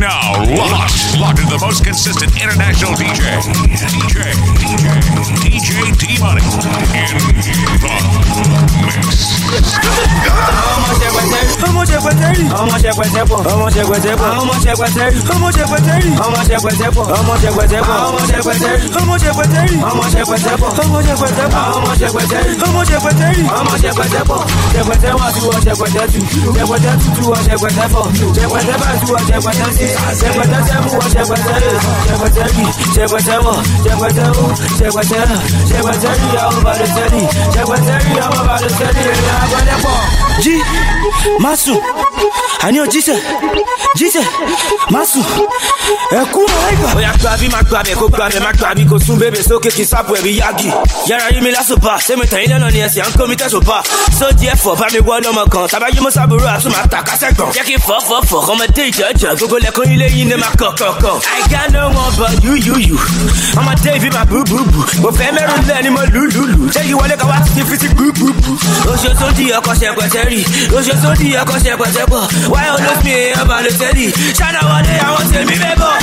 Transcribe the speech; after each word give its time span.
now 0.00 0.32
locked, 0.44 1.16
locked 1.18 1.38
into 1.40 1.56
the 1.56 1.58
most 1.64 1.84
consistent 1.84 2.32
international 2.36 2.92
DJ, 2.94 3.40
DJ, 3.64 4.32
DJ, 4.60 4.86
DJ 5.42 5.96
T 5.98 6.18
Money 6.22 6.42
in 6.42 6.50
the 6.60 6.70
mix. 6.92 7.16
Ọmọ 10.76 10.92
ṣẹ̀pẹ̀ 10.92 11.32
sẹ́rí. 11.40 11.56
Ọmọ 11.66 11.84
ṣẹ̀pẹ̀ 11.84 12.18
sẹ́rí. 12.20 12.44
Ọmọ 12.60 12.76
ṣẹ̀pẹ̀ 12.82 13.06
sẹ́pọ̀. 13.14 13.38
Ọmọ 13.54 13.66
ṣẹ̀pẹ̀ 13.74 13.98
sẹ́pọ̀. 14.04 14.28
Ọmọ 14.38 14.54
ṣẹ̀pẹ̀ 14.62 14.88
sẹ́rí. 14.96 15.18
Ọmọ 15.30 15.48
ṣẹ̀pẹ̀ 15.56 15.80
sẹ́rí. 15.86 16.10
Ọmọ 16.26 16.40
ṣẹ̀pẹ̀ 16.50 16.74
sẹ́pọ̀. 16.80 17.04
Ọmọ 17.16 17.34
ṣẹ̀pẹ̀ 17.40 17.66
sẹ́pọ̀. 17.70 17.96
Ọmọ 18.06 18.30
ṣẹ̀pẹ̀ 18.30 18.54
sẹ́rí. 18.60 18.84
Ọmọ 18.96 19.14
ṣẹ̀pẹ̀ 19.20 19.44
sẹ́rí. 19.50 19.74
Ọmọ 19.88 20.04
ṣẹ̀pẹ̀ 20.12 20.38
sẹ́pọ̀. 20.44 20.70
Ọmọ 20.84 20.98
ṣẹ̀pẹ̀ 21.06 21.30
sẹ́pọ̀. 21.36 21.62
Ọmọ 21.76 21.90
ṣẹ̀pẹ̀ 22.00 22.24
sẹ́rí. 22.30 22.52
Ọmọ 22.66 22.80
ṣẹ̀pẹ̀ 22.88 23.12
sẹ́rí. 23.20 23.42
Ọmọ 23.58 23.74
ṣẹ̀pẹ̀ 23.82 24.06
sẹ́pọ̀. 24.12 24.38
Ṣẹ̀pẹ̀ 24.72 24.96
sẹ́wọ̀n 25.02 25.30
tí 25.34 25.40
wọ́n 25.46 25.60
ṣẹ̀pẹ̀ 25.66 25.88
sẹ́tù. 25.94 26.20
Ṣẹ̀pẹ̀ 26.56 26.78
sẹ́tù 26.84 27.08
tí 27.16 27.22
wọ́n 27.28 27.42
ṣẹ̀pẹ̀ 27.46 27.70
sẹ́fọ̀. 27.76 28.04
Ṣẹ̀pẹ̀ 28.36 28.60
sẹ́fà 28.66 28.88
tí 29.00 29.06
wọ́n 29.12 29.22
ṣẹ̀pẹ̀ 29.28 29.52
sẹ́sì 29.58 29.85
ṣẹpẹtẹ 30.20 30.58
sẹ́mu 30.68 30.88
wọ́n 30.94 31.08
ṣẹpẹtẹ 31.14 31.54
rè 31.62 31.70
ṣẹpẹtẹ 32.06 32.44
bì 32.56 32.64
ṣẹpẹtẹ 32.94 33.34
wọ̀ 33.44 33.56
ṣẹpẹtẹ 33.84 34.24
wù 34.36 34.44
ṣẹpẹtẹ 34.78 35.20
rà 35.30 35.38
ṣẹpẹtẹ 35.70 36.10
rí 36.20 36.28
ọmọ 36.46 36.58
bàdé 36.66 36.86
sẹ́ni 36.94 37.22
ṣẹpẹtẹ 37.54 37.94
rí 38.04 38.12
ọmọ 38.26 38.40
bàdé 38.48 38.68
sẹ́ni 38.78 39.00
èrè 39.10 39.30
àgbẹ̀dẹ̀pọ̀. 39.42 39.98
Má 41.38 41.56
sùn 41.56 41.78
àní 42.66 42.78
ò 42.80 42.86
jíṣẹ́ 42.92 43.18
jíṣẹ́ 43.98 44.24
má 44.90 45.00
sùn 45.12 45.24
ẹ̀kú 46.20 46.40
ọ̀rẹ́gbà. 46.42 46.88
ó 46.96 47.00
yà 47.00 47.12
gba 47.20 47.36
bí 47.40 47.48
má 47.48 47.60
gba 47.68 47.82
bẹ̀ 47.86 47.94
kó 48.00 48.06
gba 48.08 48.28
bẹ̀ 48.32 48.40
má 48.40 48.50
gba 48.58 48.74
bí 48.74 48.84
kò 48.90 48.96
sún 49.06 49.18
bébè 49.18 49.40
sókè 49.48 49.70
kí 49.76 49.84
sápò 49.84 50.14
ẹ̀rí 50.18 50.32
yági. 50.40 50.70
yàrá 51.08 51.28
yí 51.34 51.40
mi 51.40 51.50
lásùpà 51.50 51.98
sẹ́mi 52.06 52.26
tẹ̀yìn 52.32 52.50
lẹ́nà 52.52 52.70
ni 52.72 52.80
ẹ̀sìn 52.86 53.02
à 53.04 53.08
ń 53.08 53.12
kó 53.18 53.26
mi 53.26 53.36
tẹ̀sùn 53.36 53.62
pa. 53.64 53.82
sóòjì 54.18 54.46
ẹ̀fọ́ 54.54 54.76
bá 54.80 54.86
mi 54.92 54.98
wọ́ 54.98 55.16
lọ́mọ 55.24 55.42
kan 55.52 55.66
tàbá 55.72 55.86
yí 55.94 56.00
mọ́sàbúrò 56.00 56.46
àtún 56.56 56.72
máa 56.74 56.86
ta 56.90 56.98
kásẹ̀ 57.06 57.32
gbọ̀n. 57.36 57.50
jẹ́ 57.54 57.64
kí 57.68 57.74
fọ́fọ́fọ́ 57.86 58.40
ọmọdé 58.52 58.82
ìjọ́jọ́ 58.90 59.36
gbogbo 59.38 59.56
lẹ́kùn 59.64 59.86
ilé 59.94 60.06
yín 60.16 60.28
ní 60.30 60.36
máa 60.42 60.54
kọ̀ 60.60 60.70
kọ̀kọ̀. 60.80 61.14
I 61.36 61.40
got 61.52 61.68
no 61.72 61.82
one 62.00 62.12
but 62.18 62.32
you 62.44 62.54
you 62.66 62.76
you. 62.88 62.98
ọmọdé 63.60 63.90
ìbí 63.98 64.08
máa 64.16 64.24
bú 64.30 64.38
bú 64.50 64.58
bú. 64.72 64.80
mo 65.02 65.10
fẹ́ 65.18 65.30
mẹ́rù 65.36 65.56
lẹ́ 65.68 65.82
ni 65.82 65.90
mo 65.90 66.02
lù 66.14 66.22
lù 66.34 66.42
lù. 66.50 66.58
ṣé 66.74 66.80
ìwọlé 66.92 67.14
kan 67.20 67.28
wá 67.30 67.38
ti 67.54 67.60
fi 67.68 67.76
sí 67.80 67.88
gbúgbúgbú. 67.94 68.50
oṣooṣo 68.92 69.26
di 69.36 69.44
ọkọ̀ 69.58 69.74
sódì 71.02 71.28
ẹ̀kọ́ 71.40 71.56
ṣẹpẹ̀ṣẹpọ̀ 71.64 72.22
wáyé 72.52 72.70
olófin 72.76 73.12
èèyàn 73.20 73.44
bá 73.48 73.56
lè 73.64 73.70
tẹ́lì 73.80 74.06
ṣáná 74.38 74.60
wọlé 74.70 74.94
àwọn 75.08 75.24
tèmi 75.32 75.54
mẹ́bọ̀. 75.62 75.94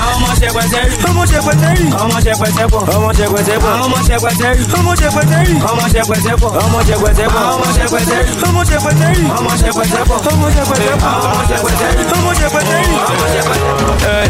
àwọn 0.00 0.14
ọmọ 0.14 0.28
ṣẹpẹtẹrì. 0.40 0.94
ọmọ 1.08 1.22
ṣẹpẹtẹrì. 1.30 1.86
ọmọ 2.02 2.16
ṣẹpẹtẹpọ̀. 2.24 2.80
ọmọ 2.96 3.08
ṣẹpẹtẹpọ̀. 3.18 3.72
ọmọ 3.84 3.98
ṣẹpẹtẹrì. 4.08 4.62
ọmọ 4.78 4.92
ṣẹpẹtẹrì. 5.00 5.54
ọmọ 5.70 5.84
ṣẹpẹtẹpọ̀. 5.94 6.50
ọmọ 6.64 6.78
ṣẹpẹtẹpọ̀. 6.88 7.42
ọmọ 7.54 7.66
ṣẹpẹtẹrì. 7.76 8.32
ọmọ 8.48 8.60
ṣẹpẹtẹrì. 8.70 9.24
ọmọ 9.38 9.50
ṣẹpẹtẹpọ̀. 9.62 10.16
ọmọ 10.32 10.46
ṣẹpẹtẹpọ̀. 10.54 11.10
ọmọ 11.26 11.40
ṣẹpẹtẹrì. 11.48 12.02
ọmọ 12.16 12.30
ṣẹpẹtẹrì. 12.40 12.94
ọmọ 13.10 13.24
ṣẹpẹtẹpọ̀. 13.34 13.96
ẹ 14.14 14.20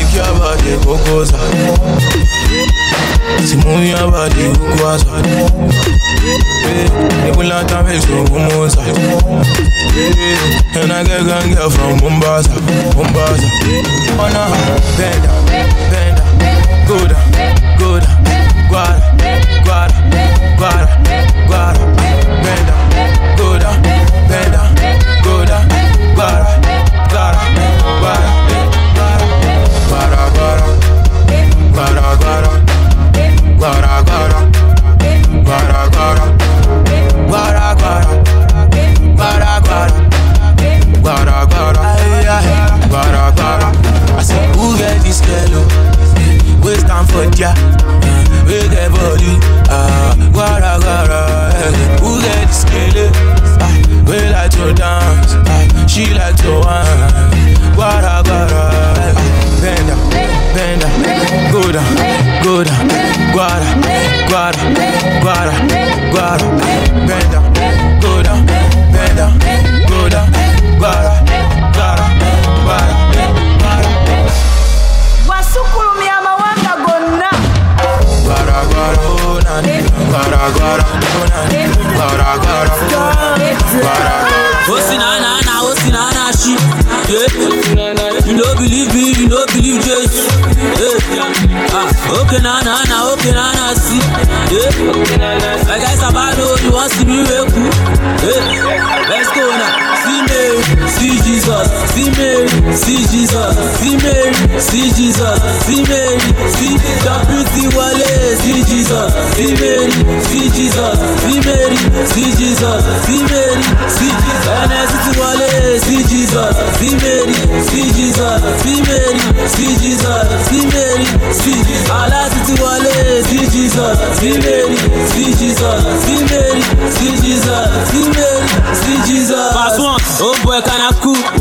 ìkí 0.00 0.18
abàdé 0.28 0.72
kókó 0.84 1.14
sá. 1.30 1.38
Hey, 3.26 3.42
take 3.46 3.64
your 3.64 4.10
body. 4.10 4.36
Si 4.36 4.44
abadi, 4.44 4.44
Uguasa. 4.54 5.10
Hey, 6.62 6.86
they 7.22 7.32
will 7.36 7.48
not 7.48 7.70
have 7.70 7.88
it, 7.88 8.00
so 8.02 8.24
Gumosa. 8.26 8.82
Hey, 9.96 10.82
and 10.82 10.92
I 10.92 11.04
get 11.04 11.24
gang 11.26 11.54
girl 11.54 11.70
from 11.70 11.98
Mombasa, 12.02 12.50
Mombasa. 12.96 13.48
Oh 14.18 14.28
no, 14.32 14.42
bend 14.96 15.22
down, 15.24 15.42
bend 15.90 16.16
down, 16.16 16.28
go 16.88 16.98
down, 17.06 17.26
go 17.78 18.00
down, 18.00 18.22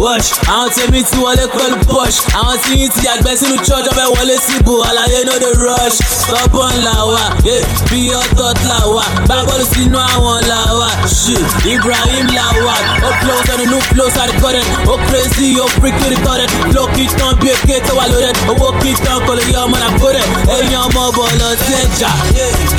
wash 0.04 0.30
àwọn 0.54 0.70
tèmi 0.76 1.04
ti 1.10 1.18
wọlé 1.24 1.46
pẹ̀lú 1.56 1.76
push 1.90 2.18
àwọn 2.40 2.58
tí 2.64 2.72
yín 2.80 2.90
ti 2.94 3.02
yàgbẹ́ 3.08 3.36
sínú 3.40 3.56
church 3.68 3.88
ọbẹ̀ 3.92 4.08
wọlé 4.16 4.36
síbò 4.48 4.74
àlàyé 4.90 5.20
no 5.28 5.34
dey 5.44 5.54
rush 5.64 5.98
stubborn 6.22 6.76
là 6.86 6.96
wà 7.14 7.24
yeah, 7.46 7.64
bí 7.92 8.10
ọ̀tọ̀ 8.22 8.54
là 8.70 8.78
wà 8.96 9.04
gbá 9.26 9.36
bọ́ọ̀lù 9.48 9.66
sínú 9.74 9.98
àwọn 10.14 10.38
là 10.52 10.60
wà 10.80 10.90
shit 11.20 11.46
Ibrahim 11.74 12.26
là 12.38 12.46
wà 12.66 12.76
ó 13.08 13.10
flow 13.22 13.40
sẹ́nu 13.48 13.66
new 13.72 13.82
flow 13.90 14.10
sáré 14.16 14.34
kọ́rẹ́ 14.42 14.64
ó 14.88 14.96
crazy 15.08 15.48
ó 15.64 15.66
freak 15.80 15.96
to 16.02 16.08
the 16.14 16.18
current 16.26 16.52
flow 16.72 16.88
kì 16.96 17.02
í 17.04 17.08
tán 17.20 17.32
bí 17.42 17.48
èké 17.56 17.80
tó 17.88 17.94
wà 18.00 18.06
lórí 18.12 18.26
ẹ̀ 18.32 18.36
owó 18.52 18.68
kì 18.82 18.90
í 18.90 18.96
tán 19.06 19.20
kò 19.28 19.34
lè 19.38 19.44
yọ 19.54 19.60
ọmọ 19.66 19.78
náà 19.84 19.92
kó 20.02 20.08
rẹ̀ 20.16 20.28
ẹ̀yin 20.58 20.80
ọmọ 20.86 21.02
bọ̀ 21.18 21.28
lọ 21.40 21.50
sí 21.66 21.74
ẹ̀jà 21.84 22.12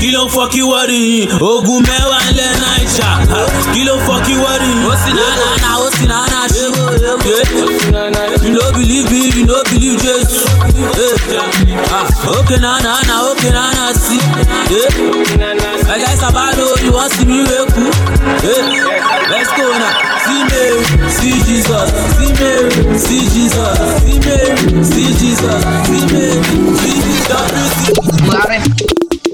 kí 0.00 0.08
ló 0.14 0.22
ń 0.24 0.28
fọ́ 0.34 0.46
kí 0.52 0.60
wọ́n 0.70 0.86
rí 0.90 0.98
yín 1.12 1.28
ogun 1.50 1.80
mẹ́wàá 1.88 2.18
ńlẹ̀ 2.30 2.50
náìjà 2.62 3.08
kí 3.74 3.80
ló 3.88 3.94
ń 3.96 4.00
fọ́ 4.06 4.16
kí 4.26 4.34
wọ́n 4.42 4.56
rí 4.62 4.68
yín 4.74 4.84
ó 4.90 4.94
sì 5.04 5.10
náà 5.18 5.32
náà 5.40 5.54
náà 5.64 5.74
ó 5.84 5.88
sì 5.96 6.04
náà 6.12 6.24
náà 6.32 6.44
ṣe. 6.54 6.65
You 7.24 8.52
no 8.52 8.68
believe 8.72 9.08
me, 9.10 9.30
you 9.32 9.46
no 9.46 9.62
believe 9.64 9.98
Jesus. 10.00 10.44
Yeah. 10.76 11.16
Ah, 11.88 12.06
okay, 12.40 12.58
na 12.60 12.78
na 12.80 13.00
na, 13.08 13.30
okay, 13.32 13.50
na 13.50 13.72
na 13.72 13.92
see. 13.92 14.20
Yeah. 14.68 14.88
Guys 15.86 16.22
are 16.22 16.32
bad, 16.32 16.54
oh, 16.58 16.76
you 16.82 16.92
want 16.92 17.12
see 17.12 17.24
me 17.24 17.40
real 17.42 17.66
cool. 17.72 17.90
Yeah. 18.44 19.30
Let's 19.30 19.50
go 19.56 19.78
now. 19.78 19.92
See 20.26 20.44
Mary, 20.44 20.84
see 21.08 21.40
Jesus. 21.46 21.90
See 22.16 22.32
Mary, 22.36 22.70
see 22.98 23.28
Jesus. 23.32 23.78
See 24.04 24.18
Mary, 24.20 24.84
see 24.84 25.12
Jesus. 25.16 25.64
See 25.88 26.04
Mary, 26.12 26.42
see 26.76 27.00
Jesus. 27.00 29.05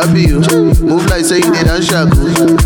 that 0.00 0.16
you. 0.16 0.40
Move 0.86 1.06
like 1.06 1.24
say 1.24 1.40
they 1.40 1.62
dance 1.64 1.86
shaku. 1.86 2.16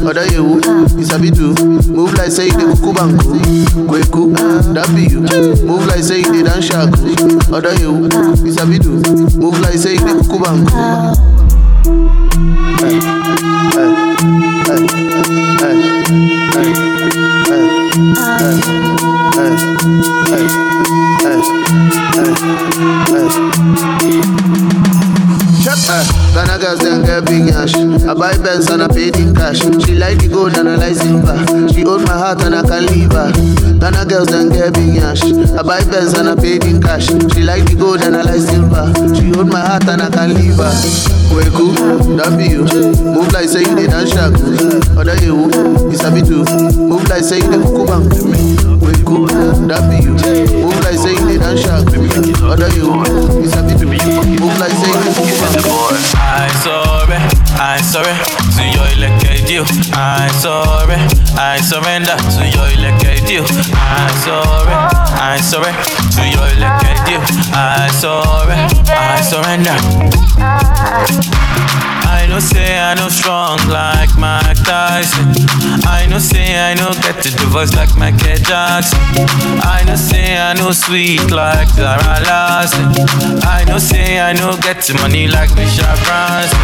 Oda 0.07 0.25
yewu, 0.27 0.61
isabi 1.01 1.31
do. 1.35 1.55
Move 1.93 2.13
like 2.15 2.31
say 2.31 2.49
they 2.51 2.65
kuku 2.65 2.93
banku. 2.95 3.39
Kweku, 3.89 4.35
that 4.75 4.89
you. 5.11 5.21
Move 5.67 5.87
like 5.87 6.03
say 6.03 6.23
they 6.23 6.43
dance 6.43 6.67
shaku. 6.67 7.01
Oda 7.55 7.75
yewu, 7.75 8.09
isabi 8.47 8.79
do. 8.79 9.01
Move 9.39 9.59
like 9.61 9.75
say 9.75 9.97
they 9.97 10.13
kuku 10.15 10.39
banku. 10.39 10.73
Hey, 12.81 13.01
hey, 13.01 13.31
hey, 13.75 13.91
hey, 14.67 14.87
hey, 15.61 15.79
hey, 16.55 16.73
hey, 16.73 17.55
hey. 19.91 20.24
Ghana 26.35 26.59
girls 26.59 26.81
then 26.81 27.03
get 27.07 27.25
big 27.27 27.55
ash. 27.55 27.75
I 27.79 28.13
buy 28.13 28.37
Benz 28.43 28.69
and 28.69 28.83
I 28.83 28.89
pay 28.89 29.11
the 29.11 29.31
cash. 29.39 29.63
She 29.87 29.95
like 29.95 30.19
the 30.19 30.27
gold 30.27 30.59
and 30.59 30.69
I 30.69 30.75
like 30.75 30.99
silver. 30.99 31.39
She 31.71 31.83
hold 31.87 32.03
my 32.03 32.13
heart 32.19 32.43
and 32.43 32.59
I 32.59 32.63
can't 32.67 32.91
leave 32.91 33.15
her. 33.15 33.31
Ghana 33.79 34.03
girls 34.05 34.29
then 34.35 34.51
get 34.51 34.75
big 34.75 34.99
ash. 34.99 35.23
I 35.23 35.63
buy 35.63 35.79
Benz 35.87 36.19
and 36.19 36.29
I 36.29 36.35
pay 36.35 36.59
the 36.59 36.75
cash. 36.83 37.07
She 37.07 37.47
like 37.47 37.63
the 37.71 37.79
gold 37.79 38.03
and 38.03 38.19
I 38.19 38.27
like 38.27 38.43
silver. 38.43 38.91
She 39.15 39.31
hold 39.31 39.47
my 39.47 39.63
heart 39.63 39.87
and 39.87 40.03
I 40.03 40.11
can't 40.11 40.35
leave 40.35 40.59
her. 40.59 40.75
Kweku, 41.31 42.19
that 42.19 42.35
be 42.35 42.51
you. 42.51 42.67
Move 43.15 43.31
like 43.31 43.47
say 43.47 43.63
you 43.63 43.75
did 43.79 43.95
and 43.95 44.07
shaku. 44.11 44.43
Other 44.99 45.15
you, 45.23 45.39
oh, 45.55 45.87
you 45.87 45.97
sabi 45.97 46.19
too. 46.21 46.43
Move 46.75 47.07
like 47.07 47.23
say 47.23 47.39
you 47.39 47.47
did 47.47 47.63
kuku 47.63 47.87
bang. 47.87 48.05
Kweku, 48.83 49.31
that 49.71 49.87
be 49.87 50.03
you. 50.03 50.19
Move 50.67 50.83
like 50.83 50.99
say 50.99 51.15
you 51.15 51.25
did 51.31 51.47
and 51.47 51.59
shaku. 51.63 52.03
Other 52.43 52.69
you, 52.75 52.91
you 53.39 53.49
sabi 53.55 53.64
sorry, 56.65 57.21
I 57.61 57.77
sorry 57.85 58.15
to 58.57 58.63
your 58.65 58.89
elected 58.97 59.51
you. 59.51 59.65
I 59.93 60.29
sorry, 60.41 60.97
I 61.37 61.61
surrender 61.61 62.17
to 62.17 62.43
your 62.49 62.69
elected 62.73 63.29
you. 63.29 63.45
I 63.77 64.09
sorry, 64.25 64.73
I 65.21 65.37
sorry 65.45 65.73
to 66.17 66.23
your 66.25 66.49
elected 66.57 66.99
you. 67.13 67.21
I 67.53 67.91
sorry, 67.93 68.57
I 68.89 69.21
surrender. 69.21 69.77
I 72.25 72.26
know 72.26 72.38
say 72.38 72.79
I 72.79 72.94
know 72.94 73.11
strong 73.11 73.59
like 73.69 74.17
Mike 74.17 74.56
Tyson. 74.65 75.29
I 75.85 76.06
know 76.09 76.19
say 76.19 76.56
I 76.56 76.73
know 76.73 76.88
get 77.05 77.21
to 77.23 77.29
the 77.29 77.44
voice 77.53 77.76
like 77.76 77.93
Michael 77.99 78.41
Jackson. 78.41 78.99
I 79.61 79.85
know 79.87 79.94
say 79.94 80.35
I 80.35 80.55
know 80.55 80.73
sweet 80.73 81.31
like 81.31 81.69
Zara 81.69 82.17
Larsson. 82.25 82.88
I 83.44 83.65
know 83.69 83.76
say 83.76 84.21
I 84.21 84.32
know 84.32 84.56
get 84.56 84.81
to 84.88 84.94
money 85.05 85.29
like 85.29 85.55
Michelle 85.55 86.00
Branson. 86.09 86.56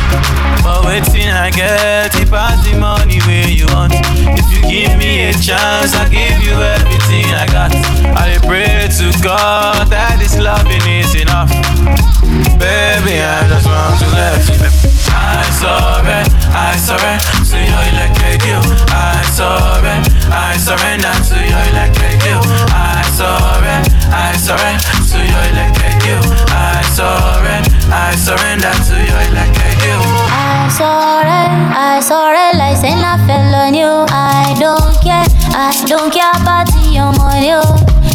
But 0.64 0.80
waiting 0.88 1.28
I 1.28 1.50
get 1.50 2.16
it 2.16 2.30
pass 2.30 2.56
the 2.64 2.80
money 2.80 3.20
where 3.28 3.46
you 3.46 3.66
want. 3.76 3.92
If 3.92 4.48
you 4.48 4.64
give 4.64 4.96
me 4.96 5.28
a 5.28 5.32
chance, 5.34 5.92
I 5.92 6.08
give 6.08 6.40
you 6.40 6.56
everything 6.56 7.28
I 7.36 7.44
got. 7.52 7.70
I 8.16 8.40
pray 8.48 8.88
to 8.96 9.12
God 9.22 9.92
that 9.92 10.16
this 10.24 10.40
loving 10.40 10.80
is 10.88 11.14
enough. 11.20 12.49
Baby, 12.60 13.16
I 13.24 13.48
just 13.48 13.64
want 13.64 13.96
to 14.04 14.08
let 14.12 14.44
you. 14.44 14.60
I 15.16 15.48
sorry, 15.56 16.20
I 16.52 16.76
surrender 16.76 17.24
to 17.48 17.56
your 17.56 17.82
electric 17.88 18.44
you. 18.44 18.60
I 18.92 19.24
sorry, 19.32 19.96
I 20.28 20.60
surrender 20.60 21.08
to 21.08 21.36
your 21.40 21.64
electric 21.72 22.20
you. 22.28 22.36
I 22.68 23.00
sorry, 23.16 23.80
I 24.12 24.36
surrender 24.36 24.92
to 25.08 25.18
your 25.24 25.44
electric 25.56 26.04
you. 26.04 26.20
I 26.52 26.84
sorry, 26.92 27.64
I 27.88 28.12
surrender 28.14 28.74
to 28.76 28.96
your 29.08 29.20
electric 29.32 29.80
you. 29.80 29.96
I 30.28 30.68
sorry, 30.76 31.40
I 31.72 32.00
sorry, 32.04 32.58
like 32.60 32.76
saying 32.76 33.00
I 33.00 33.16
fell 33.26 33.54
on 33.56 33.72
you. 33.72 34.04
I 34.12 34.52
don't 34.60 35.00
care, 35.00 35.24
I 35.56 35.72
don't 35.88 36.12
care 36.12 36.30
about 36.36 36.68
your 36.92 37.08
money. 37.16 37.56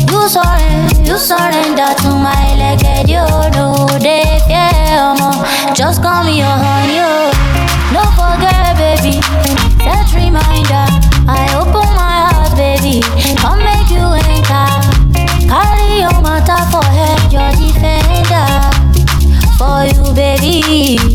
You 0.06 0.22
surrender, 0.30 0.95
you 1.08 1.18
surrender 1.18 1.94
to 2.02 2.10
my 2.10 2.56
leg, 2.58 3.08
you 3.08 3.24
know 3.54 3.88
they 4.00 4.40
fear 4.48 5.14
more. 5.20 5.46
Just 5.76 6.02
call 6.02 6.24
me 6.24 6.40
your 6.40 6.48
honey. 6.48 7.00
Oh. 7.00 7.32
Don't 7.94 8.14
forget, 8.18 8.76
baby. 8.78 9.22
Set 9.84 10.10
reminder. 10.16 10.86
I 11.28 11.48
open 11.56 11.90
my 11.96 12.30
heart, 12.32 12.56
baby. 12.58 13.02
Come 13.38 13.60
make 13.60 13.90
you 13.90 14.06
enter. 14.34 14.68
Carry 15.48 16.02
your 16.02 16.22
matter 16.22 16.62
for 16.72 16.86
head, 16.86 17.32
your 17.32 17.52
defender. 17.54 18.48
For 19.58 19.86
you, 19.86 20.14
baby. 20.14 21.15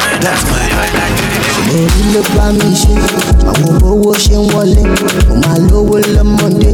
surrender. 0.00 0.26
That's 0.26 0.43
èyí 1.78 2.02
ló 2.12 2.20
bá 2.36 2.46
mi 2.58 2.68
ṣe. 2.82 2.94
Àwọn 3.50 3.74
owó 3.90 4.10
ṣe 4.24 4.36
ń 4.42 4.46
wọlé. 4.54 4.82
Mo 5.28 5.34
máa 5.42 5.58
lówó 5.68 5.96
lọ́mọdé. 6.14 6.68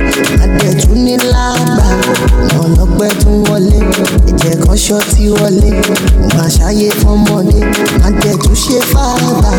Àdẹ̀tún 0.45 0.99
ní 1.05 1.15
láàgbà 1.33 1.87
ọmọ 2.53 2.63
ọlọ́pẹ́ 2.65 3.11
tún 3.21 3.37
wọlé. 3.49 3.79
Ẹ̀jẹ̀ 4.31 4.57
kan 4.65 4.77
ṣọ́ọ̀tì 4.85 5.23
wọlé. 5.39 5.69
Mo 6.21 6.27
máa 6.37 6.49
ṣàyè 6.57 6.89
fọmọdé 7.01 7.61
àdẹ̀tún 8.07 8.55
ṣe 8.63 8.77
fàgbà 8.93 9.51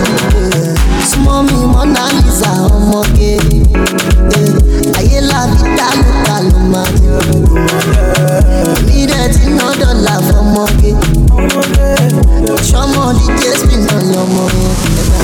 súnmọ́ 1.10 1.38
mi 1.48 1.58
mọ́nà 1.74 2.04
lisa 2.18 2.50
ọmọge 2.76 3.32
ayé 5.00 5.20
làbí 5.30 5.62
dálùkà 5.78 6.36
ló 6.50 6.58
máa 6.72 6.90
ti 6.98 7.06
mi 8.86 9.00
dẹ̀ 9.12 9.28
ti 9.34 9.44
ná 9.58 9.66
dọ́là 9.82 10.14
fọmọge 10.30 10.92
sọmọ 12.70 13.04
díje 13.20 13.52
spin 13.60 13.82
náà 13.88 14.02
ni 14.08 14.16
ọmọ 14.24 14.44
yẹn 14.62 14.76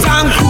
Franco. 0.00 0.47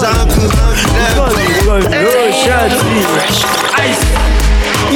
zamknął 0.00 0.50
niego, 0.92 1.30
Ice. 3.78 4.06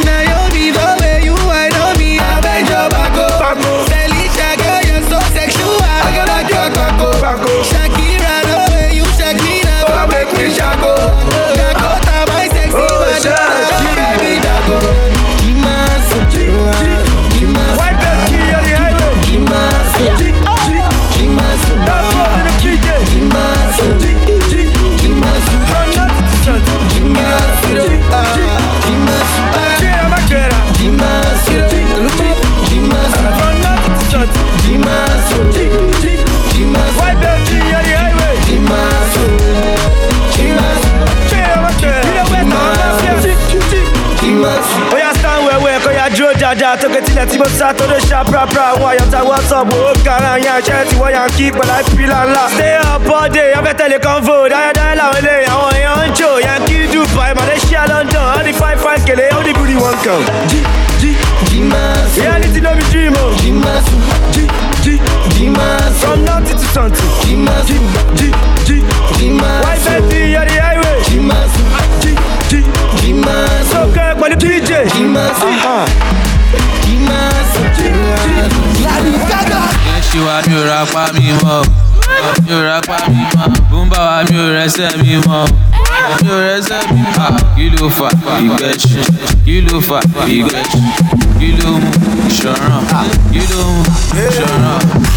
Now 0.04 0.22
you 0.22 0.50
be 0.52 0.72
the 0.72 0.96
way 1.00 1.24
you 1.24 1.34
I 1.34 1.68
know 1.70 1.94
me, 1.98 2.18
I 2.18 2.40
beg 2.42 2.68
your 2.68 2.88
back 2.90 3.16
up. 3.16 3.58
Felicia 3.88 4.56
girl, 4.56 4.82
you're 4.82 5.08
so 5.08 5.20
sexual. 5.32 5.78
I 5.82 6.12
gotta 6.16 6.32
like 6.32 6.50
your 6.50 6.70
cock. 6.74 6.94
Shakira, 7.62 8.42
the 8.42 8.56
way 8.74 8.96
you 8.96 9.04
shake 9.16 9.40
me 9.42 9.62
now, 9.62 10.06
make 10.06 10.32
me 10.36 10.50
shackle. 10.52 11.43
tó 46.80 46.88
ketílẹ̀ 46.88 47.26
tí 47.30 47.38
mo 47.38 47.44
sá 47.58 47.72
tó 47.72 47.84
lè 47.86 47.98
ṣá 48.10 48.24
prapra 48.24 48.62
àwọn 48.72 48.88
àyàtà 48.92 49.20
whatsapp 49.28 49.72
ó 49.72 49.92
kára 50.04 50.38
yan 50.44 50.60
iṣẹ́ 50.60 50.84
tí 50.88 50.96
wọ́n 50.96 51.12
yàn 51.16 51.30
kí 51.36 51.50
pẹ̀lá 51.50 51.76
ìpìlà 51.80 52.18
ńlá. 52.26 52.44
stay 52.54 52.76
up 52.94 53.10
all 53.16 53.28
day 53.30 53.52
ọbẹ̀ 53.58 53.74
tẹ̀lé 53.78 53.98
convo 54.04 54.48
dáadáa 54.52 54.94
làwọn 54.98 55.18
ilé 55.20 55.34
àwọn 55.54 55.70
èèyàn 55.74 56.08
ń 56.08 56.12
jò 56.18 56.30
yan 56.46 56.58
kí 56.66 56.76
dubai 56.92 57.34
malaysia 57.34 57.82
london 57.88 58.24
all 58.34 58.44
the 58.44 58.52
fine 58.52 58.78
fine 58.84 59.02
kele 59.06 59.26
How 59.32 59.42
the 59.42 59.52
booty 59.58 59.76
one 59.76 59.96
come? 60.04 60.24
G 60.50 60.54
G 61.00 61.02
jí 61.50 61.58
máa 61.70 61.94
sùn. 62.14 62.22
reality 62.24 62.60
no 62.60 62.70
be 62.78 62.82
dream 62.92 63.14
o. 63.22 63.24
jí 63.42 63.50
máa 63.52 63.78
G 63.86 63.88
jí 64.34 64.42
jí 64.84 64.94
jí 65.34 65.46
from 66.00 66.24
nothing 66.24 66.58
to 66.60 66.66
something. 66.74 67.10
jí 67.24 67.36
máa 67.46 67.60
G 67.68 67.70
jí 68.18 68.28
jí 68.66 68.76
jí 69.18 69.26
máa 69.40 69.60
sùn. 69.60 69.64
wáyé 69.64 69.78
fẹ́ 69.84 70.08
di 70.10 70.20
highway. 70.34 70.98
jí 71.08 71.18
máa 71.28 71.44
G 71.54 71.56
jí 72.02 72.12
jí 72.50 72.60
jí 73.00 73.12
máa 73.24 73.46
sùn. 73.70 73.72
sókè 73.72 74.06
pẹ̀lú 74.20 74.36
dj. 74.42 74.70
jí 74.94 75.02
máa 75.14 75.28
sùn 75.40 76.33
wa 80.26 80.40
mi 80.46 80.54
ò 80.54 80.64
ra 80.64 80.84
pa 80.86 81.10
mi 81.18 81.32
mọ́. 81.42 81.62
Wa 83.90 84.22
mi 84.30 84.36
ò 84.38 84.46
rẹsẹ̀ 84.56 84.90
mi 85.02 85.16
mọ́. 85.26 85.44
Mi 86.22 86.30
ò 86.30 86.38
rẹsẹ̀ 86.46 86.80
mi 86.92 87.00
mọ́. 87.16 87.30
Kí 87.56 87.70
ló 87.76 87.86
fà 87.96 88.08
ìgbẹ́sì? 88.46 89.00
Kí 89.44 89.60
ló 89.66 89.80
fà 89.88 89.98
ìgbẹ́sì? 90.26 90.80
Kí 91.38 91.48
ló 91.60 91.70
mú 91.82 91.90
ìṣọ̀ràn? 92.28 92.82
Kí 93.32 93.40
ló? 93.50 93.62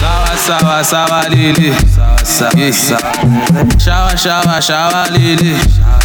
Sáwá 0.01 0.31
sáwá 0.47 0.75
sáwá 0.91 1.19
lélẹ̀. 1.33 1.75
Sáwá 3.85 4.13
sáwá 4.23 4.55
sáwá 4.67 5.01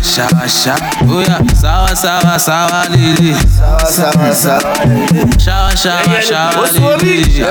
lélẹ̀. 0.03 0.13
Sáwá 0.13 0.47
sáwá 0.49 0.89
bóyá 1.07 1.39
sáwá 1.63 1.95
sáwá 1.95 2.39
sáwá 2.39 2.83
lélẹ̀. 2.91 3.37
Sáwá 3.87 4.33
sáwá 4.35 6.21
sáwá 6.23 6.67
lélẹ̀. 6.73 7.45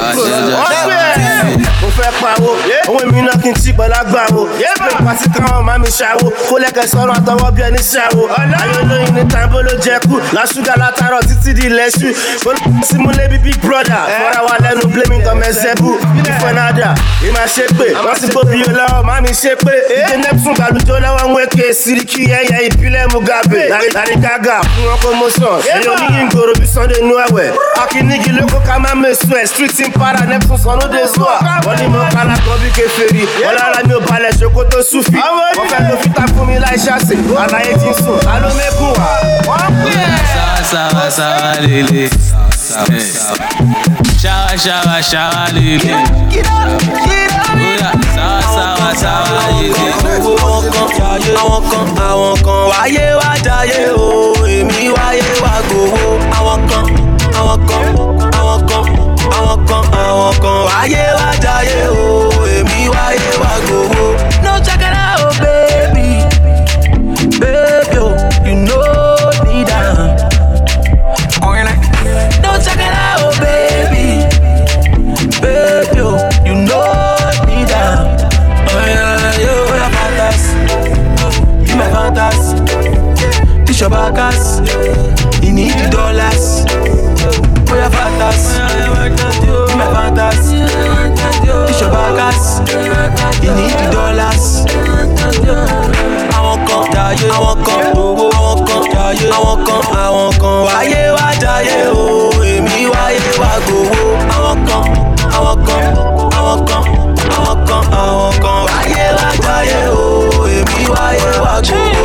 ọ̀rẹ́ 0.61 1.57
mo 1.81 1.87
fẹ́ 1.97 2.11
pawó. 2.21 2.51
Owó 2.87 3.11
mi 3.11 3.21
náà 3.21 3.35
kí 3.41 3.49
n 3.49 3.53
tí 3.53 3.71
pẹ̀lú 3.73 3.95
agbáwo 4.01 4.47
spray 4.75 4.95
pàtí 5.05 5.27
káwọn 5.33 5.63
máa 5.65 5.77
mi 5.77 5.87
ṣàwó. 5.87 6.27
Kó 6.49 6.55
lẹ́kẹ̀ 6.59 6.87
sọ́run 6.91 7.15
àtọwọ́ 7.17 7.51
bí 7.55 7.61
ẹni 7.63 7.77
ṣàwó. 7.79 8.23
Ayé 8.37 8.75
olóyin 8.81 9.13
ní 9.15 9.21
tàǹbó 9.31 9.61
ló 9.63 9.71
jẹ 9.83 9.99
kú 10.07 10.19
lásùgà 10.35 10.75
látàárọ̀ 10.77 11.21
títí 11.27 11.53
di 11.53 11.65
ilẹ̀ 11.67 11.89
ṣù 11.89 12.07
símúlé 12.87 13.27
bí 13.31 13.37
big 13.37 13.57
brother. 13.61 14.03
Fọ́ra 14.19 14.41
wa 14.47 14.55
lẹ́nu 14.63 14.87
blaming 14.93 15.23
ọmọ 15.31 15.43
ẹsẹ̀ 15.49 15.75
bù 15.81 15.89
ìfọ̀nàdà 16.29 16.89
ìmà 17.27 17.43
ṣe 17.55 17.63
pé. 17.77 17.85
Wọ́n 17.95 18.15
ti 18.21 18.27
gbó 18.27 18.41
bí 18.43 18.63
olówó 18.69 19.03
má 19.03 19.21
mi 19.21 19.29
ṣe 19.33 19.55
pé. 19.65 19.73
Ìdè 19.97 20.15
neptune 20.23 20.53
gbàlùjọ 20.55 20.95
lọ́wọ́ 21.03 21.25
ń 21.27 21.33
wéke 21.35 21.73
síríkì 21.73 22.23
ẹyẹ 22.41 22.57
ìbílẹ̀ 22.67 23.07
mugabe. 23.13 23.61
Lárí 23.95 24.15
gágà 24.23 24.57
fún 24.71 24.83
wọn 24.89 24.97
promotion 25.01 25.55
èèyàn 25.61 25.97
ní 26.11 26.17
ìgboro 26.23 26.53
bí 26.59 26.65
sunday 26.73 26.97
inú 27.01 27.15
ẹ̀wẹ̀ 27.25 27.49
akínnígi 27.83 28.31
lóko 28.37 28.57
ká 28.67 28.75
má 28.83 28.91
mẹ́sùn 28.95 29.37
ẹ̀. 29.41 29.47
Street 29.51 29.79
in 29.79 29.91
para 29.91 30.25
neptune 30.25 30.57
sanu 30.63 30.85
de 30.93 31.01
zua 31.13 31.35
wọ́n 31.65 31.75
ní 31.79 31.87
mo 31.93 31.99
kálá 32.15 32.35
kan 32.45 32.57
bí 32.61 32.69
kẹfẹ́rì 32.77 33.23
wọ́n 33.43 33.53
lára 33.59 33.79
mi 33.87 33.93
ò 33.93 33.99
balẹ̀ 34.09 34.33
ṣoko 34.39 34.61
tó 34.71 34.79
súfì 34.91 35.17
wọ́n 35.17 35.67
fẹ́ 35.71 35.81
lo 35.89 35.95
fita 36.03 36.23
fún 36.33 36.45
mi 36.47 36.55
láì 36.63 36.77
ṣàṣì. 36.85 37.15
Àlàyé 37.43 37.73
ti 37.81 37.89
sùn. 38.03 38.19
Alómẹ́kùn 38.33 38.91
wá. 38.99 39.09
wọ́n 39.47 39.71
pè 39.83 39.91
é. 40.03 40.07
Sawa 40.71 41.11
sawa 41.17 41.53
lele. 41.61 42.09
Shawa 44.21 44.57
shawa 44.61 45.41
shawa 48.55 48.91
lele. 48.99 49.73
Oya 49.73 49.93
sawa 50.01 50.61
sawa 50.61 50.87
sawa 50.97 51.17
lele. 51.19 51.37
àwọn 51.41 51.61
kan 51.71 51.87
àwọn 52.09 52.33
kan 52.45 52.59
wáyé 52.71 53.05
wá 53.19 53.31
jayé 53.45 53.81
o 53.97 54.33
èmi 54.45 54.89
wáyé 54.95 55.27
wá 55.43 55.53
gbowó 55.67 56.03
àwọn 56.37 56.59
kan 56.69 56.85
àwọn 57.39 57.57
kan 57.69 57.85
àwọn 58.39 58.59
kan 58.69 58.85
àwọn 59.37 59.57
kan 59.67 59.83
àwọn 60.05 60.33
kan 60.43 60.57
wáyé 60.67 61.03
wá 61.17 61.29
jayé 61.43 61.79
o 61.89 62.31
èmi 62.55 62.79
wáyé 62.93 63.29
wá 63.41 63.51
gbowó. 63.65 64.10
You 83.81 83.87
need 85.53 85.73
the 85.73 85.89
dollars. 85.89 86.65
Oh, 89.49 89.73
my 89.75 89.87
fantasy. 89.89 90.61
This 91.65 91.81
your 91.81 91.89
backus. 91.89 92.61
You 93.41 93.49
need 93.57 93.73
the 93.73 93.89
dollars. 93.89 94.65
Àwọn 96.37 96.57
kan 96.67 96.83
jayé, 96.93 97.27
àwọn 97.33 97.63
kan 97.65 97.81
owó, 97.97 98.29
àwọn 98.37 98.65
kan 98.67 98.83
jayé, 98.93 99.27
àwọn 99.33 99.57
kan, 99.65 99.81
àwọn 100.05 100.29
kan 100.41 100.57
wáyé 100.67 101.01
wá 101.17 101.27
jayé 101.41 101.77
o, 101.89 102.29
èmi 102.45 102.85
wáyé 102.93 103.31
wá 103.41 103.51
gbowó. 103.65 104.01
Àwọn 104.35 104.57
kan, 104.67 104.83
àwọn 105.37 105.57
kan, 105.67 105.83
àwọn 106.37 106.59
kan, 106.69 106.83
àwọn 107.37 107.57
kan, 107.67 107.83
àwọn 108.03 108.33
kan 108.43 108.59
wáyé 108.69 109.05
wá 109.17 109.29
jayé 109.45 109.79
o, 109.89 110.47
èmi 110.57 110.85
wáyé 110.93 111.29
wá. 111.43 112.00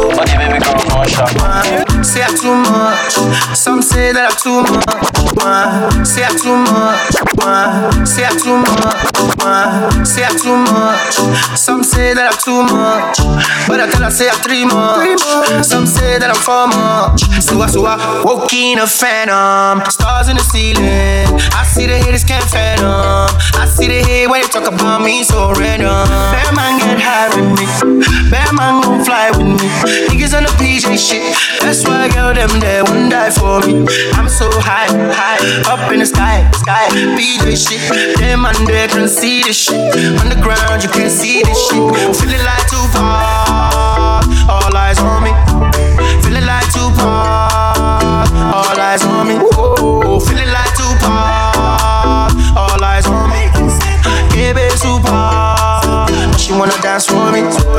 Say 2.03 2.23
I 2.23 2.33
too 2.33 2.55
much, 2.55 3.13
some 3.57 3.83
say 3.83 4.13
that 4.13 4.31
I'm 4.31 4.37
too 4.41 4.63
much. 4.65 6.07
Say 6.07 6.25
I 6.25 6.33
too 6.33 6.57
much, 6.57 7.13
say 8.09 8.25
I 8.25 8.33
too 8.41 8.57
much, 8.65 10.07
say 10.07 10.25
I 10.25 10.33
too 10.33 10.57
much. 10.57 11.59
Some 11.59 11.85
say 11.85 12.15
that 12.15 12.33
I'm 12.33 12.39
too 12.41 12.63
much, 12.73 13.21
but 13.69 13.81
I 13.81 13.91
tell 13.91 14.03
her 14.03 14.11
say 14.11 14.29
I'm 14.31 14.41
three 14.41 14.65
much. 14.65 15.21
Some 15.65 15.85
say 15.87 16.19
that 16.19 16.31
I'm 16.31 16.41
four 16.41 16.69
much. 16.73 17.21
So 17.45 17.61
I, 17.61 17.67
so 17.67 17.85
I 17.85 18.23
woke 18.25 18.53
in 18.55 18.79
a 18.79 18.87
phantom, 18.87 19.85
stars 19.91 20.29
in 20.29 20.37
the 20.37 20.43
ceiling. 20.43 21.29
I 21.53 21.65
see 21.69 21.87
the 21.87 21.99
haters 21.99 22.25
can't 22.25 22.45
fathom. 22.49 23.29
Talk 24.67 24.81
about 24.81 25.03
me 25.03 25.23
so 25.23 25.53
random. 25.55 26.09
Bear 26.33 26.51
man 26.55 26.79
get 26.79 26.99
high 26.99 27.31
with 27.35 27.47
me, 27.55 27.67
bear 28.31 28.51
man 28.53 28.83
gon' 28.83 29.05
fly 29.05 29.31
with 29.31 29.47
me. 29.47 29.69
Niggas 30.11 30.35
on 30.37 30.43
the 30.43 30.51
PJ 30.59 30.99
shit, 30.99 31.37
that's 31.61 31.87
why 31.87 32.09
girl 32.09 32.35
them 32.35 32.51
there 32.59 32.85
won't 32.85 33.11
die 33.11 33.31
for 33.31 33.61
me. 33.61 33.87
I'm 34.15 34.29
so 34.29 34.51
high, 34.51 34.91
high, 35.15 35.39
up 35.71 35.93
in 35.93 36.01
the 36.01 36.07
sky, 36.07 36.51
sky. 36.53 36.89
PJ 37.15 37.55
shit, 37.57 38.19
them 38.19 38.43
man 38.43 38.57
there 38.67 38.89
can 38.89 39.09
see 39.09 39.43
this 39.43 39.57
shit. 39.57 39.77
On 40.21 40.29
the 40.29 40.39
ground 40.43 40.83
you 40.83 40.91
can't 40.91 41.13
see 41.13 41.43
this 41.43 41.59
shit. 41.69 42.17
Feeling 42.19 42.43
like 42.43 42.67
too 42.67 42.87
far, 42.91 44.23
all 44.51 44.77
eyes 44.77 44.99
on 44.99 45.23
me. 45.23 45.33
Feeling 46.23 46.47
like 46.47 46.67
too 46.73 46.91
far, 46.99 48.27
all 48.51 48.81
eyes 48.81 49.05
on 49.05 49.29
me. 49.29 49.37
Whoa, 49.55 50.19
feeling 50.19 50.51
like 50.51 50.75
too 50.75 50.93
far, 50.99 51.46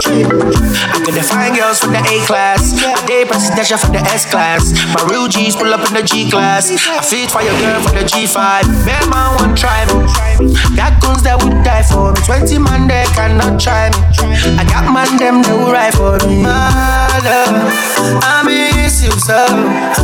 I 0.05 1.01
could 1.03 1.15
define 1.15 1.55
girls 1.55 1.81
with 1.81 1.89
the 1.89 2.03
A 2.05 2.21
class. 2.27 2.77
I 2.77 2.93
date 3.07 3.27
presidential 3.27 3.77
for 3.77 3.89
the 3.89 3.97
S 4.13 4.29
class. 4.29 4.69
My 4.93 5.01
real 5.10 5.27
G's 5.27 5.55
pull 5.55 5.73
up 5.73 5.81
in 5.89 5.93
the 5.95 6.03
G 6.03 6.29
class. 6.29 6.69
I 6.69 7.01
fit 7.01 7.31
for 7.31 7.41
your 7.41 7.57
girl 7.57 7.81
for 7.81 7.97
the 7.97 8.05
G5. 8.05 8.38
Bad 8.86 9.10
man 9.10 9.33
won't 9.41 9.57
try 9.57 9.89
me. 9.89 10.53
Got 10.77 11.01
guns 11.01 11.23
that 11.23 11.41
would 11.41 11.65
die 11.65 11.81
for 11.81 12.13
me. 12.13 12.21
20 12.29 12.62
man 12.62 12.86
they 12.86 13.10
cannot 13.17 13.60
try 13.60 13.89
me. 13.89 13.97
I 14.62 14.63
got 14.69 14.86
man 14.93 15.17
them 15.17 15.41
that 15.41 15.57
will 15.57 15.73
ride 15.73 15.97
for 15.97 16.21
me. 16.29 16.45
My 16.45 17.10
love, 17.25 17.57
I 18.21 18.45
miss 18.45 19.01
you 19.01 19.10
so. 19.17 19.49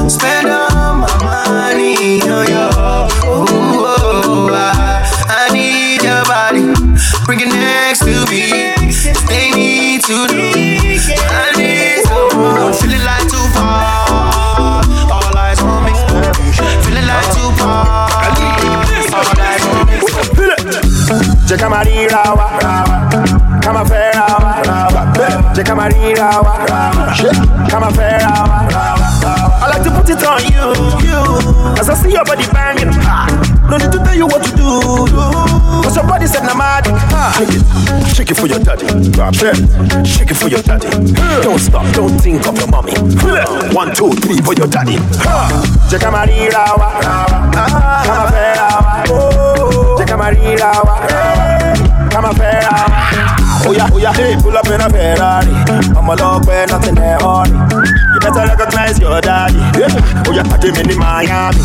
Spend 0.09 0.49
all 0.49 1.05
my 1.05 1.13
money 1.21 2.17
on 2.25 2.49
your. 2.49 2.73
Ooh, 3.29 3.45
oh, 3.85 3.93
oh, 3.93 4.21
oh 4.25 4.53
I, 4.57 5.05
I 5.29 5.53
need 5.53 6.01
your 6.01 6.25
body. 6.25 6.73
Bring 7.29 7.39
it 7.39 7.53
ríra 21.57 22.23
wa 22.35 22.47
ká 23.61 23.71
máa 23.73 23.85
fẹ́ra 23.85 24.25
wa. 24.43 24.53
I 29.61 29.67
like 29.69 29.83
to 29.83 29.91
put 29.91 30.09
it 30.09 30.23
on 30.25 30.41
you, 30.51 30.73
you. 31.07 31.21
As 31.79 31.89
I 31.89 31.93
see 31.93 32.11
your 32.11 32.25
body 32.25 32.45
banging, 32.51 32.89
no 33.69 33.77
need 33.77 33.91
to 33.91 33.99
tell 34.03 34.15
you 34.15 34.25
what 34.27 34.43
to 34.43 34.51
do. 34.55 34.81
Cause 35.83 35.95
your 35.95 36.05
body 36.05 36.27
said. 36.27 36.41
Ah. 36.43 37.31
Shake 37.37 37.53
it, 37.55 37.63
shake 38.15 38.31
it 38.31 38.37
for 38.37 38.47
your 38.47 38.59
daddy. 38.59 38.87
Drop 39.11 39.35
it, 39.35 39.55
shake 40.05 40.31
it 40.31 40.35
for 40.37 40.49
your 40.49 40.61
daddy. 40.61 40.89
Don't 41.43 41.59
stop, 41.59 41.85
don't 41.93 42.17
think 42.19 42.45
of 42.47 42.57
your 42.57 42.67
mommy. 42.67 42.93
One, 43.73 43.93
two, 43.95 44.11
three 44.23 44.41
for 44.41 44.53
your 44.53 44.67
daddy. 44.67 44.97
Ah. 45.25 45.47
Jẹ́ 45.89 45.99
ká 45.99 46.09
máa 46.11 46.25
ríra 46.25 46.63
wa, 52.13 52.21
ká 52.21 52.21
máa 52.21 52.33
fẹ́ra 52.39 52.71
wa. 52.71 52.99
Oya, 53.69 53.85
oya, 53.95 54.11
hey, 54.13 54.35
pull 54.43 54.57
up 54.57 54.67
in 54.67 54.81
a 54.81 54.89
Ferrari. 54.89 55.53
I'm 55.97 56.09
a 56.09 56.15
log 56.15 56.45
where 56.47 56.67
nothing 56.67 56.95
there 56.95 57.17
hurry. 57.19 57.51
You 59.49 59.51
better 59.51 59.51
recognize 59.51 59.53
your 59.53 59.73
daddy. 59.73 59.79
Yeah. 59.79 60.29
Oya, 60.29 60.43
I 60.43 60.57
came 60.57 60.75
in 60.79 60.97
Miami. 60.97 61.59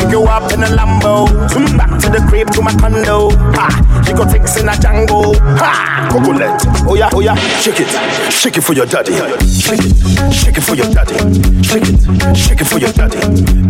Pick 0.00 0.10
you 0.10 0.22
up 0.24 0.52
in 0.52 0.62
a 0.62 0.66
Lambo. 0.66 1.26
Zoom 1.48 1.76
back 1.76 1.90
to 2.00 2.08
the 2.10 2.24
crib 2.28 2.50
to 2.50 2.62
my 2.62 2.72
condo. 2.74 3.30
Ha, 3.54 4.04
you 4.08 4.16
got 4.16 4.30
things 4.30 4.56
in 4.56 4.68
a 4.68 4.72
Django. 4.72 5.34
Ha, 5.58 6.08
coconut. 6.10 6.88
Oya, 6.88 7.08
oya, 7.14 7.36
shake 7.60 7.80
it, 7.80 7.88
shake 8.32 8.56
it 8.56 8.62
for 8.62 8.72
your 8.72 8.86
daddy. 8.86 9.12
Shake 9.46 9.80
it, 9.80 9.94
shake 10.32 10.58
it 10.58 10.62
for 10.62 10.74
your 10.74 10.90
daddy. 10.90 11.14
Shake 11.62 11.86
it, 11.86 12.36
shake 12.36 12.60
it 12.60 12.66
for 12.66 12.78
your 12.78 12.92
daddy. 12.92 13.20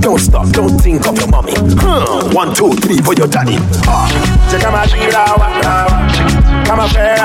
Don't 0.01 0.19
stop, 0.19 0.49
don't 0.51 0.79
think 0.79 1.07
of 1.07 1.19
your 1.19 1.29
mommy. 1.29 1.55
Huh. 1.77 2.31
One, 2.33 2.55
two, 2.55 2.73
three 2.75 2.99
for 2.99 3.15
your 3.15 3.29
daddy. 3.29 3.57
Ah, 3.87 4.09
check 4.51 4.65
out 4.65 4.73
my 4.73 6.44
shirawa. 6.65 6.67
Come 6.67 6.81
on, 6.81 6.89
fair 6.89 7.17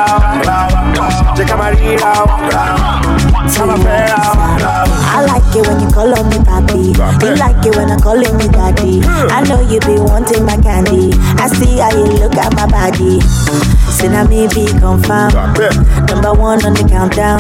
Check 1.36 1.50
out 1.52 1.58
my 1.58 1.72
Come 3.56 3.70
on, 3.70 3.82
fair 3.82 4.10
I 5.12 5.26
like 5.26 5.56
it 5.56 5.68
when 5.68 5.80
you 5.82 5.90
call 5.92 6.14
on 6.14 6.30
me 6.30 6.38
papi. 6.38 6.96
You 7.24 7.36
like 7.36 7.66
it 7.66 7.76
when 7.76 7.92
I 7.92 7.98
call 8.00 8.20
on 8.20 8.38
me 8.38 8.48
daddy. 8.48 9.02
I 9.04 9.44
know 9.48 9.60
you 9.62 9.80
be 9.82 10.00
wanting 10.00 10.46
my 10.46 10.58
candy. 10.58 11.12
I 11.40 11.48
see 11.48 11.80
how 11.80 11.92
you 11.92 12.06
look 12.20 12.36
at 12.36 12.54
my 12.56 12.68
body. 12.68 13.20
Say 14.00 14.08
now 14.08 14.24
me 14.28 14.48
be 14.48 14.66
confirmed. 14.80 15.34
Number 16.08 16.32
one 16.34 16.64
on 16.66 16.74
the 16.74 16.88
countdown. 16.90 17.40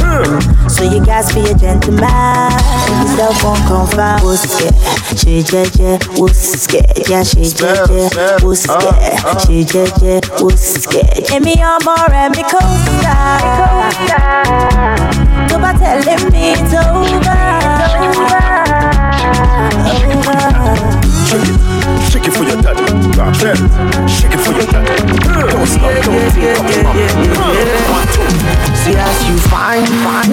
So 0.70 0.84
you 0.84 1.00
guys 1.06 1.32
be 1.34 1.40
a 1.50 1.54
gentleman. 1.56 2.52
Yourself 3.00 3.44
won't 3.44 3.64
confirm. 3.66 4.20
What's 4.28 4.44
scared? 4.44 4.76
She 5.18 5.42
jeje. 5.42 6.20
What's 6.20 6.40
scared? 6.60 7.08
Yeah, 7.08 7.24
she 7.24 7.48
jeje. 7.48 8.44
What's 8.44 8.68
uh, 8.68 8.80
scared? 8.80 9.24
Uh. 9.24 9.40
She 9.40 9.64
jeje. 9.64 10.20
What's 10.44 10.84
scared? 10.84 11.26
Emi 11.36 11.56
ọmọ 11.74 11.96
rẹ̀ 12.14 12.30
mi 12.36 12.44
kò 12.52 12.60
sá. 13.04 13.16
Tó 15.50 15.56
bá 15.64 15.72
tẹ̀lé 15.80 16.16
mi 16.32 16.44
it's 16.52 16.74
over. 16.74 17.40
Shake 22.10 22.28
it 22.28 22.34
for 22.34 22.44
your 22.44 22.62
daddy. 22.62 22.86
Drop 23.14 23.36
it. 23.42 23.58
Shake 24.10 24.34
it 24.34 24.40
for 24.40 24.54
your 24.54 24.68
daddy. 24.68 24.96
Don't 25.50 25.68
stop, 25.68 25.94
don't 26.04 26.32
think 26.32 26.58
of 26.58 26.66
your 26.70 26.84
mommy. 26.84 27.06
One, 27.90 28.08
two. 28.14 28.28
See 28.76 28.96
as 28.96 29.18
you 29.28 29.38
fine, 29.50 29.86
fine. 30.06 30.32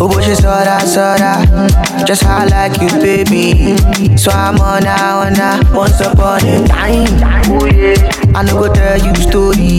Oh, 0.00 0.08
but 0.08 0.22
she 0.24 0.34
saw 0.34 0.64
that 0.64 0.84
dollar. 0.94 2.04
Just 2.04 2.22
how 2.22 2.38
I 2.38 2.46
like 2.46 2.80
you, 2.80 2.88
baby. 3.00 3.76
So 4.16 4.30
I'm 4.30 4.58
on 4.60 4.82
now, 4.82 5.20
on 5.20 5.32
now. 5.34 5.60
Once 5.76 6.00
upon 6.00 6.44
a 6.44 6.66
time. 6.66 7.06
Oh 7.46 7.66
yeah. 7.66 8.23
I 8.34 8.42
no 8.42 8.54
go 8.58 8.72
tell 8.72 8.98
you 8.98 9.14
story. 9.14 9.78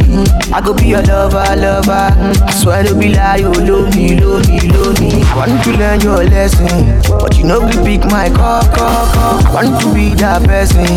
I 0.54 0.62
go 0.64 0.74
be 0.74 0.88
your 0.88 1.04
lover, 1.04 1.44
lover. 1.60 1.92
I 2.16 2.52
swear 2.56 2.84
to 2.84 2.96
be 2.96 3.10
like 3.14 3.42
you, 3.42 3.48
oh, 3.48 3.60
love 3.60 3.96
me, 3.96 4.16
love 4.20 4.48
me, 4.48 4.60
love 4.72 5.00
me. 5.02 5.24
I 5.24 5.36
want 5.36 5.64
to 5.66 5.72
learn 5.78 6.00
your 6.00 6.24
lesson, 6.24 7.02
but 7.10 7.38
you 7.38 7.44
know 7.44 7.60
we 7.60 7.76
pick 7.84 8.06
my 8.10 8.30
call, 8.30 8.64
call, 8.72 9.06
call. 9.12 9.44
I 9.44 9.52
want 9.68 9.82
to 9.84 9.94
be 9.94 10.16
that 10.24 10.44
person. 10.48 10.88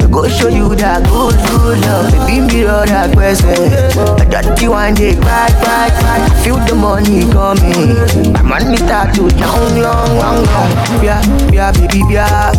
To 0.00 0.08
go 0.08 0.26
show 0.28 0.48
you 0.48 0.74
that 0.76 1.06
good, 1.06 1.36
good 1.46 1.78
love. 1.86 2.10
Baby, 2.26 2.40
mirror 2.52 2.82
that 2.86 3.14
question. 3.14 3.54
I 3.54 4.24
dirty 4.26 4.66
one 4.68 4.94
day, 4.94 5.14
cry, 5.14 5.46
cry, 5.62 5.88
cry. 5.94 6.18
Feel 6.42 6.58
the 6.66 6.74
money 6.74 7.22
coming. 7.30 8.34
My 8.34 8.58
money 8.58 8.76
start 8.82 9.14
to 9.14 9.22
long, 9.38 9.78
long, 9.78 10.10
long, 10.18 10.42
long. 10.42 10.70
Yeah, 11.04 11.22
yeah, 11.54 11.70
baby, 11.70 12.02
yeah. 12.10 12.50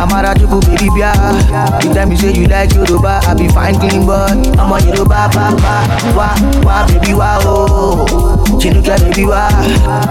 I'm 0.00 0.08
a 0.08 0.24
rajuku, 0.24 0.64
baby, 0.72 0.88
yeah. 0.96 1.80
You 1.84 1.92
tell 1.92 2.08
me 2.08 2.16
say 2.16 2.32
you 2.32 2.46
like 2.48 2.72
Yoruba, 2.72 3.20
I 3.28 3.34
be 3.34 3.48
fine, 3.48 3.73
clean, 3.78 4.06
but 4.06 4.32
I'm 4.58 4.72
a 4.72 4.78
Yoruba, 4.86 5.28
papa. 5.32 5.74
Wah, 6.16 6.34
wah, 6.64 6.86
baby, 6.86 7.14
wah, 7.14 7.38
oh. 7.42 8.06
Chinuka, 8.60 8.96
baby, 9.00 9.24
wah. 9.26 9.50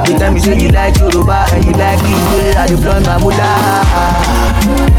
You 0.08 0.18
tell 0.18 0.32
me 0.34 0.40
say 0.40 0.60
you 0.60 0.70
like 0.70 0.98
Yoruba, 1.00 1.46
and 1.54 1.66
you 1.66 1.72
like 1.74 2.00
the 2.00 2.14
way 2.34 2.56
I 2.56 2.68
deploy 2.68 3.00
my 3.02 3.18
mullah. 3.22 4.94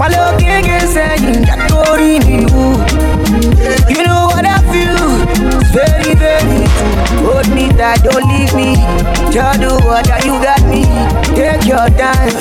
Wale 0.00 0.16
okege 0.28 0.78
sẹ́yìn 0.94 1.44
játórí 1.44 2.12
mi 2.26 2.46
wú. 2.52 2.64
You 3.92 4.02
know 4.06 4.28
what 4.32 4.46
I 4.46 4.56
feel? 4.72 4.96
It's 5.60 5.70
very 5.76 6.14
very 6.14 6.64
true. 6.72 7.26
Hold 7.26 7.48
me 7.54 7.68
tight, 7.78 8.00
don't 8.04 8.24
leave 8.32 8.54
me. 8.56 8.70
Just 9.30 9.60
do 9.60 9.68
what 9.86 10.08
you 10.24 10.40
got 10.40 10.62
me. 10.72 10.82
Take 11.36 11.66
your 11.68 11.86
time, 12.00 12.32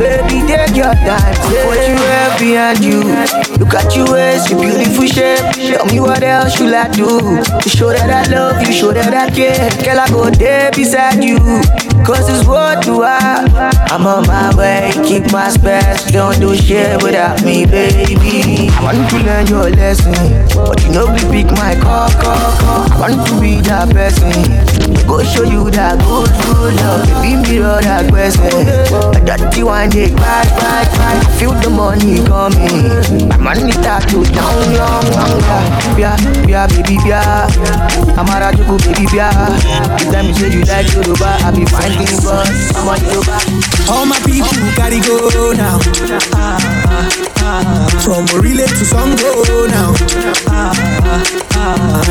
baby, 0.00 0.40
take 0.48 0.74
your 0.74 0.94
time. 1.04 1.36
What 1.68 1.78
you 1.88 1.96
have 2.08 2.34
behind 2.40 2.80
you. 2.82 3.45
Look 3.58 3.74
at 3.74 3.96
you 3.96 4.04
waist, 4.12 4.50
your 4.50 4.60
beautiful 4.60 5.06
shape. 5.06 5.40
Tell 5.54 5.86
me 5.86 6.00
what 6.00 6.22
else 6.22 6.56
should 6.56 6.74
I 6.74 6.88
do 6.92 7.06
to 7.08 7.68
show 7.68 7.88
that 7.88 8.10
I 8.10 8.30
love 8.30 8.60
you, 8.66 8.72
show 8.72 8.92
that 8.92 9.14
I 9.14 9.30
care. 9.30 9.70
Girl, 9.84 10.00
I 10.00 10.08
go 10.10 10.30
there 10.30 10.70
beside 10.72 11.24
you. 11.24 11.38
Cause 12.06 12.28
it's 12.28 12.46
what 12.46 12.86
you 12.86 13.02
are. 13.02 13.42
I'm 13.90 14.06
on 14.06 14.26
my 14.28 14.54
way, 14.54 14.92
keep 15.04 15.32
my 15.32 15.48
space. 15.48 16.04
Don't 16.12 16.38
do 16.38 16.54
shit 16.54 17.02
without 17.02 17.42
me, 17.44 17.66
baby. 17.66 18.68
I 18.70 18.94
want 18.94 19.10
to 19.10 19.18
learn 19.26 19.46
your 19.48 19.70
lesson. 19.70 20.14
But 20.54 20.84
you 20.84 20.92
know, 20.92 21.06
we 21.12 21.18
pick 21.42 21.50
my 21.58 21.74
call, 21.74 22.08
call, 22.22 22.52
call. 22.62 22.92
I 23.02 23.10
want 23.10 23.26
to 23.26 23.40
be 23.40 23.60
that 23.66 23.90
person. 23.90 24.30
Go 25.06 25.22
show 25.22 25.42
you 25.42 25.70
that 25.70 25.98
good, 26.06 26.30
good 26.46 26.74
love. 26.78 27.06
Baby, 27.22 27.58
mirror 27.58 27.80
that 27.82 28.06
question. 28.10 28.54
A 28.54 29.20
dirty 29.26 29.62
one 29.64 29.90
day, 29.90 30.10
cry, 30.14 30.46
cry, 30.58 30.86
cry. 30.94 31.14
Feel 31.38 31.54
the 31.58 31.70
money 31.70 32.22
coming. 32.26 33.28
My 33.42 33.54
money 33.54 33.72
start 33.72 34.06
to 34.14 34.22
down, 34.30 34.62
down, 34.78 35.02
down, 35.10 35.38
down. 35.98 36.48
Yeah, 36.48 36.66
baby, 36.70 36.98
yeah. 37.06 37.50
I'm 38.14 38.30
a 38.30 38.38
rajuku, 38.38 38.78
baby, 38.94 39.06
yeah. 39.10 39.34
You 39.98 40.10
tell 40.10 40.22
me 40.22 40.32
say 40.34 40.50
you 40.54 40.62
like 40.70 40.86
Yoruba, 40.94 41.38
I 41.42 41.50
be 41.50 41.66
I'm 41.98 42.88
a 42.88 43.00
Yoruba. 43.00 43.38
All 43.90 44.04
my 44.04 44.18
people 44.20 44.52
gotta 44.76 45.00
go 45.00 45.52
now. 45.52 46.75
From 48.04 48.24
Orile 48.34 48.66
to 48.66 48.84
Songo 48.84 49.68
now. 49.68 49.92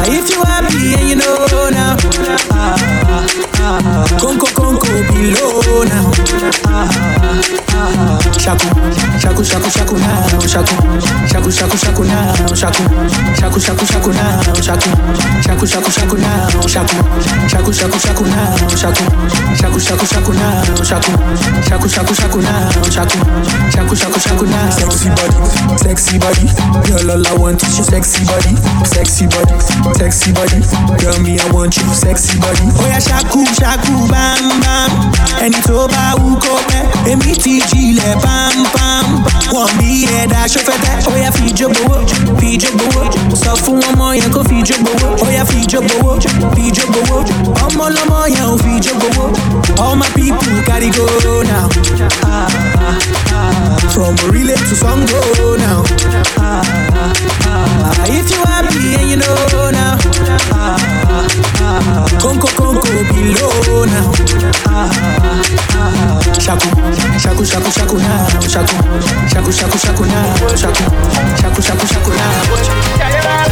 If 0.08 0.30
you 0.30 0.44
happy 0.44 0.94
and 0.96 1.10
you 1.10 1.16
know 1.16 1.70
now. 1.72 1.98
Conco 4.20 4.48
Conco 4.54 4.92
below 5.10 5.84
now. 5.86 6.12
Shaku, 8.40 8.68
shaku, 9.20 9.44
shaku, 9.44 9.70
shaku 9.72 9.98
now. 9.98 10.40
Shaku, 10.48 10.76
shaku, 11.28 11.52
shaku, 11.52 11.78
shaku 11.78 12.04
now. 12.04 12.36
Shaku, 12.54 12.84
shaku, 13.40 13.60
shaku, 13.60 13.86
shaku 13.86 14.12
now. 14.12 14.42
Shaku, 14.62 14.90
shaku, 15.42 15.66
shaku, 15.66 15.92
shaku 15.92 16.16
now. 16.18 16.48
Shaku, 16.68 16.98
shaku, 17.50 17.72
shaku, 17.74 18.00
shaku 18.00 18.24
now. 18.26 18.56
Shaku, 18.78 19.04
shaku, 19.58 19.80
shaku, 19.80 20.08
shaku 20.08 20.32
now. 20.34 20.64
Shaku, 20.86 21.12
shaku, 21.66 21.88
shaku, 21.90 22.14
shaku 22.16 22.40
now. 22.42 22.72
Shaku, 22.90 23.20
shaku, 23.74 23.96
shaku, 23.96 24.20
shaku 24.20 24.46
now. 24.46 24.75
Sexy 24.76 25.10
body, 25.10 25.38
sexy 25.78 26.18
body. 26.20 26.46
Girl, 26.88 27.12
all 27.12 27.28
I 27.28 27.34
want 27.38 27.62
is 27.64 27.78
your 27.78 27.86
sexy 27.86 28.24
body, 28.26 28.56
sexy 28.86 29.26
body, 29.28 29.56
sexy 29.98 30.32
body. 30.34 30.60
Girl, 31.02 31.18
me 31.24 31.40
I 31.40 31.48
want 31.52 31.78
you, 31.78 31.84
sexy 31.94 32.40
body. 32.40 32.66
Oh 32.80 32.88
yeah, 32.88 33.00
shaku, 33.00 33.46
shaku, 33.56 33.94
bam, 34.12 34.62
bam. 34.62 34.92
Ẹni 35.42 35.62
tó 35.68 35.88
bá 35.88 36.14
wù 36.20 36.36
kó 36.40 36.56
pẹ́, 36.70 37.12
èmi 37.12 37.34
ti 37.44 37.62
jilẹ̀ 37.70 38.16
bam, 38.24 38.56
bam. 38.76 39.06
Wọ́n 39.54 39.70
bí 39.78 40.06
ẹ̀dá 40.22 40.46
ṣọ́fẹ́tẹ́. 40.48 41.08
Ó 41.12 41.16
yá 41.24 41.32
fi 41.32 41.44
ijó 41.52 41.68
gbowó, 41.70 41.98
fi 42.40 42.48
ijó 42.56 42.70
gbowó. 42.78 43.02
Sọ 43.44 43.52
fún 43.64 43.80
ọmọ 43.90 44.14
yẹn 44.20 44.32
kó 44.34 44.42
fi 44.50 44.56
ijó 44.62 44.76
gbowó. 44.84 45.08
Ó 45.24 45.28
yá 45.38 45.44
fi 45.46 45.58
ijó 45.66 45.80
gbowó, 45.88 46.20
fi 46.56 46.62
ijó 46.70 46.84
gbowó. 46.92 47.18
Ọmọ 47.66 47.84
ọlọ́mọ 47.90 48.18
yẹn 48.36 48.46
ò 48.54 48.58
fi 48.64 48.70
ijó 48.80 48.94
gbowó. 49.00 49.26
All 49.84 49.96
my 49.96 50.08
people 50.16 50.56
gotta 50.68 50.90
go 50.98 51.06
now. 51.44 51.68
Ah, 52.24 52.48
ah, 52.80 53.00
ah. 53.34 53.78
From 53.94 54.16
Orile 54.28 54.56
to 54.66 54.76
Songo 54.76 55.58
now. 55.58 55.84
Ah, 56.38 56.62
if 58.08 58.30
you 58.32 58.42
happy 58.46 58.96
and 58.98 59.10
you 59.10 59.18
know 59.18 59.70
now. 59.72 59.98
Ah, 60.52 60.78
Conco 62.20 62.48
Conco 62.58 62.90
below 63.14 63.86
now. 63.86 64.12
Ah, 64.68 64.90
shaku, 66.40 66.70
shaku, 67.20 67.46
shaku, 67.46 67.70
shaku 67.72 67.98
now. 67.98 68.28
Shaku, 68.42 68.76
shaku, 69.30 69.52
shaku, 69.52 69.78
shaku 69.78 70.04
now. 70.06 70.36
Shaku, 70.56 70.84
shaku, 71.42 71.62
shaku, 71.62 71.86
shaku 71.88 72.12
now. 72.12 73.46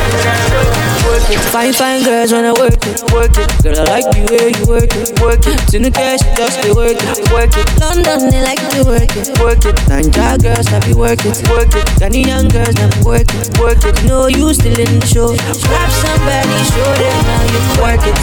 Fine, 1.53 1.73
fine 1.73 2.03
girls 2.03 2.31
wanna 2.33 2.53
work 2.53 2.81
it, 2.85 3.03
work 3.13 3.37
it. 3.37 3.49
Girl, 3.63 3.77
I 3.79 4.01
like 4.01 4.09
the 4.11 4.21
way 4.33 4.49
you 4.57 4.65
work 4.65 4.89
it, 4.97 5.13
work 5.21 5.45
it. 5.45 5.57
Sinu 5.69 5.93
cash, 5.93 6.19
just 6.35 6.61
be 6.63 6.71
work 6.73 6.97
it, 6.97 7.31
work 7.31 7.53
it. 7.55 7.67
London, 7.79 8.29
they 8.29 8.41
like 8.41 8.59
to 8.73 8.83
work 8.83 9.13
it, 9.15 9.29
work 9.39 9.63
it. 9.65 9.75
Nanja 9.87 10.37
girls, 10.41 10.67
I 10.73 10.79
be 10.93 10.99
work 10.99 11.25
it, 11.25 11.37
work 11.49 11.73
it. 11.75 11.85
Ghanaian 11.99 12.51
girls, 12.51 12.75
them 12.75 12.89
work 13.03 13.27
it, 13.29 13.57
work 13.59 13.83
it. 13.85 13.95
No, 14.05 14.27
you 14.27 14.53
still 14.53 14.77
in 14.77 14.99
the 14.99 15.05
show. 15.05 15.33
Grab 15.33 15.89
somebody, 15.91 16.57
show 16.73 16.91
them 16.97 17.19
how 17.25 17.43
you 17.49 17.61
work 17.81 18.03
it, 18.05 18.17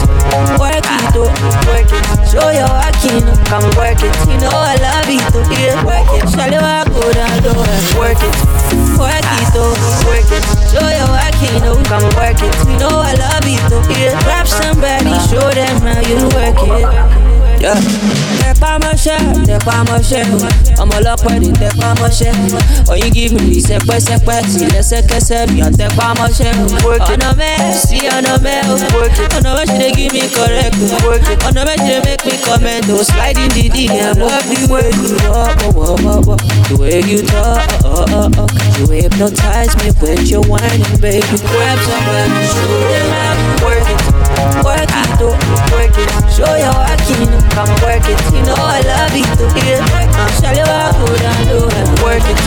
work 0.59 0.85
it, 0.85 1.15
oh, 1.15 1.27
work 1.67 1.91
it. 1.91 2.03
Show 2.27 2.49
your 2.51 2.71
working, 2.71 3.23
come 3.47 3.67
work 3.75 3.99
it. 4.01 4.15
You 4.27 4.37
know 4.39 4.53
I 4.53 4.75
love 4.79 5.09
it, 5.09 5.23
oh, 5.35 5.43
yeah, 5.51 5.75
work 5.83 6.09
it. 6.15 6.27
Shall 6.31 6.51
you 6.51 6.63
go 6.91 7.03
down 7.13 7.35
low 7.43 7.59
and 7.59 7.87
work 7.99 8.19
it, 8.21 8.35
work 8.99 9.25
it, 9.25 9.51
oh, 9.55 9.73
work 10.07 10.31
it. 10.31 10.43
Show 10.71 10.87
your 10.87 11.09
working, 11.11 11.59
come 11.87 12.07
work 12.15 12.39
it. 12.39 12.55
You 12.67 12.77
know 12.79 12.93
I 12.93 13.13
love 13.15 13.47
it, 13.47 13.61
oh, 13.71 13.81
yeah. 13.99 14.15
Grab 14.23 14.47
somebody, 14.47 15.13
show 15.27 15.47
them 15.51 15.75
how 15.81 15.99
you 16.07 16.19
work 16.35 16.59
it. 16.63 17.20
Yeah. 17.61 17.77
Tẹpá 18.41 18.71
mọ́ṣẹ́, 18.81 19.17
tẹpá 19.47 19.75
mọ́ṣẹ́, 19.87 20.23
ọmọ 20.81 20.95
ọlọ́pẹ́ 20.99 21.35
ní 21.41 21.49
tẹpá 21.61 21.87
mọ́ṣẹ́. 21.99 22.33
Oyin 22.91 23.11
give 23.13 23.33
me 23.33 23.41
the 23.53 23.59
sẹpẹ́sẹpẹ́, 23.67 24.39
sí 24.51 24.65
lẹ́sẹ̀kẹsẹ̀ 24.73 25.45
bí 25.51 25.59
ọ̀n 25.65 25.73
tẹpá 25.79 26.07
mọ́ṣẹ́. 26.17 26.53
Ọ̀nà 27.13 27.29
mẹ́, 27.39 27.53
sí 27.85 27.97
ọ̀nà 28.17 28.33
mẹ́ 28.45 28.65
o. 28.71 28.73
Ọ̀nà 29.37 29.51
mẹ́ 29.57 29.65
ṣe 29.69 29.77
dey 29.81 29.91
give 29.97 30.13
me 30.13 30.23
correct 30.35 30.75
o. 31.05 31.09
Ọ̀nà 31.47 31.61
mẹ́ 31.67 31.77
ṣe 31.77 31.85
dey 31.87 31.99
make 32.05 32.25
me 32.25 32.33
comment 32.45 32.85
o. 32.89 33.03
Slide 33.09 33.37
in 33.43 33.49
the 33.55 33.65
DM, 33.75 34.15
the 34.17 34.59
way 34.71 34.89
walk, 35.29 35.61
oh, 35.65 35.85
oh, 35.85 35.97
oh, 36.13 36.31
oh. 36.33 36.37
the 36.69 36.75
way 36.81 37.01
you 37.09 37.21
talk, 37.29 37.61
oh, 37.85 38.05
oh, 38.09 38.29
oh, 38.29 38.41
oh. 38.41 38.47
You 38.77 38.85
hypnotize 38.89 39.73
me 39.81 39.89
with 40.01 40.25
your 40.33 40.41
whining, 40.49 40.97
baby. 41.01 41.37
Grab 41.49 41.77
somebody, 41.85 42.41
show 42.53 42.73
them 42.89 43.07
how 43.13 43.33
you 43.37 43.53
work 43.65 43.89
it. 43.93 44.01
Work 44.65 44.93
it, 45.01 45.21
oh, 45.21 45.33
work 45.73 45.97
it. 46.01 46.09
Show 46.35 46.53
your 46.63 46.73
working, 46.81 47.29
Come 47.55 47.71
work 47.83 48.05
it. 48.07 48.19
You 48.33 48.41
know 48.47 48.55
I 48.57 48.81
love 48.81 49.13
it. 49.13 49.27
to 49.39 49.45
hear. 49.59 49.79
I'm 49.81 50.31
shallow, 50.39 50.67
I 50.67 50.91
hold 50.95 51.23
on 51.29 51.39
to 51.49 51.57
it. 51.67 51.87
Work 52.03 52.25
it. 52.31 52.39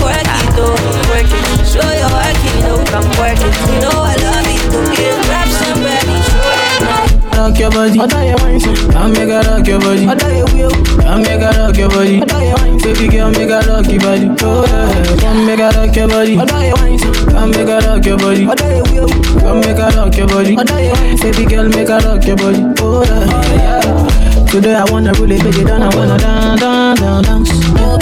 Work 0.00 0.28
it, 0.28 0.48
though. 0.56 0.76
Work 1.12 1.28
it. 1.28 1.44
Show 1.68 1.88
your 1.92 2.10
work, 2.10 2.38
you 2.44 2.54
do. 2.64 2.72
Come 2.90 3.08
work 3.20 3.38
it, 3.38 3.54
You 3.68 3.76
know 3.84 3.96
I 4.02 4.14
love 4.16 4.48
you 4.48 4.62
to 4.72 4.78
hear. 4.94 5.14
Grab 5.28 5.48
somebody, 5.48 6.16
show 6.26 6.48
it 6.52 6.82
now 6.82 7.18
rock 7.38 7.58
your 7.58 7.70
body. 7.70 7.98
Other 8.00 8.24
your 8.24 8.36
wine, 8.38 8.60
I 8.94 9.08
make 9.08 9.28
her 9.28 9.42
rock 9.42 9.66
your 9.66 9.80
body. 9.80 10.06
Other 10.06 10.32
your 10.34 10.46
will, 10.52 10.72
I 11.06 11.16
make 11.18 11.40
her 11.40 11.52
rock 11.58 11.76
your 11.76 11.88
body. 11.88 12.20
Other 12.22 12.44
your 12.44 12.56
wine, 12.56 12.78
baby 12.78 13.08
girl, 13.08 13.30
make 13.30 13.48
her 13.48 13.62
rock 13.68 13.86
your 13.86 14.00
body. 14.00 14.28
Oh 14.42 14.66
yeah, 14.66 15.16
come 15.20 15.46
make 15.46 15.58
her 15.60 15.70
rock 15.70 15.96
your 15.96 16.08
body. 16.08 16.38
Other 16.38 16.66
you 16.66 16.74
wine, 16.74 16.98
come 17.32 17.50
make 17.50 17.68
her 17.68 17.80
rock 17.80 18.04
your 18.04 18.18
body. 18.18 18.46
Other 18.46 18.76
you 18.76 18.82
will, 18.92 19.08
come 19.40 19.60
make 19.60 19.76
her 19.78 19.90
rock 19.96 20.16
your 20.16 20.28
body. 20.28 20.56
Other 20.56 20.82
you 20.82 20.92
wine, 20.92 21.16
baby 21.16 21.44
girl, 21.46 21.68
make 21.68 21.88
her 21.88 22.00
rock 22.00 22.24
your 22.26 22.36
body. 22.36 22.62
Oh 22.80 23.04
yeah. 23.04 24.07
Today 24.50 24.74
I 24.74 24.84
wanna 24.90 25.12
really 25.20 25.36
take 25.38 25.58
it 25.58 25.66
down, 25.66 25.82
I 25.82 25.94
wanna 25.94 26.16
down, 26.16 27.22
dance. 27.22 27.97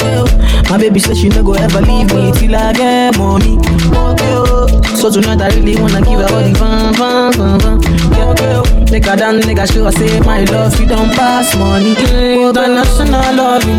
My 0.69 0.79
baby 0.79 0.99
said 1.01 1.17
she 1.17 1.29
no 1.29 1.43
go 1.43 1.55
ever 1.55 1.81
leave 1.81 2.13
me 2.13 2.33
till 2.33 2.55
I 2.57 2.73
get 2.73 3.17
money. 3.19 3.57
Oh. 3.95 4.67
So 4.97 5.11
tonight 5.11 5.41
I 5.41 5.55
really 5.57 5.77
wanna 5.81 6.01
give 6.03 6.19
her 6.21 6.27
all 6.35 6.43
the 6.43 6.55
fun, 6.59 6.95
fun, 6.95 7.33
fun, 7.33 7.61
fun. 7.61 7.83
Yeah, 8.13 8.35
oh. 8.41 8.87
Make 8.91 9.05
her 9.07 9.17
dance, 9.17 9.47
make 9.47 9.59
her 9.59 9.67
show 9.67 9.85
her 9.85 9.93
say 9.93 10.21
my 10.21 10.45
love, 10.45 10.79
you 10.81 10.87
don't 10.87 11.11
pass 11.15 11.55
money. 11.57 11.95
Oh, 11.99 12.51
international 12.51 13.35
loving, 13.37 13.79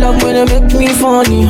love 0.00 0.22
when 0.22 0.34
they 0.34 0.60
make 0.60 0.72
me 0.74 0.88
funny. 0.88 1.48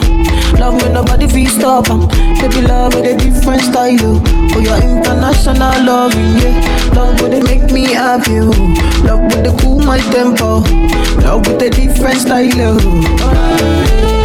Love 0.59 0.81
when 0.83 0.93
nobody 0.93 1.27
feel 1.27 1.49
stop 1.51 1.91
am. 1.91 2.07
Baby 2.39 2.67
love 2.67 2.95
with 2.95 3.07
a 3.07 3.17
different 3.17 3.63
style. 3.63 3.97
oh. 4.03 4.23
Oh, 4.55 4.61
your 4.61 4.77
international 4.77 5.85
loving, 5.85 6.39
yeah. 6.39 6.93
Love 6.95 7.21
when 7.21 7.31
they 7.33 7.43
make 7.43 7.71
me 7.73 7.93
happy. 7.93 8.39
oh. 8.39 8.51
Love 9.05 9.21
when 9.33 9.43
they 9.43 9.57
cool 9.63 9.81
my 9.81 9.99
tempo. 10.13 10.61
Love 11.27 11.47
with 11.47 11.63
a 11.63 11.71
different 11.71 12.19
style. 12.21 12.79
I 13.21 14.20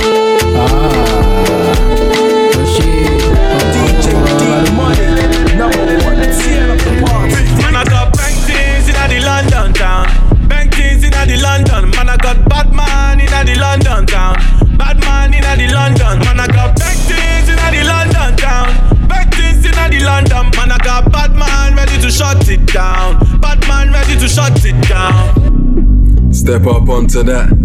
Step 26.31 26.67
up 26.67 26.87
onto 26.89 27.23
that. 27.23 27.64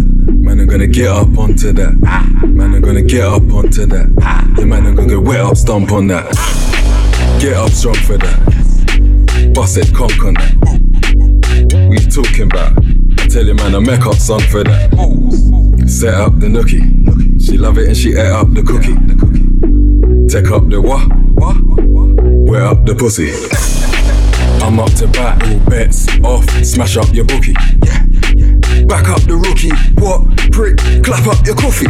Man, 0.61 0.69
I'm 0.69 0.77
gonna 0.77 0.87
get 0.87 1.07
up 1.07 1.37
onto 1.39 1.73
that. 1.73 1.93
Man, 2.47 2.75
I'm 2.75 2.81
gonna 2.81 3.01
get 3.01 3.23
up 3.23 3.41
onto 3.51 3.87
that. 3.87 4.53
Yeah, 4.59 4.65
man, 4.65 4.85
I'm 4.85 4.95
gonna 4.95 5.07
get 5.07 5.23
wet 5.23 5.39
up, 5.39 5.57
stomp 5.57 5.91
on 5.91 6.05
that. 6.09 6.29
Get 7.41 7.57
up 7.57 7.71
strong 7.71 7.95
for 7.95 8.15
that. 8.19 9.53
Bust 9.55 9.77
it, 9.77 9.91
conk 9.91 10.23
on 10.23 10.35
that. 10.35 10.53
You 11.89 11.97
talking 12.11 12.43
about? 12.43 12.77
I 12.77 13.25
tell 13.25 13.43
you, 13.43 13.55
man, 13.55 13.73
I 13.73 13.79
make 13.79 14.05
up 14.05 14.13
song 14.13 14.41
for 14.51 14.63
that. 14.63 14.91
Set 15.89 16.13
up 16.13 16.39
the 16.39 16.45
nookie. 16.45 17.43
She 17.43 17.57
love 17.57 17.79
it 17.79 17.87
and 17.87 17.97
she 17.97 18.11
ate 18.11 18.29
up 18.29 18.53
the 18.53 18.61
cookie. 18.61 18.93
Take 20.27 20.51
up 20.51 20.69
the 20.69 20.79
what? 20.79 21.09
Wet 22.47 22.61
up 22.61 22.85
the 22.85 22.93
pussy. 22.93 23.31
I'm 24.63 24.79
up 24.79 24.93
to 24.97 25.07
bat, 25.07 25.41
all 25.41 25.59
bets 25.71 26.07
off. 26.23 26.47
Smash 26.63 26.97
up 26.97 27.11
your 27.15 27.25
bookie. 27.25 27.55
Back 28.91 29.07
up 29.07 29.21
the 29.21 29.39
rookie. 29.39 29.71
What? 30.03 30.27
Prick, 30.51 30.75
clap 31.01 31.25
up 31.25 31.39
your 31.47 31.55
coffee. 31.55 31.87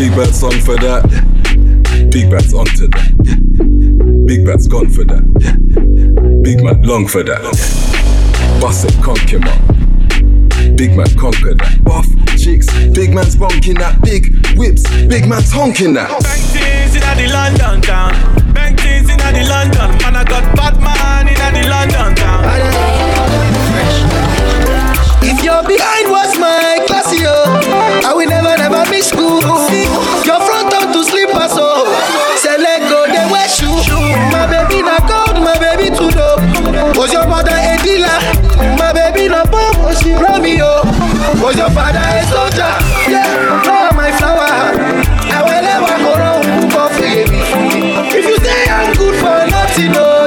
Big 0.00 0.16
bad 0.16 0.32
song 0.34 0.56
for 0.64 0.80
that. 0.80 1.04
Big 2.10 2.30
bad's 2.30 2.54
onto 2.54 2.88
that. 2.88 4.24
Big 4.24 4.46
bad's 4.46 4.66
gone 4.66 4.88
for 4.88 5.04
that. 5.04 5.20
Big 6.42 6.64
man 6.64 6.80
long 6.80 7.06
for 7.06 7.22
that. 7.22 7.42
Bust 8.62 8.86
it, 8.88 8.96
conk 9.04 9.28
him 9.28 9.44
up. 9.44 9.60
Big 10.78 10.96
man 10.96 11.12
conquer 11.20 11.52
that. 11.52 11.84
Buff 11.84 12.08
chicks, 12.38 12.64
big 12.96 13.12
man's 13.12 13.36
bonking 13.36 13.76
that. 13.76 14.00
Big 14.00 14.40
whips, 14.56 14.88
big 15.04 15.28
man's 15.28 15.52
honking 15.52 15.92
that. 15.92 16.08
Bank 16.08 16.48
things 16.48 16.96
in 16.96 17.04
the 17.04 17.28
London 17.28 17.82
town. 17.82 18.16
Bank 18.54 18.80
things 18.80 19.10
in 19.10 19.18
the 19.20 19.44
London. 19.44 19.98
Man, 20.00 20.16
I 20.16 20.24
got 20.24 20.48
Batman 20.56 21.28
in 21.28 21.36
the 21.52 21.68
London 21.68 22.16
town. 22.16 22.40
If 25.28 25.44
your 25.44 25.60
behind 25.62 26.08
was 26.10 26.38
my 26.38 26.80
class, 26.88 27.12
yo, 27.12 27.28
I 28.08 28.12
will 28.16 28.28
never, 28.28 28.56
never 28.56 28.82
miss 28.90 29.08
school. 29.12 29.40
Your 30.24 30.40
front 30.40 30.72
up 30.72 30.88
to 30.92 31.04
slippers, 31.04 31.52
oh, 31.60 31.84
so 31.84 32.48
say 32.48 32.56
let 32.56 32.80
go, 32.88 33.04
they 33.06 33.24
wear 33.28 33.48
shoe. 33.48 33.68
My 34.32 34.48
baby 34.48 34.80
na 34.82 34.96
gold, 35.04 35.36
my 35.44 35.56
baby 35.60 35.92
too 35.94 36.10
dope. 36.10 36.40
Was 36.96 37.12
your 37.12 37.26
mother 37.28 37.52
a 37.52 37.76
dealer? 37.84 38.18
My 38.80 38.92
baby 38.92 39.28
na 39.28 39.44
bomb, 39.44 39.76
was 39.84 40.00
she 40.00 40.12
Romeo? 40.16 40.64
Oh. 40.64 41.44
Was 41.44 41.56
your 41.56 41.70
father 41.76 42.00
a 42.00 42.24
soldier? 42.32 42.72
Yeah, 43.12 43.62
flower 43.62 43.92
my 43.94 44.10
flower. 44.16 44.48
I 45.28 45.38
will 45.44 45.62
never 45.62 45.94
go 46.00 46.12
wrong, 46.16 46.42
for 46.72 47.04
you. 47.04 47.28
If 48.16 48.24
you 48.24 48.36
say 48.40 48.64
I'm 48.68 48.96
good 48.96 49.14
for 49.20 49.38
nothing, 49.52 49.92
no, 49.92 50.17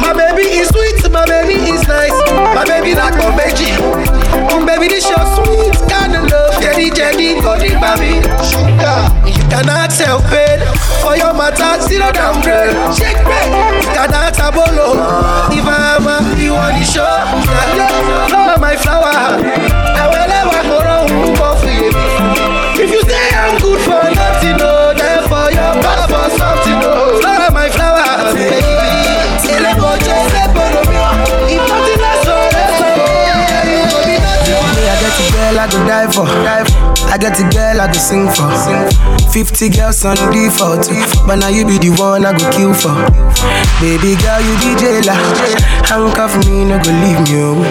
My 0.00 0.12
baby 0.16 0.48
is 0.60 0.68
sweet, 0.68 1.10
my 1.12 1.24
baby 1.26 1.54
is 1.70 1.86
nice. 1.86 2.14
My 2.56 2.64
baby 2.64 2.94
like 2.94 3.14
my 3.14 3.30
veggie. 3.36 3.76
Um, 4.52 4.66
baby, 4.66 4.88
this 4.88 5.08
your 5.08 5.22
sweet 5.36 5.76
kind 5.88 6.14
of 6.16 6.24
love. 6.30 6.60
Jenny, 6.62 6.90
Jenny, 6.90 7.40
golden 7.40 7.76
baby. 7.80 8.20
Sugar, 8.44 8.98
you 9.28 9.42
cannot 9.52 9.92
help 9.92 10.24
it. 10.32 10.60
For 11.02 11.16
your 11.16 11.32
matter, 11.34 11.80
zero 11.82 12.12
down 12.12 12.40
girl. 12.42 12.72
Shake 12.92 13.20
break, 13.24 13.50
you 13.82 13.90
cannot 13.94 14.34
abolo. 14.36 14.96
If 15.52 15.66
I'm 15.66 16.06
a, 16.06 16.16
you 16.40 16.52
want 16.52 16.76
the 16.78 16.84
show. 16.84 17.04
Yeah, 17.04 17.76
yeah. 17.76 18.28
Flower, 18.28 18.58
my 18.58 18.76
flower. 18.76 19.40
I 20.00 20.04
will 20.08 20.39
die 35.86 36.10
for. 36.10 36.26
I 36.26 37.16
get 37.18 37.38
a 37.40 37.44
girl 37.50 37.80
I 37.80 37.86
go 37.86 37.98
sing 37.98 38.28
for. 38.28 38.50
50 39.30 39.68
girls 39.70 40.04
on 40.04 40.16
default. 40.32 40.88
But 41.26 41.36
now 41.36 41.48
you 41.48 41.66
be 41.66 41.78
the 41.78 41.90
one 41.98 42.24
I 42.24 42.36
go 42.36 42.50
kill 42.50 42.74
for. 42.74 42.94
Baby 43.80 44.16
girl, 44.20 44.40
you 44.40 44.54
be 44.60 44.74
jailer. 44.80 45.16
Handcuff 45.86 46.36
me, 46.46 46.64
no 46.64 46.78
go 46.82 46.90
leave 47.02 47.20
me. 47.26 47.40
Oh. 47.42 47.64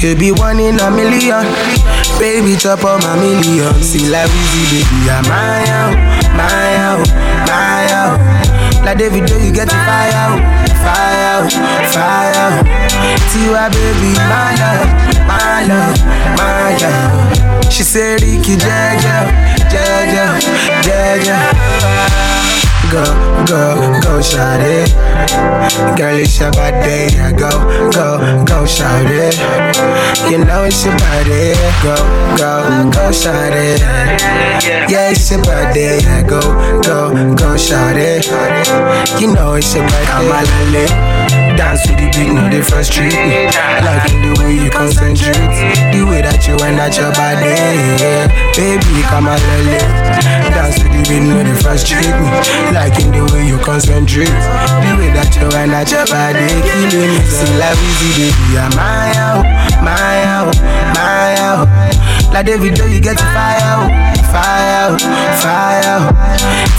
You 0.00 0.16
be 0.16 0.32
one 0.32 0.58
in 0.58 0.80
a 0.80 0.90
million. 0.90 1.46
Baby, 2.18 2.56
top 2.56 2.84
of 2.84 3.02
my 3.02 3.14
million. 3.16 3.74
See, 3.82 4.10
like 4.10 4.30
easy, 4.30 4.82
baby, 4.82 5.10
I'm 5.10 5.22
my 5.26 5.62
out, 5.70 5.94
my 6.34 6.76
out, 6.78 7.08
my 7.46 7.86
out. 7.90 8.18
Like 8.84 8.98
David, 8.98 9.30
you 9.30 9.52
get 9.52 9.68
the 9.68 9.74
fire 9.74 10.12
out, 10.14 10.40
fire 10.82 11.72
fire. 11.92 12.62
Tiwa, 13.30 13.70
baby, 13.70 14.12
my 14.30 14.54
love, 14.60 14.90
my 15.26 15.64
love, 15.70 15.98
my 16.36 16.76
love. 16.82 17.72
She 17.72 17.82
said, 17.82 18.20
Ricky, 18.22 18.56
Jaja, 18.56 19.16
Jaja, 19.70 20.26
Jaja. 20.82 22.31
Go, 22.92 23.02
go, 23.48 24.00
go, 24.02 24.20
shout 24.20 24.60
it. 24.60 24.92
Girl, 25.96 26.18
it's 26.18 26.38
your 26.38 26.50
body. 26.52 27.08
Yeah, 27.16 27.32
Go, 27.32 27.48
go, 27.90 28.44
go, 28.44 28.66
shout 28.66 29.06
it. 29.08 29.34
You 30.30 30.44
know 30.44 30.64
it's 30.64 30.84
your 30.84 30.94
body. 30.98 31.54
Go, 31.82 31.96
go, 32.36 32.90
go, 32.92 33.10
shout 33.10 33.52
it. 33.54 33.80
Yeah, 34.90 35.10
it's 35.10 35.30
your 35.30 35.42
body. 35.42 35.80
Yeah, 35.80 36.22
Go, 36.28 36.40
go, 36.82 37.34
go, 37.34 37.56
shout 37.56 37.96
it. 37.96 38.26
You 39.18 39.32
know 39.32 39.54
it's. 39.54 39.72
Come 39.72 40.30
on, 40.30 40.72
lale. 40.72 41.41
Dance 41.56 41.82
to 41.86 41.92
the 41.92 42.08
beat, 42.10 42.32
no, 42.32 42.48
they 42.48 42.62
frustrate 42.62 43.12
me. 43.12 43.46
Like 43.84 44.08
the 44.08 44.32
way 44.40 44.56
you 44.56 44.70
concentrate. 44.70 45.36
The 45.92 46.00
way 46.08 46.20
that 46.24 46.40
you 46.48 46.56
wind 46.56 46.80
at 46.80 46.96
your 46.96 47.12
body. 47.12 47.52
Yeah. 48.00 48.28
Baby, 48.56 49.04
come 49.08 49.28
on, 49.28 49.36
lale. 49.36 49.84
Dance 50.56 50.80
to 50.80 50.88
the 50.88 51.00
beat, 51.04 51.20
no, 51.20 51.44
they 51.44 51.56
frustrate 51.60 52.08
me. 52.08 52.28
Like 52.72 52.96
in 53.00 53.12
the 53.12 53.28
way 53.32 53.46
you 53.46 53.58
concentrate. 53.60 54.32
The 54.32 54.90
way 54.96 55.10
that 55.12 55.32
you 55.36 55.48
wind 55.52 55.76
at 55.76 55.92
your 55.92 56.08
body. 56.08 56.48
Killing 56.64 57.12
me. 57.12 57.20
See, 57.28 57.52
baby. 57.60 58.32
I'm 58.56 58.72
oh, 58.72 58.76
my 58.76 59.12
out, 59.20 59.44
my 59.84 60.24
out, 60.24 60.56
my 60.96 61.11
out. 61.52 61.68
Like 62.32 62.46
David, 62.46 62.78
you 62.78 63.00
get 63.00 63.18
fire 63.18 63.60
out, 63.60 63.90
fire 64.32 64.72
out, 64.82 65.00
fire 65.42 65.84
out. 65.84 66.14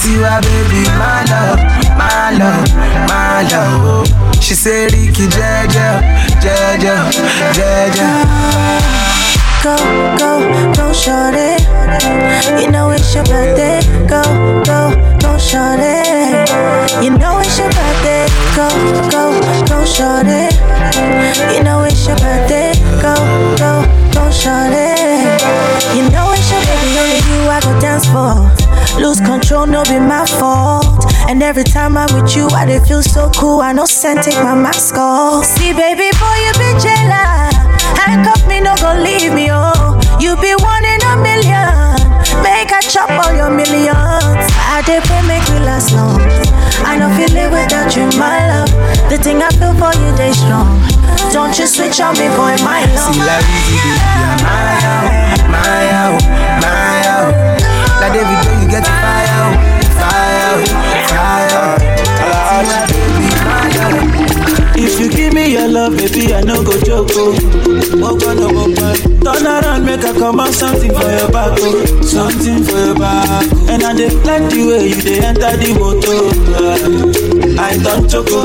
Tiwa, 0.02 0.42
baby, 0.42 0.82
my 0.98 1.22
love, 1.30 1.60
my 1.98 2.34
love, 2.42 2.68
my 3.08 3.46
love. 3.52 4.08
She 4.44 4.56
said, 4.56 4.92
Ricky, 4.92 5.28
Jaja, 5.28 6.02
Jaja, 6.44 6.96
Jaja. 7.58 8.10
Go, 9.64 9.78
go, 10.20 10.32
go, 10.76 10.92
shorty. 10.92 11.56
You 12.62 12.70
know 12.70 12.90
it's 12.90 13.14
your 13.16 13.24
birthday. 13.24 13.80
Go, 14.08 14.22
go, 14.66 14.92
go, 15.22 15.38
shorty. 15.38 16.04
You 17.04 17.12
know 17.12 17.40
it's 17.40 17.58
your 17.58 17.70
birthday. 17.72 18.28
Go, 18.58 18.68
go, 19.14 19.24
go, 19.70 19.86
shorty. 19.86 20.52
You 21.56 21.64
know 21.64 21.84
it's 21.84 22.06
your 22.06 22.18
birthday. 22.18 22.74
Go, 23.02 23.16
go, 23.56 23.72
every 31.54 31.64
time 31.64 31.96
I'm 31.98 32.10
with 32.16 32.36
you, 32.36 32.48
I 32.50 32.66
dey 32.66 32.80
feel 32.80 33.04
so 33.04 33.30
cool. 33.38 33.62
I 33.62 33.74
know 33.74 33.86
send 33.86 34.24
take 34.24 34.42
my 34.42 34.56
mask 34.56 34.96
off. 34.98 35.46
See, 35.46 35.70
baby 35.72 36.10
boy, 36.18 36.38
you 36.50 36.54
be 36.58 36.70
jealous. 36.82 37.54
Handcuff 37.94 38.42
me, 38.50 38.58
no 38.60 38.74
go 38.82 38.98
leave 38.98 39.30
me, 39.34 39.50
oh. 39.54 39.94
You 40.20 40.34
be 40.42 40.50
one 40.58 40.82
in 40.86 40.98
a 41.06 41.14
million. 41.22 41.94
Make 42.42 42.74
I 42.74 42.82
chop 42.82 43.10
all 43.22 43.34
your 43.38 43.52
millions. 43.54 44.42
I 44.66 44.82
dey 44.90 44.98
pray 45.06 45.22
make 45.30 45.46
we 45.54 45.62
last 45.62 45.94
long. 45.94 46.18
I 46.90 46.98
know 46.98 47.14
feel 47.14 47.30
live 47.38 47.52
without 47.54 47.94
you, 47.96 48.10
my 48.18 48.42
love. 48.50 48.74
The 49.14 49.18
thing 49.22 49.38
I 49.46 49.50
feel 49.54 49.78
for 49.78 49.94
you, 49.94 50.10
they 50.18 50.34
strong. 50.34 50.82
Don't 51.32 51.54
you 51.60 51.68
switch 51.68 52.02
on 52.02 52.18
me, 52.18 52.34
boy, 52.34 52.58
my 52.66 52.82
love. 52.98 53.14
See 53.14 53.22
la 53.22 53.38
easy 53.46 53.78
baby, 53.78 54.42
my 54.42 54.74
out, 54.90 55.46
my 55.54 55.82
out, 56.02 56.18
my 56.18 56.42
oh. 56.42 56.43
Give 65.34 65.46
me 65.46 65.54
your 65.54 65.68
love, 65.68 65.98
baby, 65.98 66.34
I 66.34 66.42
no 66.42 66.64
go 66.64 66.72
joke. 66.82 67.10
Oh. 67.14 67.34
Mopa 67.98 68.36
no 68.36 68.50
mopa. 68.50 68.94
Turn 69.24 69.46
around, 69.48 69.86
make 69.86 70.04
I 70.04 70.14
come 70.14 70.40
out 70.40 70.54
something 70.54 70.92
for 70.94 71.10
your 71.10 71.32
back. 71.32 71.58
Oh. 71.62 71.86
Something 72.02 72.64
for 72.64 72.78
your 72.78 72.96
back. 72.96 73.46
And 73.70 73.84
I 73.84 73.94
dey 73.96 74.10
like 74.24 74.50
the 74.52 74.62
way 74.68 74.88
you 74.90 75.02
dey 75.02 75.20
enter 75.26 75.58
the 75.58 75.74
motor. 75.80 76.30
Uh, 76.54 77.62
I 77.62 77.78
don't 77.78 78.10
choco. 78.10 78.44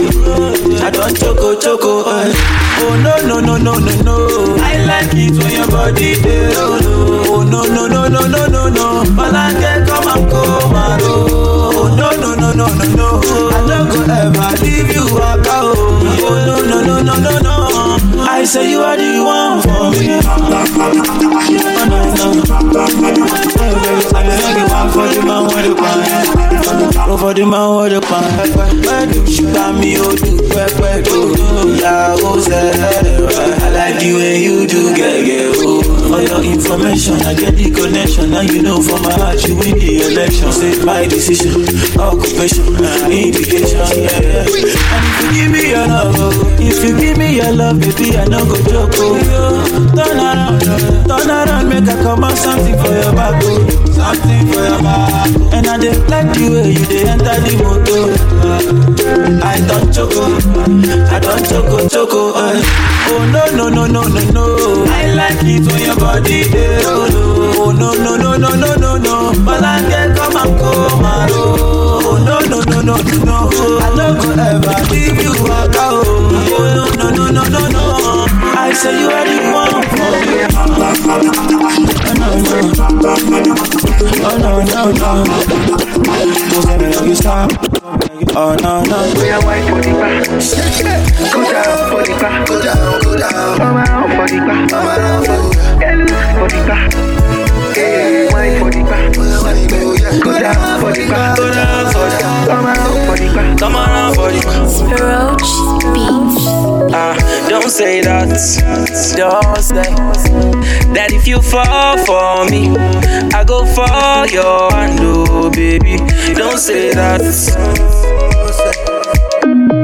I 0.84 0.90
don't 0.90 1.16
choco 1.16 1.58
choco. 1.60 2.02
Uh. 2.06 2.32
Oh 2.80 2.94
no 3.02 3.16
no 3.26 3.40
no 3.40 3.56
no 3.58 3.74
no 3.78 4.02
no. 4.02 4.56
I 4.62 4.84
like 4.84 5.12
it 5.14 5.32
when 5.36 5.50
your 5.52 5.68
body 5.68 6.14
dey 6.20 6.54
roll. 6.56 6.78
Oh 7.28 7.42
no 7.42 7.62
no 7.64 7.86
no 7.86 8.08
no 8.08 8.26
no 8.26 8.46
no 8.46 8.67
no 12.58 12.66
no 12.66 12.74
no 12.74 12.84
no 12.84 12.98
no 12.98 12.98
no. 12.98 13.48
I 13.50 13.62
don't 13.68 13.86
go 13.88 14.00
ever 14.02 14.50
leave 14.64 14.90
you 14.90 15.06
waka 15.14 15.56
oh. 15.62 15.76
Oh 16.26 16.36
no 16.44 16.56
no 16.66 16.78
no 16.82 16.96
no 17.06 17.14
no 17.18 17.32
no. 17.38 17.54
I 18.20 18.44
say 18.44 18.70
you 18.70 18.80
are 18.80 18.96
the 18.96 19.22
one 19.22 19.62
for 19.62 19.90
me. 19.94 20.18
Oh 20.18 20.26
no 21.86 21.98
no. 22.18 22.26
The 24.18 24.62
one 24.68 24.88
for 24.90 25.06
the 25.06 25.20
man 25.24 25.42
with 25.46 25.64
the 25.64 25.74
pan. 25.78 25.98
Oh 27.08 27.16
for 27.16 27.32
the 27.32 27.44
man 27.46 27.68
with 27.76 27.92
the 27.94 28.00
me 29.78 29.96
oh 29.98 30.16
do 30.16 30.30
pepe 30.50 30.82
oh, 30.82 31.34
do. 31.34 31.74
Yeah, 31.80 32.16
oh 32.18 32.38
I 33.62 33.70
like 33.70 33.96
the 34.00 34.08
way 34.14 34.42
you 34.42 34.66
do 34.66 34.94
get 34.96 35.54
oh. 35.58 35.97
For 36.08 36.22
your 36.24 36.40
information, 36.42 37.20
I 37.28 37.34
get 37.36 37.54
the 37.54 37.68
connection. 37.70 38.30
Now 38.30 38.40
you 38.40 38.62
know 38.62 38.80
for 38.80 38.96
my 39.04 39.12
heart 39.12 39.44
you 39.46 39.54
win 39.56 39.76
the 39.76 40.08
election. 40.08 40.50
Say 40.52 40.80
my 40.84 41.04
decision, 41.04 41.60
occupation, 42.00 42.64
indication. 43.12 43.84
Yeah. 43.92 44.48
And 44.48 45.04
if 45.04 45.20
you 45.20 45.28
give 45.36 45.50
me 45.52 45.68
your 45.70 45.86
love, 45.86 46.14
oh, 46.16 46.56
if 46.58 46.80
you 46.82 46.96
give 46.96 47.16
me 47.18 47.36
your 47.36 47.52
love, 47.52 47.78
baby, 47.80 48.16
I 48.16 48.24
no 48.24 48.40
go 48.40 48.56
joke. 48.64 48.96
Oh, 48.96 49.60
turn 49.92 50.16
around, 50.16 50.60
turn 50.64 51.28
around, 51.28 51.68
make 51.68 51.84
I 51.88 51.96
come 52.02 52.24
out 52.24 52.36
something 52.40 52.76
for 52.80 52.88
your 52.88 53.12
back, 53.12 53.36
oh, 53.44 53.68
something 53.92 54.42
for 54.48 54.64
your 54.64 54.80
back. 54.80 55.28
Oh. 55.36 55.50
And 55.52 55.66
I 55.68 55.76
dey 55.76 55.92
like 56.08 56.32
the 56.32 56.44
way 56.48 56.72
you 56.72 56.84
dey 56.88 57.04
enter 57.04 57.36
the 57.36 57.52
motor. 57.60 58.16
I 59.44 59.60
don't 59.68 59.92
choco, 59.92 60.24
oh. 60.24 61.12
I 61.12 61.20
don't. 61.20 61.38
Oh 61.48 61.87
no 63.70 63.86
no 63.86 64.02
no 64.02 64.20
no. 64.32 64.44
I 64.88 65.12
like 65.14 65.42
it 65.44 65.66
when 65.70 65.80
your 65.84 65.96
body 65.96 66.42
roll. 66.84 67.08
Oh 67.60 67.72
no 67.72 67.92
no 67.94 68.16
no 68.16 68.36
no 68.36 68.50
no 68.54 68.74
no 68.76 68.96
no. 68.96 69.32
Malake 69.44 70.14
come 70.16 70.36
and 70.36 70.58
come 70.58 71.04
and 71.04 71.32
oh 71.34 72.18
no 72.24 72.38
no 72.48 72.58
no 72.62 72.80
no 72.82 72.96
no. 73.24 73.36
I 73.78 73.82
don't 73.96 74.16
go 74.20 74.30
ever 74.32 74.78
leave 74.90 75.20
you 75.22 75.32
waka 75.44 75.84
oh. 75.90 76.02
Oh 76.54 76.66
no 76.74 76.84
no 76.96 77.06
no 77.10 77.24
no 77.30 77.42
no 77.48 77.62
no. 77.68 77.84
I 78.42 78.72
say 78.72 78.94
you 79.00 79.08
are 79.10 79.24
the 79.24 79.36
one 79.52 79.82
for 79.88 80.10
me. 80.26 80.38
Oh 80.60 82.14
no 82.18 82.28
no. 82.98 83.54
Oh 84.24 84.36
no 84.38 84.50
no 84.64 84.82
no. 84.92 85.10
Don't 86.50 86.62
say 86.62 86.76
me 86.78 86.86
you 87.08 87.14
stop. 87.14 87.50
Oh 88.40 88.54
no 88.62 88.84
no. 88.84 89.12
We 89.20 89.30
are 89.30 89.42
white 89.42 89.66
for 89.68 89.82
the. 89.82 89.90
Go 91.34 91.42
down 91.50 91.90
for 91.90 92.04
the. 92.04 92.14
Go 92.46 92.62
down, 92.62 93.00
go 93.02 93.18
down. 93.18 93.58
Come 93.58 93.82
for 94.14 94.26
the. 94.28 94.38
Come 94.68 94.86
for 104.14 104.30
the 104.30 104.40
white 104.46 104.70
for 104.70 104.88
the 104.88 105.02
Beach. 105.92 106.94
Ah, 106.94 107.16
don't 107.48 107.68
say 107.70 108.00
that. 108.02 108.28
Don't 109.16 109.58
say 109.60 109.82
that 110.94 111.10
if 111.12 111.26
you 111.26 111.42
fall 111.42 111.98
for 112.06 112.48
me, 112.48 112.70
I 113.34 113.42
go 113.44 113.66
for 113.66 114.28
your 114.32 114.70
hand, 114.70 115.00
oh 115.02 115.50
baby. 115.50 115.96
Don't 116.36 116.58
say 116.58 116.92
that. 116.94 118.07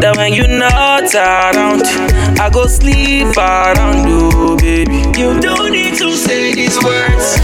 That 0.05 0.19
when 0.19 0.35
you 0.35 0.47
not 0.47 1.15
around, 1.15 1.81
I 2.39 2.51
go 2.53 2.67
sleep 2.67 3.35
around, 3.39 4.05
oh 4.05 4.55
baby. 4.55 5.01
You 5.19 5.41
don't 5.41 5.73
need 5.73 5.97
to 5.97 6.13
say 6.13 6.53
these 6.53 6.77
words, 6.85 7.41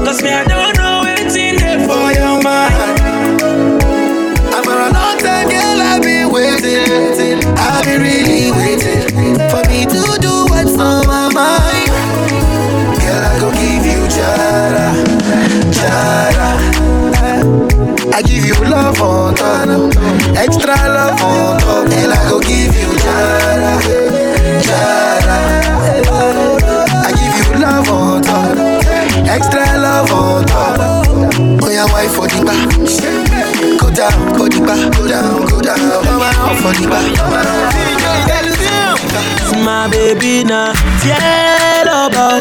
cause 0.00 0.22
me 0.24 0.32
I 0.32 0.48
don't 0.48 0.72
know 0.80 1.04
what's 1.04 1.36
in 1.36 1.56
there 1.60 1.76
for 1.84 2.08
your 2.16 2.40
mind. 2.40 3.36
And 4.48 4.64
for 4.64 4.80
a 4.80 4.88
long 4.96 5.20
time, 5.20 5.52
girl, 5.52 5.76
I've 5.92 6.00
been 6.00 6.32
waiting. 6.32 7.44
I've 7.52 7.84
been 7.84 8.00
really 8.00 8.48
waiting 8.56 9.36
for 9.52 9.60
me 9.68 9.84
to 9.92 10.00
do 10.24 10.48
what's 10.48 10.72
on 10.80 11.04
my 11.04 11.28
mind. 11.36 11.92
Girl, 12.96 13.24
I 13.28 13.36
go 13.36 13.52
give 13.60 13.84
you 13.84 14.08
jara, 14.08 14.88
jara. 15.68 16.39
I 18.12 18.22
give 18.22 18.44
you 18.44 18.54
love 18.68 19.00
on 19.00 19.34
top, 19.34 19.68
extra 20.36 20.74
love 20.74 21.20
on 21.22 21.58
top. 21.60 21.88
Girl, 21.88 22.12
I 22.12 22.30
go 22.30 22.40
give 22.40 22.74
you 22.74 22.90
jara, 22.98 23.80
jara. 24.66 25.38
I 27.06 27.10
give 27.16 27.34
you 27.38 27.46
love 27.60 27.88
on 27.88 28.22
top, 28.22 28.56
extra 29.26 29.64
love 29.78 30.10
on 30.12 30.44
top. 30.46 30.78
Oh, 31.62 31.70
yeah, 31.70 31.86
wife 31.92 32.12
for 32.14 32.26
the 32.28 32.44
back. 32.44 32.68
Go 33.80 33.90
down, 33.90 34.32
go 34.36 34.48
the 34.48 34.60
back, 34.66 34.92
go 34.96 35.06
down, 35.08 35.46
go 35.46 35.60
down. 35.60 35.78
Come 36.04 36.22
on, 36.22 36.56
for 36.56 36.72
the 36.74 36.86
back. 36.88 37.06
My 39.64 39.88
baby 39.90 40.44
now, 40.44 40.72
yellow 41.04 42.08
boy. 42.10 42.40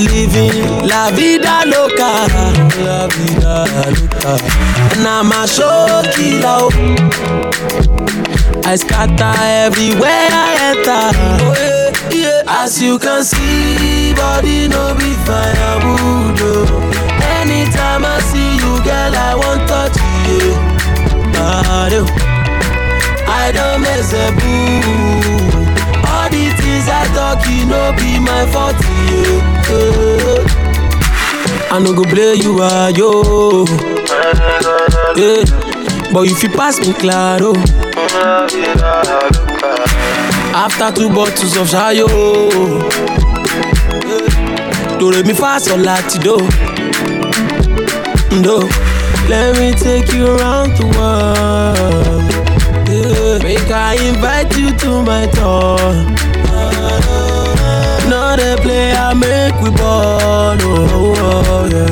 Living 0.00 0.86
la 0.88 1.10
vida 1.10 1.62
loca, 1.66 2.26
la 2.82 3.06
vida 3.08 3.66
loca. 3.90 4.38
Now 5.02 5.22
my 5.22 5.44
show 5.44 6.02
killer. 6.14 6.70
I 8.64 8.76
scatter 8.76 9.34
everywhere 9.66 10.30
I 10.32 10.56
enter. 10.70 11.10
Oh, 11.44 11.54
yeah, 11.58 12.16
yeah. 12.16 12.62
As 12.62 12.80
you 12.80 12.98
can 12.98 13.22
see, 13.22 14.14
body 14.14 14.68
no 14.68 14.94
be 14.94 15.12
firewood. 15.26 16.40
Oh. 16.40 16.64
Anytime 17.38 18.04
I 18.06 18.20
see 18.30 18.56
you, 18.56 18.80
girl, 18.82 19.14
I 19.14 19.34
want 19.34 19.68
touch 19.68 19.96
you. 20.28 20.54
Ah, 21.36 21.88
do. 21.90 22.06
I 23.28 23.52
don't 23.52 23.82
mess 23.82 24.14
a 24.14 24.32
boo. 24.32 25.59
All 26.80 26.86
the 26.86 26.86
things 26.86 26.88
I 26.88 27.04
talk, 27.14 27.46
you 27.48 27.66
know, 27.66 27.92
be 27.96 28.18
my 28.18 28.46
fault. 28.52 28.76
Yeah. 29.68 30.00
I 31.72 31.78
no 31.78 31.92
go 31.92 32.04
play 32.04 32.34
you 32.34 32.60
are 32.60 32.90
yo. 32.90 33.64
Yeah. 35.16 35.44
But 36.12 36.26
if 36.28 36.42
you 36.42 36.48
pass 36.50 36.78
me 36.80 36.92
claro. 36.94 37.54
After 40.54 40.90
two 40.92 41.10
bottles 41.10 41.56
of 41.56 41.68
shayo. 41.68 42.08
Do 44.98 45.10
re 45.10 45.22
mi 45.22 45.34
fa 45.34 45.60
sol 45.60 45.78
lati 45.78 46.18
do. 46.18 46.36
Do. 48.42 48.68
Let 49.28 49.56
me 49.58 49.72
take 49.72 50.12
you 50.12 50.26
around 50.26 50.76
the 50.76 50.86
world. 50.96 52.30
Yeah. 52.88 53.38
Make 53.42 53.70
I 53.70 53.94
invite 54.08 54.56
you 54.56 54.72
to 54.78 55.02
my 55.02 55.26
door. 55.26 56.29
Play 58.38 58.94
make 59.16 59.60
we 59.60 59.70
ball, 59.70 60.56
oh, 60.60 61.14
oh 61.18 61.66
yeah. 61.66 61.90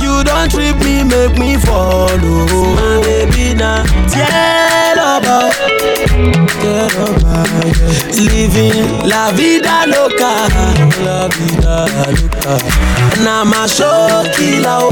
You 0.00 0.24
don't 0.24 0.50
trip 0.50 0.76
me, 0.78 1.04
make 1.04 1.36
me 1.38 1.58
follow, 1.58 2.16
oh, 2.16 2.76
oh. 2.80 3.02
baby 3.02 3.52
now. 3.52 3.84
Tell 4.08 4.96
about, 5.18 5.52
tell 6.62 6.88
about, 7.12 7.48
yeah. 7.60 8.24
living 8.24 8.88
la 9.06 9.30
vida 9.32 9.84
loca, 9.86 10.48
la 11.04 11.28
vida 11.28 11.84
loca. 12.08 12.56
Now 13.22 13.44
my 13.44 13.66
show 13.66 14.24
killer, 14.34 14.80
oh. 14.80 14.90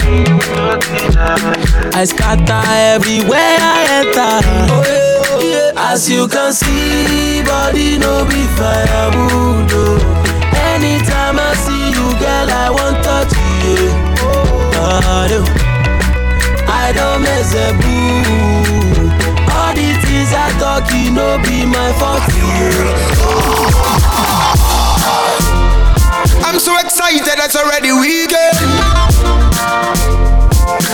I 1.94 2.04
scatter 2.04 2.60
everywhere 2.92 3.56
I 3.58 3.86
enter. 3.88 4.40
Oh, 4.70 5.40
yeah. 5.42 5.72
As 5.92 6.10
you 6.10 6.28
can 6.28 6.52
see, 6.52 7.42
body 7.42 7.96
no 7.96 8.26
be 8.26 8.44
firewood. 8.58 9.72
Oh. 9.72 10.23
Anytime 10.84 11.38
I 11.40 11.54
see 11.64 11.96
you, 11.96 12.12
girl, 12.20 12.48
I 12.52 12.68
want 12.68 13.00
touch 13.02 13.32
you. 13.64 13.88
Oh, 14.76 15.24
no. 15.32 15.40
I 16.68 16.92
don't 16.92 17.22
mess 17.22 17.56
a 17.56 17.72
boo. 17.80 19.08
All 19.48 19.72
the 19.72 19.96
things 20.04 20.28
I 20.36 20.52
talk, 20.60 20.84
you 20.92 21.10
know, 21.10 21.40
be 21.40 21.64
my 21.64 21.88
fault. 21.96 22.20
I'm 26.44 26.58
so 26.60 26.76
excited, 26.78 27.32
it's 27.40 27.56
already 27.56 27.90
weekend. 27.90 28.60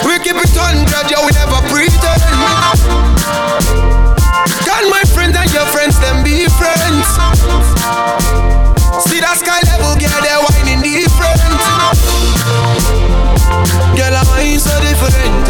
We 0.07 0.19
keep 0.23 0.39
it 0.39 0.55
100, 0.55 1.11
yo, 1.11 1.25
we 1.25 1.31
never 1.35 1.59
pretend. 1.67 3.10
Girl, 14.41 14.47
I 14.47 14.53
wine 14.53 14.59
so 14.59 14.79
different. 14.79 15.40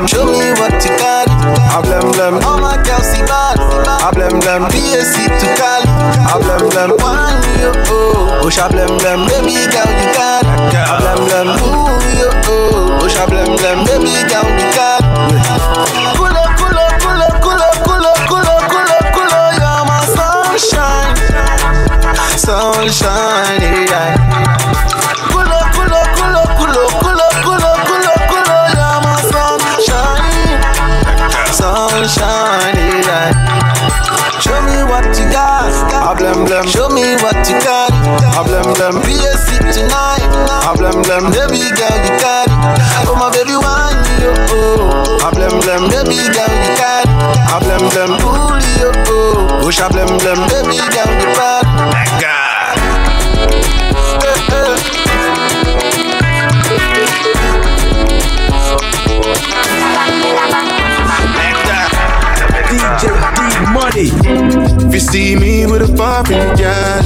Blem. 0.00 0.08
Show 0.08 0.24
me 0.24 0.50
what 0.58 0.72
you 0.84 0.96
got. 0.96 1.28
I 1.28 1.80
blem 1.82 2.12
blem. 2.12 2.42
All 2.44 2.58
my 2.58 2.76
girls 2.82 3.04
see 3.04 3.22
bad. 3.22 3.58
I 3.60 4.10
blem 4.12 4.40
blem. 4.40 4.62
BAC 4.72 5.14
to 5.40 5.48
Cali. 5.60 5.86
I 6.24 6.40
blem 6.40 6.70
blem. 6.70 6.90
One 7.00 7.42
you 7.60 7.72
oh. 7.88 8.40
Push 8.42 8.58
I 8.58 8.68
blem 8.68 8.98
blem. 8.98 9.26
Baby 9.28 9.68
girl 9.68 9.90
you 10.00 10.12
got. 10.16 10.44
I 10.46 10.96
blem 11.00 11.18
blem. 11.28 11.48
Ooh 11.60 12.00
you 12.16 12.30
oh. 12.48 12.98
Push 13.00 13.16
I 13.16 13.26
blem 13.26 13.56
blem. 13.56 13.84
Baby 13.84 14.12
girl 14.30 14.48
you 14.56 14.68
got. 14.72 15.02
Pull 16.16 16.32
up, 16.32 16.56
pull 16.56 16.78
up, 16.78 16.92
pull 17.00 17.20
up, 17.20 17.42
pull 17.42 17.60
up, 17.60 17.76
pull 17.84 18.04
up, 18.04 18.16
pull 18.28 18.46
up, 18.48 18.62
pull 18.72 18.88
up, 18.88 19.04
pull 19.12 19.32
up. 19.36 19.52
You're 19.60 19.84
my 19.84 20.00
sunshine, 20.16 21.16
sunshine, 22.38 23.60
yeah. 23.88 24.19
Blem 36.44 36.62
blem. 36.62 36.68
Show 36.68 36.88
me 36.88 37.02
what 37.22 37.36
you 37.48 37.58
got, 37.60 37.92
I 37.92 38.42
blem 38.44 38.72
blem. 38.74 38.94
BSC 39.04 39.58
tonight, 39.72 40.24
I 40.48 40.74
blem 40.76 41.02
blem. 41.02 41.30
Baby 41.32 41.68
girl, 41.76 41.98
you 42.04 42.14
got 42.20 42.48
it. 42.48 43.08
Oh 43.08 43.16
my 43.16 43.30
baby, 43.30 43.56
one 43.56 43.64
oh. 43.66 44.20
you 44.20 44.32
oh. 44.52 45.26
I 45.26 45.30
blem 45.34 45.60
blem, 45.60 45.88
baby 45.90 46.16
girl, 46.32 46.52
you 46.64 46.72
got 46.76 47.04
it. 47.04 47.10
I 47.50 47.58
blem 47.60 47.82
blem, 47.92 48.10
pull 48.20 48.60
you 48.78 48.90
oh. 49.08 49.60
Push 49.62 49.80
I 49.80 49.88
blem 49.88 50.08
blem, 50.18 50.38
baby 50.48 50.78
girl, 50.94 51.10
you 51.20 51.29
you 65.00 65.06
see 65.06 65.36
me 65.36 65.66
with 65.66 65.82
a 65.82 65.86
foreign 65.96 66.56
gal 66.56 67.04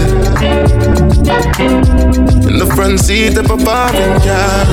in 2.48 2.58
the 2.58 2.66
front 2.74 2.98
seat 2.98 3.36
of 3.36 3.44
a 3.44 3.58
foreign 3.58 4.18
gal, 4.22 4.66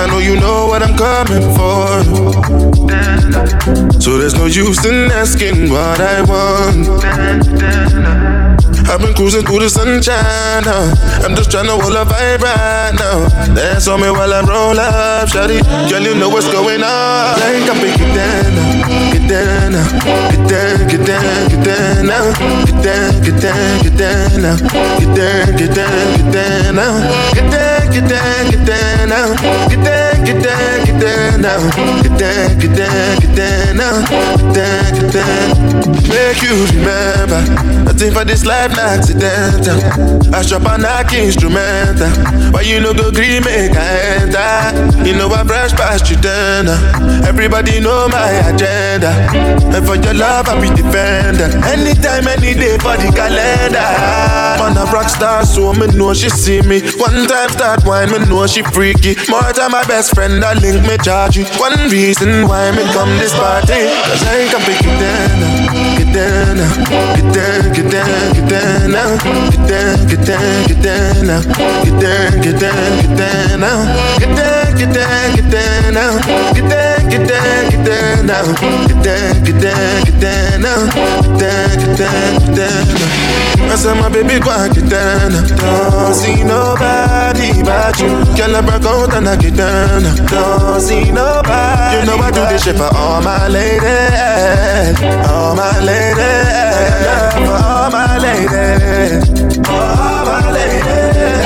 I 0.00 0.06
know 0.06 0.18
you 0.18 0.36
know 0.36 0.66
what 0.68 0.82
I'm 0.82 0.94
coming 0.96 1.42
for. 1.56 2.04
So 4.00 4.18
there's 4.18 4.34
no 4.34 4.46
use 4.46 4.84
in 4.84 5.10
asking 5.10 5.70
what 5.70 6.00
I 6.00 6.22
want. 6.22 7.02
I've 8.92 9.00
been 9.00 9.14
cruising 9.14 9.40
through 9.40 9.60
the 9.60 9.70
sunshine 9.70 10.68
now. 10.68 10.92
I'm 11.24 11.34
just 11.34 11.50
trying 11.50 11.64
to 11.64 11.80
hold 11.80 11.96
a 11.96 12.04
vibe 12.04 12.44
right 12.44 12.92
now. 12.92 13.24
Dance 13.56 13.88
on 13.88 14.02
me 14.04 14.10
while 14.12 14.28
I 14.28 14.44
roll 14.44 14.76
up, 14.78 15.32
shawty. 15.32 15.64
Girl, 15.88 16.04
you 16.04 16.14
know 16.14 16.28
what's 16.28 16.44
going 16.52 16.84
on. 16.84 17.40
Like 17.40 17.64
I 17.64 17.74
pick 17.80 17.96
it 17.96 18.12
down 18.12 18.52
now. 18.52 18.92
Get 19.16 19.24
down 19.32 19.72
now. 19.72 19.88
Get 20.28 20.44
down, 20.44 20.76
get 20.92 21.06
down, 21.08 21.48
get 21.48 21.64
down 21.64 22.04
now. 22.04 22.36
Get 22.68 22.84
down, 22.84 23.12
get 23.24 23.40
down, 23.40 23.80
get 23.80 23.96
down 23.96 24.42
now. 24.44 24.56
Get 25.00 25.16
down, 25.16 25.56
get 25.56 25.72
down, 25.72 26.04
get 26.20 26.28
down 26.28 26.76
now. 26.76 26.92
Get 27.32 27.48
down, 27.48 27.92
get 27.96 28.04
down, 28.12 28.44
get 28.52 28.60
down 28.68 29.08
now. 29.08 29.32
Get 29.72 29.80
down, 29.88 30.20
get 30.20 30.36
down, 30.44 30.84
get 30.84 31.00
down 31.00 31.40
now. 31.40 31.64
Get 32.04 32.12
down, 32.20 32.60
get 32.60 32.76
down, 32.76 33.08
get 33.24 33.32
down 33.40 33.72
now. 33.72 34.04
Get 34.36 34.52
down, 34.52 34.84
get 35.00 35.08
down. 35.16 35.72
Make 36.12 36.44
you 36.44 36.60
remember. 36.76 37.40
Nothing 37.84 38.12
for 38.12 38.24
this 38.24 38.44
life, 38.44 38.74
not 38.76 38.81
accidental. 38.82 39.78
I 40.34 40.42
shop 40.42 40.66
and 40.66 40.82
knock 40.82 41.12
instrumental. 41.12 42.10
Why 42.52 42.62
you 42.62 42.80
no 42.80 42.92
go 42.92 43.10
green 43.10 43.42
make 43.44 43.72
I 43.72 44.20
enter? 44.20 45.06
You 45.06 45.14
know 45.14 45.28
I 45.28 45.42
brush 45.44 45.72
past 45.72 46.10
you 46.10 46.16
uh. 46.16 46.76
Everybody 47.26 47.80
know 47.80 48.08
my 48.08 48.30
agenda. 48.50 49.12
And 49.74 49.86
for 49.86 49.96
your 49.96 50.14
love, 50.14 50.48
I 50.48 50.60
be 50.60 50.68
defender. 50.74 51.48
Anytime, 51.64 52.26
any 52.28 52.54
day 52.54 52.76
for 52.78 52.96
the 52.98 53.10
calendar. 53.14 53.86
Man, 54.60 54.76
a 54.76 54.84
rock 54.92 55.08
star, 55.08 55.44
so 55.44 55.72
me 55.72 55.86
know 55.96 56.12
she 56.14 56.28
see 56.28 56.60
me. 56.62 56.80
One 56.98 57.26
time 57.26 57.48
start 57.50 57.84
wine, 57.84 58.10
me 58.10 58.18
know 58.26 58.46
she 58.46 58.62
freaky. 58.62 59.16
More 59.28 59.52
time, 59.52 59.72
my 59.72 59.84
best 59.84 60.14
friend, 60.14 60.44
I 60.44 60.54
link 60.54 60.82
me 60.86 60.98
charge 60.98 61.36
you. 61.36 61.44
One 61.58 61.78
reason 61.90 62.48
why 62.48 62.70
me 62.72 62.84
come 62.92 63.10
this 63.18 63.32
party. 63.32 63.88
Cause 64.10 64.22
I 64.26 64.48
can 64.50 64.60
pick 64.66 64.82
uh, 64.86 64.98
get 64.98 65.81
down, 66.12 66.60
uh, 66.60 67.16
get 67.16 67.28
down, 67.34 67.72
get 67.72 67.90
down, 67.90 68.32
get 68.34 68.48
down 68.48 68.92
now. 68.92 69.16
Get 69.50 69.64
down, 69.68 70.06
get 70.08 70.22
down, 70.26 70.66
get 70.68 70.82
down 70.82 71.26
now. 71.26 71.40
Get 71.84 71.96
down, 72.00 72.40
get 72.40 72.60
down, 72.60 72.90
get 73.00 73.16
down 73.16 73.60
now. 73.60 73.78
Get 74.18 74.36
down, 74.36 74.76
get 74.76 74.92
down, 74.92 75.36
get 75.36 75.50
down 75.50 75.94
now. 75.94 76.12
Get 76.52 76.68
down, 76.68 77.08
get 77.08 77.28
down, 77.28 77.70
get 77.70 77.84
down 77.86 78.26
now. 78.26 78.44
Get 78.88 79.02
down, 79.02 79.44
get 79.44 79.58
down, 79.60 80.04
get 80.04 80.20
down 80.20 80.60
now. 80.60 80.80
Get 81.22 81.40
down, 81.40 81.61
I 82.00 83.76
said 83.76 83.94
my 83.94 84.08
baby 84.08 84.40
go 84.40 84.50
and 84.50 84.74
get 84.74 84.88
down. 84.88 85.32
Don't 85.56 86.14
see 86.14 86.42
nobody 86.42 87.62
but 87.62 88.00
you. 88.00 88.08
Girl, 88.36 88.56
I 88.56 88.60
break 88.62 88.84
out 88.84 89.14
and 89.14 89.28
I 89.28 89.36
get 89.36 89.56
down. 89.56 90.02
Don't 90.26 90.80
see 90.80 91.10
nobody. 91.10 91.96
You 91.96 92.06
know 92.06 92.16
I 92.16 92.30
do 92.30 92.44
this 92.48 92.64
shit 92.64 92.76
for 92.76 92.88
all 92.96 93.20
my 93.22 93.48
ladies, 93.48 94.96
all 95.28 95.54
my 95.54 95.78
ladies, 95.80 96.94
for 97.46 97.60
all 97.60 97.90
my 97.90 98.18
ladies, 98.18 99.28
all 99.68 100.24
my 100.24 100.50
ladies. 100.50 101.41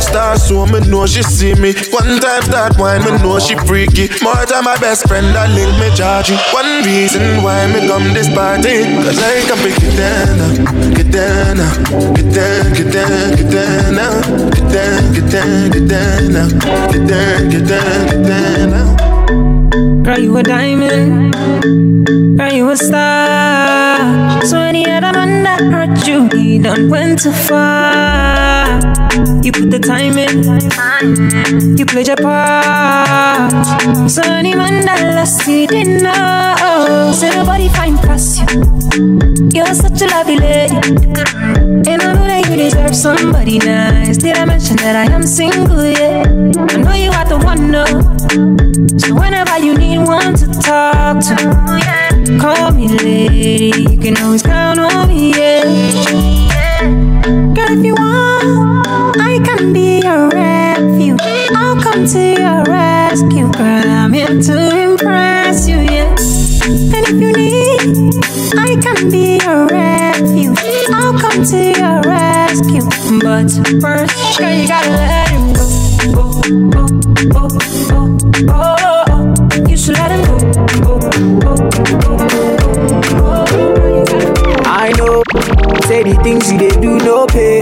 Star, 0.00 0.36
so 0.36 0.66
me 0.66 0.80
know 0.88 1.06
she 1.06 1.22
see 1.22 1.54
me. 1.54 1.72
One 1.92 2.18
time 2.20 2.42
start 2.42 2.78
wine, 2.78 3.04
me 3.04 3.10
know 3.22 3.38
she 3.38 3.54
freaky. 3.54 4.08
More 4.22 4.44
time 4.46 4.64
my 4.64 4.76
best 4.78 5.06
friend 5.06 5.26
that 5.34 5.50
link 5.54 5.70
me 5.78 5.88
charge 5.94 6.30
One 6.52 6.82
reason 6.84 7.42
why 7.42 7.66
me 7.72 7.86
come 7.86 8.12
this 8.12 8.28
party, 8.34 8.84
cause 9.04 9.18
I 9.18 9.42
can 9.46 9.58
pick 9.62 9.78
it 9.82 9.94
down, 9.96 10.94
get 10.94 11.10
down, 11.12 11.56
get 12.14 12.28
down, 12.32 12.72
get 12.72 12.88
down, 12.92 13.36
get 13.36 13.50
down, 13.50 13.94
get 14.50 14.72
down, 14.72 15.12
get 15.12 15.26
down, 15.30 15.70
get 15.70 15.88
down, 15.88 16.50
get 16.90 17.06
down, 17.06 17.50
get 17.50 17.66
down, 17.68 18.06
get 18.08 18.22
down. 18.26 20.02
Girl, 20.02 20.18
you 20.18 20.36
a 20.36 20.42
diamond. 20.42 21.34
Girl, 22.38 22.52
you 22.52 22.70
a 22.70 22.76
star. 22.76 23.39
So 24.44 24.58
any 24.58 24.86
other 24.86 25.12
man 25.12 25.42
that 25.44 25.60
hurt 25.60 26.06
you, 26.06 26.28
he 26.28 26.58
done 26.58 26.88
went 26.88 27.22
too 27.22 27.32
far. 27.32 28.80
You 29.42 29.52
put 29.52 29.70
the 29.70 29.78
time 29.78 30.16
in, 30.18 31.76
you 31.76 31.84
played 31.86 32.08
your 32.08 32.16
part. 32.16 34.10
So 34.10 34.22
any 34.22 34.54
man 34.54 34.84
that 34.86 35.14
lost 35.14 35.46
you 35.46 35.66
didn't 35.66 36.02
know. 36.02 37.12
Say 37.12 37.30
nobody 37.30 37.68
find 37.68 37.98
past 37.98 38.40
you. 38.40 38.46
You're 39.52 39.74
such 39.74 40.00
a 40.02 40.06
lovely 40.06 40.38
lady. 40.38 40.76
And 40.76 42.02
I 42.02 42.12
know 42.12 42.26
that 42.26 42.48
you 42.48 42.56
deserve 42.56 42.94
somebody 42.94 43.58
nice. 43.58 44.18
Did 44.18 44.36
I 44.36 44.44
mention 44.44 44.76
that 44.76 44.96
I 44.96 45.12
am 45.12 45.22
single? 45.26 45.84
Yeah. 45.84 46.22
I 46.22 46.76
know 46.76 46.94
you 46.94 47.10
are 47.10 47.26
the 47.28 47.38
one, 47.38 47.70
no. 47.70 47.84
So 48.98 49.14
whenever 49.14 49.58
you 49.58 49.74
need 49.76 49.98
one 49.98 50.34
to 50.34 50.46
talk 50.46 51.20
to, 51.20 52.09
call 52.38 52.72
me 52.72 52.88
lady. 52.88 53.72
You 53.90 53.98
can 53.98 54.16
always 54.18 54.42
count 54.42 54.78
on 54.78 55.08
me, 55.08 55.30
yeah. 55.32 55.62
Girl, 57.54 57.70
if 57.78 57.84
you 57.84 57.94
want, 57.94 59.16
I 59.18 59.40
can 59.44 59.72
be 59.72 60.00
your 60.02 60.28
refuge. 60.28 61.20
I'll 61.54 61.80
come 61.80 62.06
to 62.06 62.18
your 62.18 62.64
rescue, 62.64 63.50
girl. 63.52 63.88
I'm 63.88 64.12
here 64.12 64.40
to 64.40 64.90
impress 64.90 65.68
you, 65.68 65.76
yeah. 65.76 66.14
And 66.94 67.04
if 67.08 67.20
you 67.20 67.32
need, 67.32 68.14
I 68.56 68.76
can 68.80 69.10
be 69.10 69.38
your 69.44 69.66
refuge. 69.66 70.58
I'll 70.92 71.18
come 71.18 71.44
to 71.44 71.56
your 71.56 72.00
rescue. 72.02 72.84
But 73.20 73.50
first, 73.80 74.38
girl, 74.38 74.52
you 74.52 74.68
gotta 74.68 74.90
let 74.90 75.28
him 75.30 75.52
go. 75.52 75.66
Go, 76.12 76.40
go, 76.70 76.86
go, 77.28 77.48
go, 77.88 78.54
oh. 78.54 78.79
Things 86.22 86.50
you 86.52 86.58
they 86.58 86.70
do 86.80 86.98
no 86.98 87.26
pay. 87.26 87.60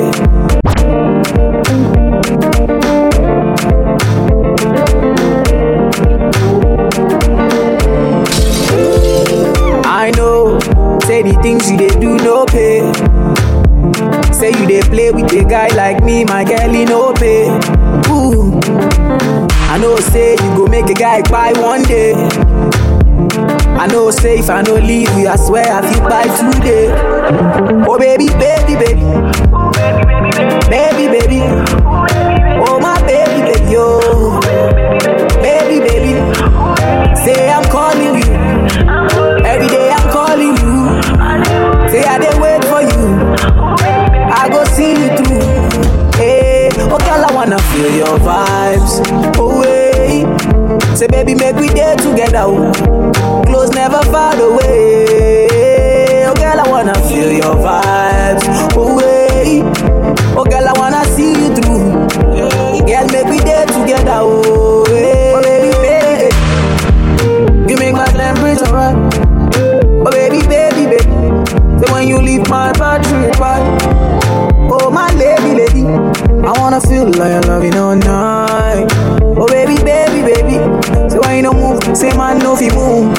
I 10.01 10.13
know, 10.17 10.59
say 11.01 11.23
the 11.23 11.37
things 11.43 11.71
you 11.71 11.77
they 11.77 11.89
do 12.01 12.17
no 12.19 12.45
pay. 12.47 12.81
Say 14.33 14.51
you 14.51 14.67
they 14.67 14.83
play 14.83 15.11
with 15.11 15.33
a 15.33 15.45
guy 15.45 15.69
like 15.75 16.05
me, 16.05 16.25
my 16.25 16.45
girl, 16.45 16.71
he 16.71 16.85
no 16.85 17.13
pay. 17.15 17.49
Ooh, 18.11 18.59
I 19.69 19.79
know, 19.81 19.97
say 19.97 20.33
you 20.33 20.57
go 20.57 20.67
make 20.67 20.87
a 20.89 20.95
guy 20.95 21.23
buy 21.23 21.53
one 21.61 21.83
day. 21.83 22.13
I 23.79 23.87
know, 23.87 24.11
say 24.11 24.39
if 24.39 24.51
I 24.51 24.63
no 24.63 24.75
leave 24.75 25.09
you, 25.17 25.29
I 25.29 25.37
swear 25.37 25.65
I 25.73 25.81
feel 25.93 26.03
by 26.09 26.25
today. 26.53 26.89
Oh 27.87 27.99
baby, 27.99 28.27
baby, 28.27 28.75
baby, 28.75 29.03
baby, 30.69 31.07
baby, 31.09 31.41
oh 32.67 32.79
my 32.81 33.01
baby, 33.07 33.43
baby, 33.53 33.75
oh, 33.77 34.41
baby, 35.41 35.79
baby. 35.81 36.19
Say 37.23 37.51
I'm 37.51 37.65
calling 37.71 38.17
you 38.19 38.33
every 39.47 39.69
day. 39.69 39.91
I'm 39.91 40.11
calling 40.11 40.57
you. 40.59 41.89
Say 41.89 42.03
I 42.05 42.19
did 42.19 42.41
wait 42.41 42.65
for 42.65 42.83
you. 42.83 43.17
I 44.35 44.49
go 44.51 44.65
see 44.65 44.91
you 44.91 45.17
through. 45.17 46.19
Hey, 46.19 46.69
oh 46.75 46.99
girl, 46.99 47.25
I 47.25 47.33
wanna 47.33 47.59
feel 47.71 47.95
your 47.95 48.19
vibes. 48.19 49.03
Oh 49.39 49.63
hey, 49.63 50.25
say 50.97 51.07
baby, 51.07 51.35
make 51.35 51.57
we 51.57 51.69
day 51.69 51.95
together. 51.97 52.43
Oh. 52.45 53.38
Never 53.91 54.05
far 54.13 54.37
away. 54.37 56.27
Oh 56.27 56.35
girl, 56.35 56.61
I 56.61 56.69
wanna 56.69 56.93
feel 57.09 57.33
your 57.33 57.57
vibes. 57.57 58.45
Oh 58.77 58.99
hey, 58.99 59.63
oh 60.37 60.45
girl, 60.45 60.69
I 60.69 60.73
wanna 60.77 61.03
see 61.17 61.33
you 61.33 61.55
through. 61.57 61.93
Girl, 62.85 63.07
make 63.09 63.29
we 63.33 63.39
day 63.39 63.65
together. 63.65 64.21
Oh, 64.21 64.85
eh. 64.91 65.33
oh 65.33 65.41
hey, 65.43 65.73
oh 65.73 65.81
baby, 65.81 66.29
baby, 67.33 67.73
you 67.73 67.79
make 67.79 67.95
my. 67.95 68.05
Oh 70.05 70.11
baby, 70.11 70.47
baby, 70.47 70.85
baby. 70.85 71.09
When 71.91 72.09
you 72.09 72.19
leave. 72.19 72.45
Oh 74.71 74.91
my 74.91 75.11
lady, 75.15 75.55
lady. 75.55 75.85
I 76.47 76.53
wanna 76.61 76.81
feel 76.83 77.07
like 77.07 77.33
I 77.33 77.41
love 77.41 77.65
you 77.65 77.73
all 77.81 77.97
night. 77.97 78.87
Oh 79.23 79.47
baby, 79.47 79.77
baby, 79.83 80.21
baby. 80.31 80.59
So 81.09 81.21
when 81.23 81.37
you 81.37 81.43
don't 81.43 81.57
move, 81.57 81.97
say 81.97 82.15
man 82.19 82.39
no 82.41 82.55
fi 82.55 82.69
move. 82.75 83.17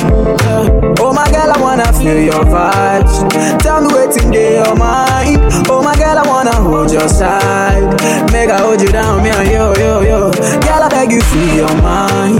Wanna 1.79 1.93
feel 1.97 2.19
your 2.19 2.43
vibes. 2.43 3.59
Tell 3.59 3.81
me 3.81 3.87
what's 3.87 4.17
in 4.21 4.33
your 4.33 4.75
mind. 4.75 5.39
Oh 5.69 5.81
my 5.81 5.95
girl, 5.95 6.17
I 6.17 6.27
wanna 6.27 6.55
hold 6.55 6.91
your 6.91 7.07
side. 7.07 7.83
Make 8.31 8.49
I 8.49 8.59
hold 8.59 8.81
you 8.81 8.89
down, 8.89 9.23
me 9.23 9.29
and 9.29 9.49
yo, 9.49 9.73
yo, 9.75 10.01
yo. 10.01 10.31
Girl, 10.59 10.83
I 10.83 10.89
beg 10.89 11.11
you 11.11 11.21
free 11.21 11.55
your 11.55 11.73
mind. 11.81 12.39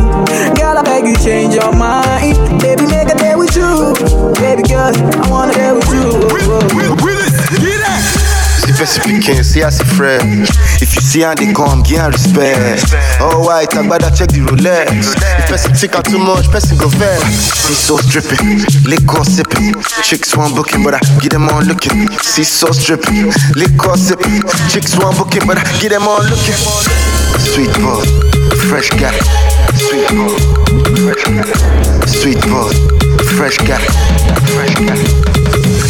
Girl, 0.58 0.78
I 0.78 0.84
beg 0.84 1.06
you 1.06 1.16
change 1.18 1.56
your 1.56 1.72
mind. 1.74 2.36
Baby, 2.60 2.86
make 2.88 3.10
a 3.10 3.16
day 3.16 3.36
with 3.36 3.56
you. 3.56 3.96
Baby 4.44 4.64
girl, 4.64 4.92
I 4.92 5.30
wanna 5.30 5.54
Person 8.80 9.04
pikin, 9.04 9.44
see 9.44 9.62
as 9.62 9.82
a 9.82 9.84
friend. 9.84 10.48
If 10.80 10.96
you 10.96 11.02
see 11.04 11.20
how 11.20 11.36
they 11.36 11.52
come, 11.52 11.84
give 11.84 12.00
her 12.00 12.12
respect. 12.16 12.88
Oh 13.20 13.44
white, 13.44 13.76
I 13.76 13.84
better 13.84 14.08
check 14.16 14.32
the 14.32 14.40
Rolex. 14.40 15.20
If 15.20 15.52
person 15.52 15.76
take 15.76 16.00
out 16.00 16.06
too 16.08 16.18
much, 16.18 16.48
person 16.48 16.78
go 16.80 16.88
vex. 16.96 17.20
See 17.60 17.76
so 17.76 17.98
stripping, 18.00 18.64
liquor 18.88 19.28
sipping. 19.28 19.76
Chicks 20.08 20.32
want 20.32 20.56
booking, 20.56 20.82
but 20.82 20.96
I 20.96 21.04
get 21.20 21.36
them 21.36 21.52
all 21.52 21.60
looking. 21.60 22.08
See 22.24 22.48
so 22.48 22.72
stripping, 22.72 23.28
liquor 23.60 24.00
sipping. 24.00 24.48
Chicks 24.72 24.96
want 24.96 25.20
booking, 25.20 25.44
but 25.44 25.60
I 25.60 25.68
get 25.84 25.92
them 25.92 26.08
all 26.08 26.24
looking. 26.24 26.56
Sweet 27.36 27.76
boy, 27.84 28.00
fresh 28.72 28.96
guy. 28.96 29.12
Sweet 29.76 30.08
boy, 30.16 30.40
fresh 31.04 31.28
guy. 31.28 31.52
Sweet 32.08 32.40
boy, 32.48 32.72
fresh 33.36 33.60
guy. 33.60 33.84
Fresh 34.56 34.76
guy. 34.88 35.04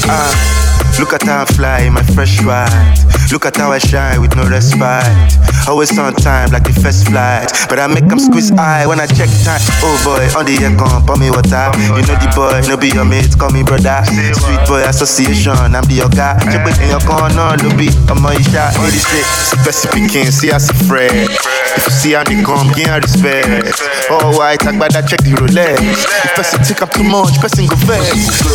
Ah. 0.10 0.69
Look 1.00 1.14
at 1.14 1.24
how 1.24 1.44
I 1.44 1.46
fly 1.46 1.90
my 1.90 2.04
fresh 2.04 2.44
ride. 2.44 2.98
Look 3.32 3.46
at 3.46 3.56
how 3.56 3.72
I 3.72 3.78
shine 3.80 4.20
with 4.22 4.36
no 4.36 4.44
respite. 4.44 5.49
Always 5.68 5.98
on 6.00 6.14
time 6.14 6.52
like 6.52 6.64
the 6.64 6.74
first 6.74 7.08
flight. 7.10 7.52
But 7.68 7.80
I 7.80 7.88
make 7.88 8.08
them 8.08 8.20
squeeze 8.20 8.52
eye 8.54 8.86
when 8.88 9.00
I 9.00 9.06
check 9.06 9.30
time. 9.44 9.62
Oh 9.84 9.96
boy, 10.06 10.26
on 10.38 10.46
the 10.46 10.56
air 10.62 10.74
come, 10.78 11.06
pour 11.06 11.18
me 11.18 11.30
water. 11.30 11.70
You 11.78 12.06
know 12.06 12.18
the 12.18 12.30
boy, 12.34 12.62
no 12.70 12.78
be 12.78 12.90
your 12.90 13.06
mate, 13.06 13.38
call 13.38 13.52
me 13.52 13.64
brother. 13.64 14.02
Sweet 14.06 14.62
boy 14.66 14.82
association, 14.88 15.58
I'm 15.58 15.86
the 15.86 16.06
guy. 16.14 16.40
Check 16.50 16.66
in 16.80 16.90
your 16.90 17.04
corner, 17.04 17.58
no 17.60 17.70
be 17.78 17.90
your 17.90 18.44
shot. 18.50 18.74
It 18.88 18.96
is 18.96 19.06
it, 19.14 19.26
best 19.66 19.84
speaking, 19.86 20.32
see 20.32 20.52
as 20.52 20.70
a 20.70 20.76
friend. 20.88 21.30
If 21.78 21.86
you 21.86 21.94
see 21.94 22.12
how 22.18 22.24
they 22.24 22.42
come, 22.42 22.74
her 22.74 23.00
respect. 23.00 23.78
Oh 24.10 24.34
white, 24.38 24.66
I 24.66 24.74
better 24.74 25.06
check 25.06 25.22
the 25.22 25.38
Rolex. 25.38 25.78
If 26.26 26.34
person 26.34 26.60
take 26.66 26.82
up 26.82 26.92
too 26.92 27.04
much, 27.06 27.38
person 27.40 27.68
go 27.68 27.78
vex. 27.86 28.10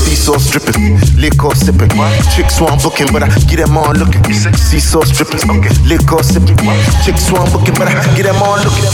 See 0.04 0.18
so 0.18 0.36
stripping, 0.36 0.98
liquor 1.16 1.54
sipping. 1.54 1.94
Chicks 2.34 2.60
want 2.60 2.82
booking, 2.82 3.08
but 3.14 3.22
I 3.22 3.28
get 3.46 3.62
them 3.62 3.78
all 3.78 3.94
looking. 3.94 4.22
See 4.34 4.82
so 4.82 5.00
stripping, 5.02 5.62
liquor 5.86 6.22
sipping. 6.26 6.58
Chicks 7.02 7.30
want 7.32 7.50
booking, 7.52 7.74
but 7.74 7.88
I 7.88 7.94
get 8.16 8.24
them 8.24 8.36
on 8.36 8.62
looking. 8.62 8.84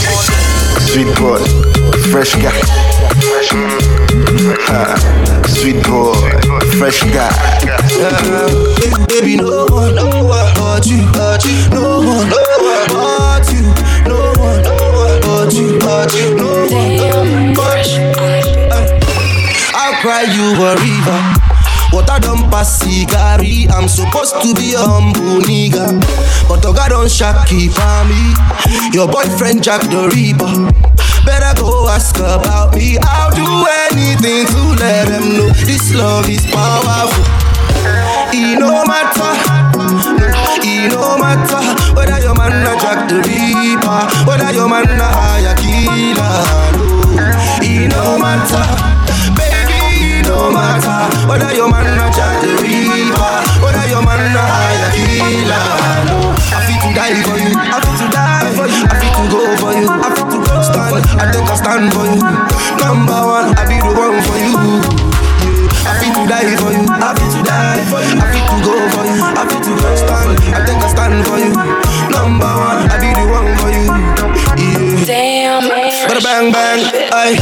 Sweet 0.79 1.11
boy, 1.17 1.39
fresh 2.11 2.35
guy. 2.35 2.51
Ah, 4.67 4.95
sweet 5.47 5.83
boy, 5.83 6.15
fresh 6.77 7.03
guy. 7.13 7.31
Baby, 9.07 9.37
no 9.37 9.65
one, 9.69 9.95
no 9.95 10.07
one 10.25 10.53
but 10.55 10.85
you, 10.87 11.05
but 11.13 11.43
you, 11.45 11.69
no 11.69 11.99
one, 11.99 12.29
no 12.29 12.43
one 12.59 12.87
but 12.89 13.47
you, 13.53 13.61
no 14.07 14.33
one, 14.39 14.63
no 14.63 14.75
one 14.95 15.21
but 15.21 15.53
you, 15.53 15.79
but 15.79 16.13
you, 16.13 16.35
no 16.35 16.67
one, 16.67 17.53
but 17.53 17.87
you. 17.87 18.11
I'll 19.73 19.93
cry 20.01 20.23
you 20.23 20.55
a 20.63 20.75
river. 20.75 21.50
Water 21.91 22.19
don't 22.19 22.49
pass 22.49 22.79
cigari. 22.79 23.69
I'm 23.69 23.87
supposed 23.87 24.35
to 24.41 24.53
be 24.55 24.73
a 24.73 24.79
humble 24.79 25.41
nigga. 25.43 25.99
But 26.47 26.63
Oga 26.63 26.89
don't 26.89 27.11
shaky 27.11 27.67
for 27.67 28.03
me. 28.07 28.33
Your 28.93 29.07
boyfriend 29.07 29.63
Jack 29.63 29.81
the 29.91 30.07
Reaper. 30.15 30.71
Better 31.25 31.53
go 31.59 31.87
ask 31.89 32.15
about 32.17 32.73
me. 32.75 32.97
I'll 33.03 33.31
do 33.35 33.45
anything 33.91 34.47
to 34.47 34.61
let 34.79 35.07
them 35.07 35.35
know 35.35 35.49
this 35.67 35.93
love 35.93 36.29
is 36.29 36.45
powerful. 36.47 37.23
It 38.33 38.57
no 38.59 38.83
matter, 38.87 39.31
It 40.63 40.91
no 40.93 41.17
matter 41.17 41.61
whether 41.93 42.19
your 42.23 42.35
man 42.35 42.65
a 42.65 42.73
Jack 42.79 43.09
the 43.09 43.15
Ripper, 43.19 44.01
whether 44.25 44.51
your 44.53 44.69
man 44.69 44.87
a 44.87 45.03
higher 45.03 45.55
killer. 45.59 46.39
No, 47.11 47.27
it 47.61 47.91
no 47.91 48.17
matter, 48.17 48.63
no 50.31 50.47
matter 50.51 50.99
whether 51.27 51.51
your 51.53 51.67
man 51.69 51.87
a 51.99 52.07
Jack 52.15 52.39
the 52.41 52.55
Ripper, 52.63 53.35
whether 53.63 53.85
your 53.91 54.03
man 54.03 54.31
a 54.31 54.43
higher 54.47 54.89
killer. 54.95 55.63
No, 56.07 56.31
I 56.55 56.59
fit 56.67 56.79
to 56.81 56.89
die 56.95 57.19
for 57.27 57.35
you. 57.37 57.51
I 57.55 57.77
fit 57.83 57.95
to 57.99 58.07
die 58.11 58.51
for 58.55 58.67
you. 58.67 58.81
I 58.87 58.95
fit 58.99 59.11
to 59.19 59.23
go 59.27 59.41
for 59.59 59.71
you. 59.75 59.87
I 59.91 60.09
fit 60.15 60.27
to 60.31 60.37
go 60.39 60.55
stand. 60.63 60.95
I 61.19 61.23
take 61.31 61.47
a 61.51 61.55
stand 61.59 61.87
for 61.93 62.05
you. 62.07 62.19
Number 62.79 63.19
one, 63.27 63.47
I 63.59 63.63
be 63.67 63.77
the 63.83 63.91
one 63.91 64.19
for 64.23 64.37
you. 64.39 64.55
I 65.83 65.93
fit 65.99 66.11
to 66.15 66.23
die 66.27 66.55
for 66.59 66.71
you. 66.71 66.85
I 66.87 67.11
fit 67.15 67.29
to 67.35 67.41
die 67.43 67.83
for 67.91 67.99
you. 67.99 68.15
I 68.19 68.25
fit 68.31 68.45
to 68.47 68.57
go 68.63 68.75
for 68.95 69.03
you. 69.07 69.19
I 69.19 69.43
fit 69.51 69.61
to 69.67 69.73
go 69.75 69.89
stand. 69.99 70.31
I 70.55 70.59
take 70.63 70.79
a 70.83 70.89
stand 70.91 71.17
for 71.27 71.37
you. 71.39 71.51
Number 72.11 72.47
one, 72.47 72.87
I 72.87 72.95
be 72.99 73.09
the 73.11 73.25
one 73.27 73.51
for 73.59 73.71
you. 73.71 73.87
Yeah. 74.59 75.05
Damn, 75.05 75.63
Bada 76.07 76.21
bang 76.23 76.51
bang. 76.51 76.79
Aye. 77.11 77.37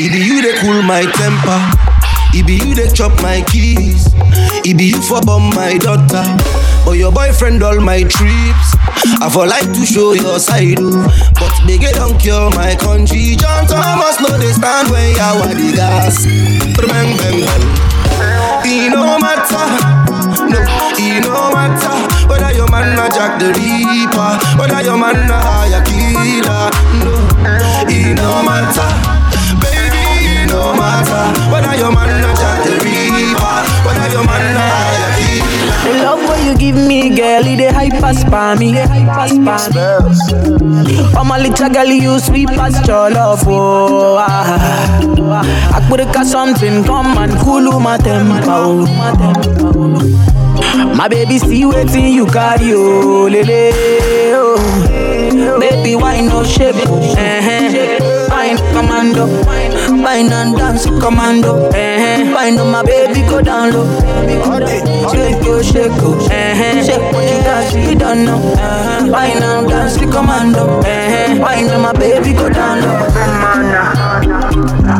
It 0.00 0.10
be 0.10 0.18
you 0.24 0.40
that 0.42 0.56
cool 0.64 0.80
my 0.82 1.04
temper. 1.04 1.60
It 2.34 2.46
be 2.46 2.54
you 2.56 2.74
that 2.80 2.96
chop 2.96 3.12
my 3.20 3.44
keys. 3.46 4.08
It 4.64 4.76
be 4.76 4.96
you 4.96 5.02
for 5.02 5.20
bomb 5.20 5.52
my 5.52 5.76
daughter. 5.76 6.24
But 6.84 6.96
your 6.98 7.12
boyfriend 7.12 7.62
all 7.62 7.80
my 7.80 8.02
trips. 8.08 8.68
I 9.20 9.28
for 9.30 9.46
like 9.46 9.68
to 9.72 9.84
show 9.84 10.12
your 10.12 10.38
side, 10.38 10.78
oh. 10.80 11.06
but 11.38 11.54
big 11.66 11.82
don't 11.92 12.18
cure 12.18 12.50
my 12.56 12.74
country. 12.74 13.36
John 13.36 13.66
Thomas 13.66 14.18
no 14.20 14.38
they 14.38 14.52
stand 14.52 14.90
when 14.90 15.14
you 15.14 15.20
are 15.20 15.54
the 15.54 15.72
gas. 15.74 16.24
Bang 16.78 17.14
bang 17.18 17.44
bang. 17.44 17.92
It 18.64 18.90
no 18.94 19.18
matter, 19.18 19.66
no, 20.48 20.60
it 20.96 21.20
no 21.26 21.50
matter 21.50 21.94
whether 22.28 22.52
your 22.54 22.70
man 22.70 22.98
a 22.98 23.10
Jack 23.10 23.38
the 23.40 23.50
Reaper, 23.52 24.38
whether 24.58 24.82
your 24.82 24.96
man 24.96 25.28
a 25.30 25.38
higher 25.38 25.82
killer. 25.84 26.70
No, 27.02 27.14
it 27.90 28.14
no 28.14 28.42
matter, 28.42 28.88
whether 31.52 31.74
your 31.76 31.92
man 31.92 32.08
a 32.10 32.34
Jack 32.34 32.64
the 32.64 32.72
whether 33.84 34.08
your 34.12 34.24
man 34.24 34.42
killer. 34.54 35.02
The 35.84 35.92
love 36.04 36.22
what 36.28 36.40
you 36.44 36.54
give 36.56 36.76
me, 36.76 37.10
girl, 37.14 37.44
it 37.44 37.60
a 37.60 37.72
hype 37.72 38.02
as 38.04 38.22
for 38.24 38.56
me. 38.58 38.78
Oh 41.16 41.24
my 41.24 41.38
little 41.38 41.68
girl, 41.70 41.86
you 41.86 42.18
sweet 42.20 42.50
as 42.50 42.86
your 42.86 43.10
love, 43.10 43.42
oh. 43.46 44.16
ah. 44.18 45.00
I 45.74 45.88
could 45.88 46.00
have 46.00 46.26
something 46.26 46.84
come 46.84 47.18
and 47.18 47.32
cool 47.40 47.80
my 47.80 47.96
tempo. 47.98 48.86
My 50.94 51.08
baby, 51.08 51.38
see 51.38 51.64
waiting 51.66 52.12
you 52.14 52.26
carry, 52.26 52.72
oh, 52.74 53.28
lele, 53.30 53.72
oh. 54.34 55.58
Baby, 55.58 55.96
why 55.96 56.20
no 56.20 56.44
shape, 56.44 56.76
oh, 56.86 57.14
eh, 57.18 57.98
Wine 58.30 58.56
commando, 58.72 59.26
wine 60.02 60.32
and 60.32 60.56
dance 60.56 60.86
commando, 60.86 61.68
eh, 61.74 62.32
Wine 62.34 62.58
on 62.58 62.70
my 62.72 62.82
baby, 62.82 63.20
go 63.28 63.40
down 63.40 63.72
low. 63.72 63.86
Shake, 65.12 65.36
oh, 65.46 65.62
shake, 65.62 65.90
oh, 66.02 66.28
eh, 66.30 66.82
Shake 66.84 67.12
what 67.12 67.24
you 67.24 67.42
got, 67.42 67.74
you 67.74 67.94
don't 67.94 68.24
know. 68.24 68.38
uh 68.58 69.06
Wine 69.08 69.42
and 69.42 69.68
dance 69.68 69.96
commando, 69.98 70.80
eh, 70.84 71.38
Wine 71.38 71.68
on 71.70 71.82
my 71.82 71.92
baby, 71.92 72.32
go 72.32 72.48
down 72.48 72.80
low. 72.80 73.06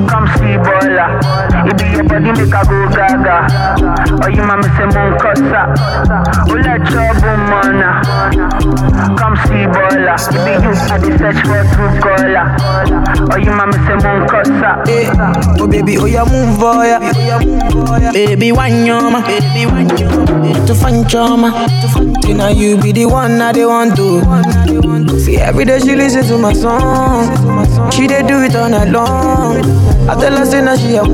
Come 0.09 0.27
see 0.39 0.57
baller. 0.65 1.42
Be 1.79 1.85
your 1.97 2.05
body 2.05 2.31
make 2.33 2.53
a 2.53 2.63
go 2.69 2.79
gaga. 2.93 3.37
Or 4.23 4.31
you 4.31 4.43
mama 4.45 4.69
say 4.77 4.87
mon 4.93 5.17
kosa. 5.19 5.63
Oh 6.49 6.55
let 6.55 6.85
trouble 6.87 7.37
mana. 7.51 8.03
Come 9.19 9.37
see 9.47 9.65
baller. 9.73 10.17
It 10.19 10.41
be 10.45 10.53
you 10.63 10.73
I 10.93 10.99
dey 10.99 11.17
search 11.19 11.41
for 11.47 11.63
true 11.73 11.93
caller. 12.01 12.47
Or 13.33 13.39
you 13.39 13.53
mama 13.53 13.73
say 13.87 13.97
mon 14.05 14.27
kosa. 14.29 14.71
Eh, 14.89 15.11
oh 15.61 15.67
baby, 15.69 15.97
oh 15.99 16.07
yeah, 16.07 16.25
move 16.25 16.61
ya. 16.85 18.13
Baby, 18.13 18.53
wine 18.53 18.85
your 18.87 19.11
ma, 19.11 19.21
baby, 19.27 19.67
wine 19.67 19.89
your 19.97 20.11
To 20.67 20.75
find 20.75 21.11
find 21.89 22.25
you 22.25 22.35
know 22.35 22.49
you 22.49 22.77
be 22.81 22.93
the 22.93 23.07
one 23.07 23.41
I 23.41 23.53
they 23.53 23.65
want 23.67 23.97
to. 23.97 24.23
See 25.19 25.37
every 25.37 25.65
day 25.65 25.79
she 25.81 25.95
listen 25.97 26.25
to 26.27 26.39
my 26.39 26.53
song, 26.53 27.91
she 27.93 28.07
they 28.07 28.23
do 28.23 28.43
it 28.43 28.55
all 28.57 28.69
night 28.69 28.89
long. 28.89 29.57
I 30.09 30.15
tell 30.21 30.37
her 30.37 30.45
say 30.45 30.63
now 30.63 30.75
she 30.77 30.97
a 30.97 31.05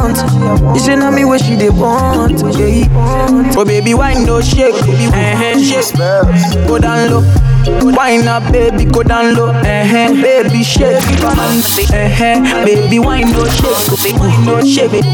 want, 0.00 0.74
you 0.74 0.80
say 0.80 0.96
now 0.96 1.10
me 1.10 1.24
where 1.24 1.38
she 1.38 1.56
they 1.56 1.70
want, 1.70 2.40
yeah. 2.56 3.54
Oh 3.56 3.64
baby, 3.64 3.94
wine 3.94 4.24
no 4.24 4.40
shake, 4.40 4.74
uh-huh, 4.74 5.58
shake, 5.60 6.66
go 6.66 6.78
down 6.78 7.10
low. 7.10 7.49
Wine 7.66 8.26
up, 8.28 8.50
baby, 8.52 8.84
go 8.86 9.02
down 9.02 9.34
low. 9.34 9.50
Uh-huh. 9.50 10.12
Baby, 10.22 10.62
shake 10.62 10.96
it, 10.96 11.20
come 11.20 11.38
on. 11.38 11.58
Uh-huh. 11.58 12.64
Baby, 12.64 12.98
wine 12.98 13.30
no 13.32 13.44
shake, 13.48 14.02
baby, 14.02 14.32
no 14.46 14.60
shake 14.64 14.92
it. 14.94 15.04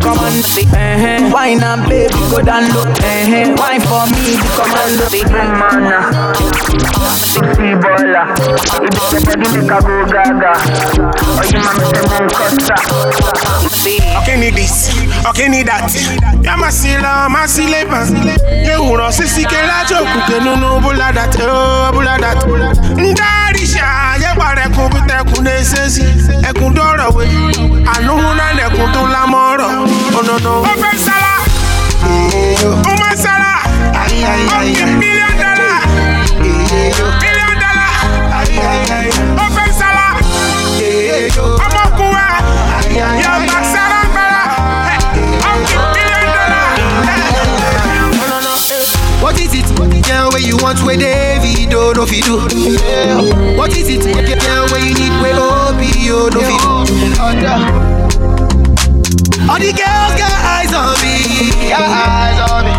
Come 0.00 0.18
on, 0.18 0.32
uh-huh. 0.32 1.30
Wine 1.32 1.62
up, 1.62 1.88
baby, 1.88 2.14
go 2.30 2.42
down 2.42 2.68
low. 2.74 2.82
Uh-huh. 2.86 3.54
Wine 3.58 3.80
for 3.82 4.06
me, 4.14 4.38
come 4.54 4.72
on, 4.78 4.90
Mana. 5.58 6.34
See 7.30 7.74
baller. 7.78 8.26
It 8.82 8.90
be 8.90 9.00
your 9.10 9.22
body 9.26 9.46
make 9.54 9.70
a 9.70 9.78
go 9.80 9.96
gaga. 10.06 10.52
Or 11.38 11.44
you 11.46 11.58
mama 11.58 11.86
say 11.90 12.04
mon 12.10 12.24
Okay, 14.22 14.36
need 14.38 14.54
this, 14.54 14.90
Okay, 15.26 15.48
need 15.48 15.66
that. 15.66 15.90
Yá 16.44 16.56
máa 16.56 16.70
sí 16.70 16.96
lọ, 16.96 17.28
máa 17.28 17.46
sí 17.46 17.66
lébà. 17.66 18.04
Yé 18.66 18.76
wùrọ̀ 18.78 19.10
sísí 19.12 19.44
ké 19.44 19.62
lájọ 19.66 19.96
òkùnkè 20.00 20.36
nínú 20.44 20.80
búládà 20.82 21.26
tẹ 21.80 21.86
ó 21.86 21.92
búládà 21.92 22.34
tẹ. 22.34 22.46
Ndari 23.02 23.64
ṣá 23.74 23.88
yẹ 24.22 24.30
parẹ́kun 24.38 24.88
bí 24.92 25.00
tẹkun 25.08 25.44
lè 25.44 25.62
ṣe 25.64 25.88
sí. 25.94 26.02
Ẹkùn 26.48 26.74
dọ̀rọ̀ 26.76 27.10
wé. 27.16 27.24
Ànúhùn 27.94 28.36
náà 28.36 28.52
lẹ̀kùn 28.58 28.88
tó 28.94 29.02
lámọ̀rọ̀. 29.14 29.70
Ònàdó. 30.18 30.54
Ó 30.70 30.72
fẹ́ 30.82 30.94
sálá. 31.06 31.34
Ó 32.90 32.92
máa 33.00 33.14
sálá. 33.24 33.52
Ọ̀kẹ́ 34.56 34.86
mílíọ̀nù 35.00 35.36
dọ́là. 35.42 35.78
Mílíọ̀nù 37.22 37.54
dọ́là. 37.62 37.88
Ó 39.42 39.46
fẹ́ 39.56 39.68
sálá. 39.80 40.06
Ọmọkùnrin. 41.64 42.34
Yàgbà 43.22 43.58
sára 43.72 44.00
gbára. 44.12 44.42
Ọ̀kẹ́ 45.50 45.82
mílíọ̀nù 45.94 46.30
dọ́là. 46.36 46.60
What 49.22 49.38
is 49.40 49.54
it? 49.54 49.66
Girl, 50.08 50.28
where 50.32 50.40
you 50.48 50.56
want 50.56 50.78
where 50.82 50.96
David 50.96 51.29
oh, 51.80 51.92
no 51.96 52.04
fit 52.06 52.24
do. 52.24 52.36
What 53.56 53.72
is 53.76 53.88
it? 53.88 54.02
Girl, 54.04 54.66
where 54.70 54.84
you 54.84 54.94
need 54.94 55.14
where 55.22 55.34
Obi 55.34 55.90
oh, 56.12 56.28
no 56.32 56.40
fit 56.40 56.60
do. 56.60 56.70
All 59.50 59.58
the 59.58 59.72
girls 59.72 60.14
got 60.20 60.32
eyes 60.54 60.72
on 60.74 60.94
me. 61.02 61.16
Got 61.68 61.88
eyes 61.88 62.38
on 62.50 62.60
me. 62.68 62.74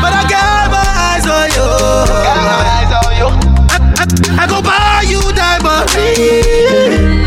But 0.00 0.12
I 0.14 0.22
got 0.30 0.70
my 0.70 0.86
eyes 1.10 1.26
on 1.26 1.46
you. 1.56 1.66
Got 2.26 2.38
my 2.48 2.62
eyes 2.76 2.92
on 2.98 3.12
you. 3.18 3.28
I, 3.68 3.76
I, 3.98 4.42
I 4.42 4.46
go 4.46 4.58
buy 4.62 5.02
you 5.10 5.20
diamond 5.34 5.90
ring. 5.94 7.26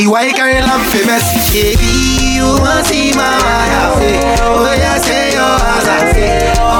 Ìwà 0.00 0.20
ìkànnì 0.28 0.60
love 0.68 0.84
famous. 0.92 1.24
Baby, 1.52 1.92
you 2.36 2.48
want 2.64 2.86
see 2.86 3.12
my 3.12 3.36
wife? 3.44 4.00
Oh 4.40 4.72
yeah, 4.82 4.96
say 5.06 5.32
your 5.36 5.56
answer. 5.72 6.00
Almost 6.00 6.14
say 6.16 6.56
your 6.56 6.79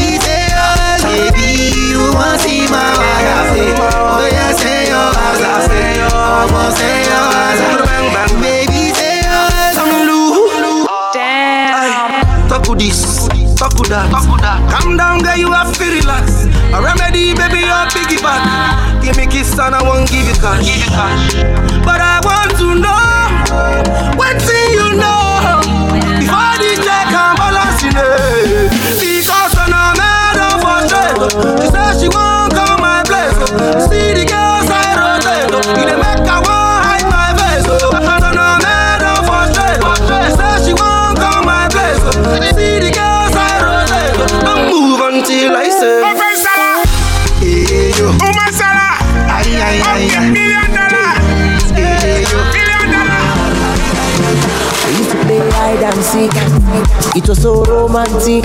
It 57.21 57.29
was 57.29 57.41
so 57.43 57.63
romantic. 57.65 58.43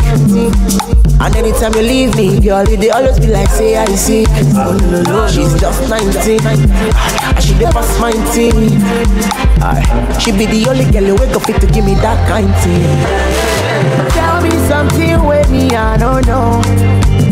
And 1.18 1.34
anytime 1.34 1.72
you 1.72 1.80
leave 1.80 2.14
me, 2.14 2.38
girl, 2.40 2.62
they 2.66 2.90
always 2.90 3.18
be 3.18 3.28
like, 3.28 3.48
say 3.48 3.74
I 3.74 3.86
sick. 3.86 4.28
Oh, 4.54 5.26
She's 5.32 5.58
just 5.58 5.88
19. 5.88 6.44
And 6.46 7.42
she 7.42 7.54
never 7.54 7.72
pass 7.72 7.98
19. 7.98 8.52
Aye. 9.62 10.18
She 10.20 10.30
be 10.32 10.44
the 10.44 10.68
only 10.68 10.84
girl 10.92 11.04
you 11.04 11.14
wake 11.16 11.34
up 11.34 11.42
fit 11.44 11.58
to 11.62 11.66
give 11.68 11.86
me 11.86 11.94
that 12.04 12.20
kind 12.28 12.52
thing. 12.60 12.84
Tell 14.12 14.42
me 14.42 14.50
something 14.68 15.24
with 15.24 15.50
me, 15.50 15.70
I 15.70 15.96
don't 15.96 16.26
know. 16.26 16.60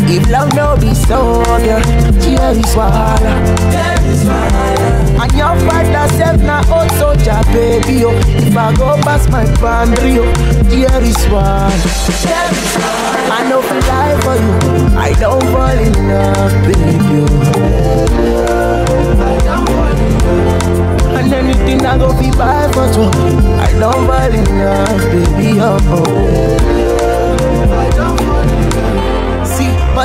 If 0.08 0.30
love 0.30 0.54
no 0.54 0.76
be 0.80 0.94
so, 0.94 1.44
girl, 1.44 1.82
here 2.22 2.52
is. 2.56 2.74
And 5.24 5.32
your 5.40 5.56
father 5.64 6.06
self 6.18 6.40
na 6.42 6.60
old 6.68 6.90
soldier, 7.00 7.40
baby, 7.52 8.04
oh. 8.04 8.12
If 8.44 8.54
I 8.56 8.74
go 8.76 8.94
past 9.00 9.30
my 9.30 9.44
boundary, 9.58 10.18
oh, 10.20 10.28
here 10.68 11.00
is 11.00 11.16
one. 11.32 11.72
I 13.32 13.40
know 13.48 13.62
fi 13.62 13.78
lie 13.88 14.20
for 14.20 14.36
you, 14.36 14.52
I 14.98 15.12
don't 15.18 15.42
fall 15.48 15.78
in 15.80 15.94
love, 16.08 16.52
baby. 16.68 17.24
oh. 17.24 18.36
And 21.16 21.32
anything 21.32 21.80
I 21.86 21.96
go 21.96 22.12
fi 22.12 22.30
buy 22.36 22.68
for 22.72 22.86
two, 22.92 23.08
I 23.64 23.72
don't 23.80 24.06
fall 24.06 24.34
in 24.34 24.44
love, 24.58 25.00
baby. 25.10 25.58
Oh, 25.58 25.78
oh. 25.88 26.73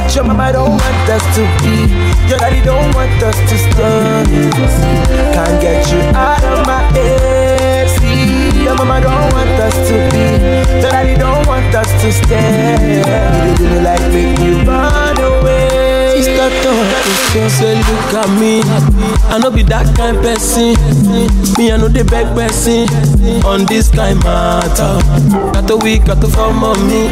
See, 0.08 0.16
your 0.16 0.24
mama 0.24 0.54
don't 0.54 0.70
want 0.70 1.10
us 1.10 1.24
to 1.36 1.42
be, 1.62 1.92
your 2.30 2.40
daddy 2.40 2.62
don't 2.62 2.96
want 2.96 3.22
us 3.22 3.36
to 3.36 3.58
stay. 3.58 4.50
Can't 5.34 5.62
get 5.62 5.92
you 5.92 6.00
out 6.18 6.44
of 6.44 6.66
my 6.66 6.80
head. 6.94 7.49
To 17.34 17.50
say 17.50 17.76
look 17.76 18.14
at 18.18 18.30
me 18.40 18.62
I 19.30 19.38
no 19.38 19.52
be 19.52 19.62
that 19.64 19.86
kind 19.96 20.18
person. 20.18 20.74
Me 21.58 21.72
I 21.72 21.78
know 21.78 21.88
the 21.88 22.04
beg 22.04 22.26
person. 22.34 22.90
On 23.46 23.66
this 23.66 23.90
kind 23.90 24.18
matter. 24.24 24.98
Got 25.54 25.70
a 25.70 25.78
week, 25.78 26.06
got 26.06 26.22
to 26.22 26.28
form 26.28 26.64
on 26.64 26.80
me 26.90 27.06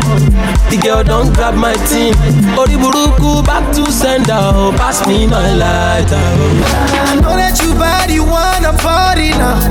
The 0.74 0.80
girl 0.82 1.04
don't 1.04 1.34
grab 1.34 1.54
my 1.54 1.74
team. 1.86 2.18
Ori 2.58 2.74
buruku 2.82 3.46
back 3.46 3.70
to 3.76 3.86
sender 3.92 4.34
oh, 4.34 4.74
Pass 4.78 5.06
me 5.08 5.28
my 5.28 5.54
lighter 5.54 6.18
oh. 6.18 7.14
I 7.14 7.16
know 7.22 7.38
that 7.38 7.62
you 7.62 7.74
bad, 7.78 8.10
you 8.10 8.26
wanna 8.26 8.74
party 8.82 9.30
now. 9.38 9.62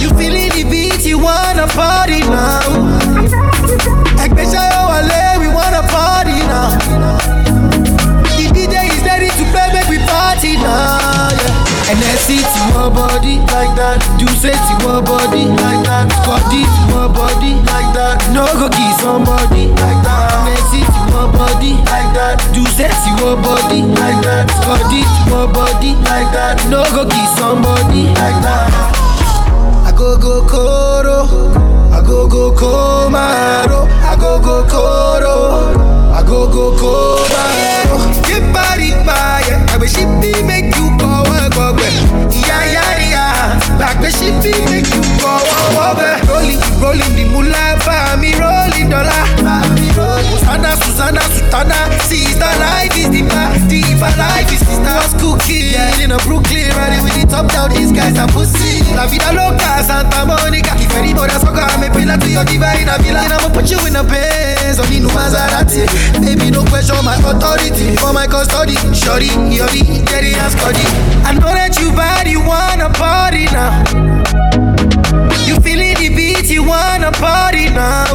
You 0.00 0.12
feeling 0.12 0.52
the 0.52 0.68
beat, 0.68 1.06
you 1.06 1.18
wanna 1.18 1.66
party 1.72 2.20
now. 2.28 2.60
Ekpesha 4.20 4.60
yo 4.76 5.40
we 5.40 5.48
wanna 5.48 5.82
party 5.88 6.36
now. 6.52 7.13
Now. 10.56 11.30
Yeah. 11.32 11.90
And 11.90 12.00
then 12.00 12.16
see 12.24 12.40
to 12.40 12.60
your 12.72 12.88
body 12.90 13.38
like 13.52 13.72
that. 13.76 14.00
Do 14.18 14.26
say 14.40 14.54
to 14.56 14.74
your 14.84 15.02
body 15.04 15.44
like 15.52 15.84
that. 15.84 16.08
Body 16.24 16.64
to 16.64 16.80
your 16.90 17.08
body 17.12 17.60
like 17.68 17.90
that. 17.92 18.16
No 18.32 18.48
go 18.56 18.68
kiss 18.72 18.96
somebody 19.04 19.68
like 19.76 20.00
that. 20.02 20.32
And 20.32 20.48
then 20.48 20.62
see 20.72 20.84
to 20.84 21.00
your 21.12 21.28
body 21.30 21.76
like 21.84 22.10
that. 22.16 22.40
Do 22.56 22.64
say 22.72 22.88
to 22.88 23.10
your 23.20 23.36
body 23.36 23.82
like 23.84 24.18
that. 24.24 24.48
Body 24.64 25.04
to 25.04 25.20
your 25.28 25.46
body 25.52 25.92
like 26.08 26.28
that. 26.32 26.56
No 26.72 26.82
go 26.96 27.04
kiss 27.04 27.30
somebody 27.36 28.08
like 28.16 28.38
that. 28.42 28.72
I 29.84 29.92
go 29.96 30.16
go 30.18 30.42
koro, 30.48 31.28
I 31.92 32.00
go 32.04 32.26
go 32.26 32.50
komaro, 32.50 33.86
I 34.02 34.16
go 34.18 34.40
go 34.40 34.66
koro, 34.66 35.76
I 36.10 36.22
go 36.26 36.48
go 36.50 36.72
komaro. 36.74 38.26
Get 38.26 38.42
body 38.52 38.90
fire, 39.06 39.60
I 39.84 39.86
wish 39.86 39.96
be 40.22 40.32
make 40.44 40.74
you 40.76 40.88
go 40.96 41.20
work. 41.28 41.52
Yeah 42.32 42.64
yeah 42.72 42.72
yeah, 42.72 43.13
like 43.78 43.98
the 44.00 44.10
shit 44.10 44.34
be 44.42 44.52
make 44.70 44.88
you 44.92 45.02
go 45.20 45.28
oh, 45.28 45.40
oh, 45.40 45.54
oh, 45.54 45.76
work 45.76 45.96
back. 45.98 46.20
Rolling, 46.28 46.60
rolling 46.80 47.12
the 47.16 47.24
moolah 47.30 47.76
for 47.80 48.16
me, 48.20 48.32
rolling 48.36 48.88
dollar. 48.90 49.24
Susanna, 50.44 50.70
Susanna, 50.76 51.22
Sutana, 51.34 51.78
sister 52.02 52.52
life 52.60 52.96
is 52.96 53.08
party, 53.26 53.82
for 53.98 54.12
life 54.16 54.52
is 54.52 54.60
sister. 54.62 54.94
Was 54.94 55.14
cooking, 55.18 55.72
yeah, 55.72 56.02
in 56.02 56.12
a 56.12 56.18
Brooklyn, 56.18 56.70
riding 56.76 57.02
with 57.02 57.16
the 57.18 57.26
top 57.26 57.50
down, 57.50 57.70
these 57.70 57.92
guys 57.92 58.18
are 58.18 58.28
pussy. 58.28 58.84
La 58.94 59.06
vida 59.06 59.32
loca, 59.32 59.82
Santa 59.82 60.24
Monica, 60.24 60.74
if 60.78 60.94
any 60.94 61.14
more 61.14 61.28
soccer, 61.30 61.64
I'm 61.64 61.82
a 61.82 61.88
pillar 61.90 62.18
to 62.18 62.28
your 62.28 62.44
divine 62.44 62.86
villa. 63.02 63.20
And 63.24 63.32
I'ma 63.32 63.48
put 63.50 63.70
you 63.70 63.78
in 63.86 63.96
a 63.96 64.04
Benz, 64.04 64.78
on 64.78 64.86
the 64.86 65.00
new 65.00 65.10
Maserati. 65.10 65.86
Baby, 66.20 66.50
no 66.50 66.64
question 66.66 66.96
my 67.04 67.16
authority, 67.16 67.96
for 67.96 68.12
my 68.12 68.26
custody. 68.26 68.76
Shorty, 68.94 69.30
yori, 69.50 69.82
get 70.06 70.22
it 70.22 70.38
scotty. 70.54 70.86
I 71.26 71.34
know 71.34 71.50
that 71.50 71.78
you 71.80 71.90
bad, 71.92 72.28
you 72.28 72.40
wanna 72.40 72.90
party 72.94 73.46
now. 73.54 73.84
You 75.46 75.56
feeling 75.60 75.94
the 76.02 76.10
beat, 76.14 76.50
you 76.50 76.64
wanna 76.64 77.12
party 77.12 77.70
now. 77.70 78.10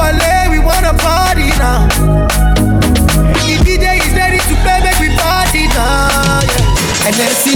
Wale, 0.00 0.18
oh, 0.22 0.50
we 0.50 0.58
wanna 0.58 0.94
party 0.94 1.48
now. 1.60 1.86
The 3.46 3.56
DJ 3.66 4.00
is 4.00 4.14
ready 4.16 4.38
to 4.38 4.54
play, 4.64 4.80
make 4.82 4.98
we 4.98 5.08
party 5.16 5.68
now. 5.68 6.40
Yeah. 7.18 7.28
Sit 7.42 7.49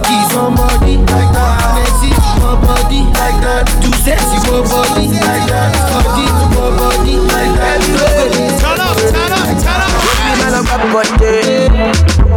that. 0.00 0.04
No 0.04 0.04
go 0.04 0.28
somebody 0.32 0.96
like 0.96 1.30
that. 1.32 1.64
And 1.64 1.76
then 1.80 1.90
sit 2.00 2.16
body 2.62 3.00
like 3.16 3.38
that. 3.42 3.64
Do 3.80 3.90
say 4.04 4.16
to 4.16 4.62
body 4.68 5.06
like 5.08 5.46
that. 5.48 5.72
Body 5.90 6.24
to 6.26 6.44
your 6.52 6.70
body 6.76 7.16
like 7.16 7.52
that. 7.56 7.78
No 7.88 8.04
go 8.04 8.28
kiss 8.30 8.60
Turn 8.60 8.80
up, 8.80 8.96
turn 8.96 9.32
up, 9.32 9.48
turn 9.62 9.80
up. 9.82 9.94
Melo 10.36 10.62
papote, 10.62 11.32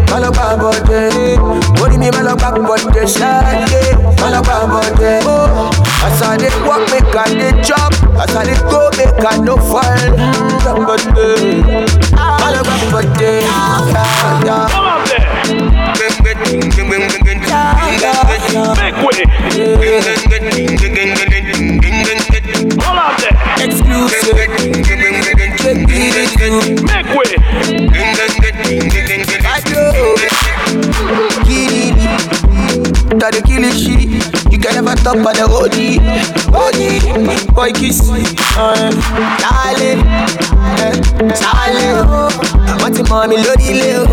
melo 0.10 0.30
papote. 0.32 1.02
Body 1.80 1.98
me 1.98 2.10
melo 2.12 2.36
papote, 2.36 3.02
shake, 3.06 3.98
melo 4.20 4.42
papote. 4.42 5.12
As 6.02 6.22
I 6.24 6.38
dey 6.38 6.50
walk, 6.66 6.88
make 6.90 7.16
I 7.16 7.28
dey 7.34 7.54
chop. 7.62 7.94
As 8.18 8.34
I 8.36 8.46
dey 8.46 8.58
go, 8.72 8.90
make 8.98 9.24
I 9.24 9.38
no 9.38 9.58
fall. 9.58 9.84
Papote, 10.64 11.64
melo 12.42 12.62
papote. 12.64 13.20
Yeah, 13.20 14.44
yeah. 14.46 14.96
Come 16.76 16.89
Make 18.50 18.98
way. 19.06 19.22
Hold 22.82 22.98
on 22.98 23.14
there. 23.22 23.38
Exclusive. 23.62 24.38
Make 26.84 27.10
way. 27.14 27.30
I 29.46 29.62
do. 29.66 30.49
That 33.20 33.34
the 33.36 33.42
killing 33.44 33.76
shit. 33.76 34.08
You 34.50 34.58
can 34.58 34.80
never 34.80 34.96
top 34.96 35.20
of 35.20 35.36
the 35.36 35.44
OG. 35.44 36.00
OG, 36.56 37.54
boy 37.54 37.72
kiss. 37.76 38.00
Uh, 38.56 38.96
darling, 39.44 40.08
eh, 40.80 40.96
darling. 41.36 42.08
What's 42.80 42.98
your 42.98 43.08
mommy 43.10 43.36
lodi 43.44 43.74
leo? 43.76 44.08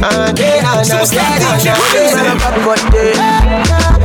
Uh, 0.00 0.32
day 0.32 0.60
and 0.64 0.88
night, 0.88 1.12
day 2.90 3.97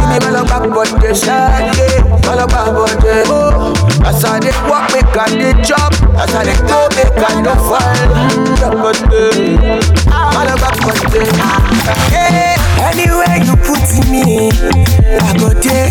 you 0.00 0.08
mean 0.08 0.22
mala 0.22 0.42
papote? 0.46 1.14
Shake, 1.14 2.04
mala 2.24 2.46
papote. 2.46 3.24
Oh. 3.26 3.72
As 4.06 4.24
I 4.24 4.38
dey 4.40 4.52
walk, 4.68 4.92
make 4.94 5.16
I 5.16 5.28
dey 5.28 5.62
chop. 5.62 5.92
I 6.16 6.44
dey 6.44 6.56
go, 6.66 6.88
make 6.94 7.18
I 7.18 7.40
no 7.42 7.54
fall. 7.66 9.22
Anywhere 12.82 13.38
you 13.44 13.56
put 13.56 13.88
me, 14.10 14.50
I 14.50 15.36
go 15.38 15.48
there. 15.50 15.90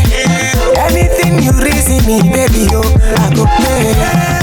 Anything 0.87 1.41
you 1.43 1.51
reason 1.63 2.05
me, 2.05 2.21
baby, 2.31 2.67
yo, 2.71 2.81
I 2.81 3.33
go 3.35 3.45
play. 3.45 4.40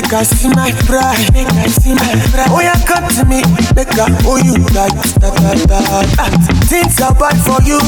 Make 0.00 0.10
her 0.12 0.24
see 0.24 0.48
my 0.48 0.72
pride. 0.88 1.32
Make 1.32 1.48
her 1.52 1.68
see 1.68 1.94
my 1.94 2.08
pride. 2.32 2.48
Oh 2.50 2.60
yeah, 2.60 2.76
come 2.88 3.04
to 3.08 3.24
me, 3.28 3.42
make 3.76 3.92
her 3.92 4.08
oh 4.24 4.36
you 4.40 4.56
like 4.72 4.96
da 5.20 5.28
da 5.28 5.52
da. 5.68 5.78
Ah, 6.18 6.30
Things 6.72 7.00
are 7.00 7.14
bad 7.14 7.36
for 7.44 7.60
you, 7.68 7.80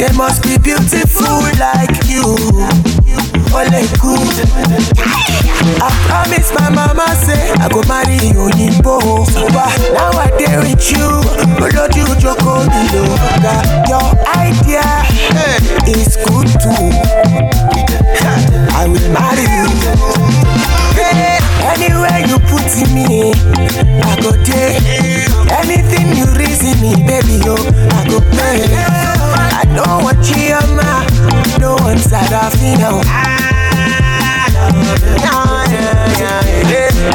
they 0.00 0.08
must 0.16 0.42
be 0.42 0.56
beautiful 0.58 1.42
like 1.60 1.92
you. 2.08 2.24
Ole 3.52 3.84
good. 4.00 4.32
I 5.76 5.90
promise 6.08 6.50
my 6.54 6.70
mama 6.70 7.06
say 7.20 7.50
I 7.60 7.68
go 7.68 7.82
marry 7.86 8.16
you 8.16 8.48
in 8.48 8.80
Oyinbo. 8.80 9.26
But 9.52 9.76
now 9.92 10.10
I 10.16 10.30
dey 10.38 10.56
with 10.56 10.90
you, 10.90 11.20
But 11.60 11.74
Lord 11.74 11.94
you 11.94 12.06
Joko. 12.16 12.64
Your 13.92 14.08
idea 14.32 15.04
is 15.86 16.16
good 16.24 16.48
too. 16.60 16.90
I 18.74 18.86
will 18.88 19.08
marry 19.12 19.44
you. 19.44 20.21
Anywhere 21.72 22.20
you 22.28 22.38
put 22.52 22.68
me, 22.92 23.32
I 23.32 24.16
go 24.20 24.32
there. 24.44 24.76
Anything 25.56 26.12
you 26.16 26.26
reason 26.36 26.76
me, 26.82 26.92
baby, 27.06 27.40
yo, 27.44 27.56
I 27.56 28.04
go 28.08 28.20
play. 28.20 28.60
I 29.56 29.64
know 29.72 30.04
what 30.04 30.20
you 30.28 30.52
are, 30.52 30.68
ma. 30.76 31.06
No 31.58 31.76
one's 31.80 32.12
out 32.12 32.32
of 32.32 32.60
me 32.60 32.76
now. 32.76 33.00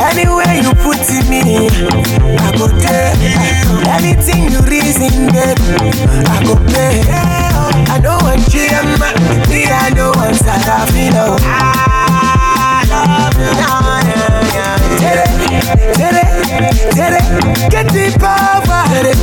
Anywhere 0.10 0.56
you 0.58 0.74
put 0.82 1.06
me, 1.30 1.70
I 2.38 2.52
go 2.58 2.68
there. 2.68 3.14
Anything 3.94 4.50
you 4.52 4.62
reason, 4.62 5.28
baby, 5.28 5.62
I 6.26 6.44
go 6.44 6.56
play. 6.66 7.04
I 7.94 8.00
know 8.02 8.18
what 8.26 8.42
you 8.54 8.66
are, 8.74 8.98
ma. 8.98 9.14
Me, 9.50 9.66
I 9.66 9.92
know 9.96 10.12
one's 10.16 10.42
out 10.42 10.82
of 10.82 10.94
me 10.96 11.10
now 11.12 11.87
love 13.06 13.38
you. 13.38 13.52
Yeah, 13.58 14.02
yeah, 14.08 14.42
yeah. 14.56 14.88
Get 16.98 17.22
get 17.70 17.88
the 17.94 18.06
power. 18.20 18.84
tere, 18.90 19.14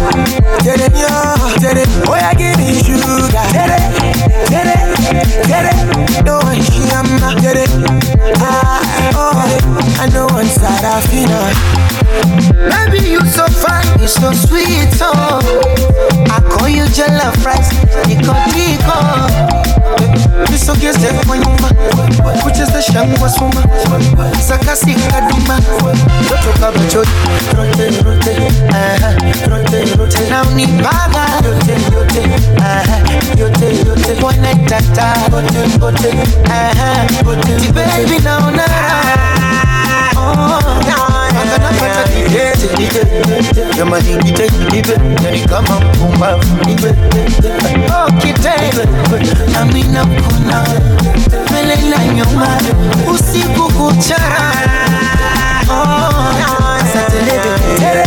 tere, 0.63 0.87
yo, 0.95 1.09
oh, 2.07 2.33
give 2.39 2.57
me 2.59 2.69
sugar. 2.83 3.47
tere, 3.51 3.79
tere, 4.47 4.77
tere. 5.43 5.73
No 6.25 6.39
one 6.39 6.63
shama. 6.63 7.35
tere, 7.41 7.65
ah, 8.39 8.81
oh, 9.15 9.35
I 10.01 10.07
know 10.13 10.27
one 10.27 10.47
side 10.47 10.85
I 10.85 11.01
feel 11.09 11.33
Baby, 12.71 13.09
you 13.11 13.21
so 13.27 13.47
fine, 13.47 13.87
you 14.01 14.09
so 14.09 14.33
sweet, 14.33 14.89
oh. 15.01 15.41
I 16.31 16.41
call 16.41 16.69
you 16.69 16.87
jealous, 16.89 17.35
fries, 17.43 17.73
you 18.09 18.21
call 18.23 19.54
Nisogeze 20.65 21.09
kwa 21.27 21.39
nyuma, 21.39 21.69
kucheza 22.43 22.83
shangwa 22.83 23.29
suma, 23.31 23.65
sakasi 24.49 24.95
kaduma, 24.95 25.61
toto 26.29 26.59
kama 26.61 26.87
choti, 26.91 27.11
rote 27.57 27.87
rote, 28.03 28.37
aha, 28.71 29.13
rote 29.51 29.85
rote, 29.99 30.31
na 30.31 30.43
unibaga, 30.43 31.27
yote 31.45 31.73
yote, 31.73 32.31
aha, 32.59 32.99
yote 33.39 33.67
yote, 33.87 34.25
wanaitata, 34.25 35.15
gote 35.31 35.79
gote, 35.79 36.15
aha, 36.51 37.05
gote, 37.25 37.57
ti 37.61 37.73
baby 37.73 38.19
naona 38.25 38.67
raha, 38.67 40.11
oh, 40.17 40.61
napenda 41.45 41.69
penda 41.69 42.05
nipende 42.15 42.67
nipe 42.79 43.07
jamani 43.77 44.15
nite 44.25 44.51
nipe 44.73 44.93
yani 45.25 45.41
kama 45.41 45.81
mpumbavu 45.81 46.57
nipe 46.67 46.95
okitele 48.07 48.89
nami 49.53 49.83
nakuna 49.83 50.65
mbele 51.51 51.77
na 51.77 52.05
nyuma 52.05 52.49
usiku 53.15 53.73
kucha 53.73 54.17
oh, 55.71 56.79
satelebe 56.93 57.79
tere 57.79 58.07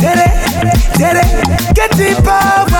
tere 0.00 0.30
tere 0.98 1.24
ketipavu 1.74 2.77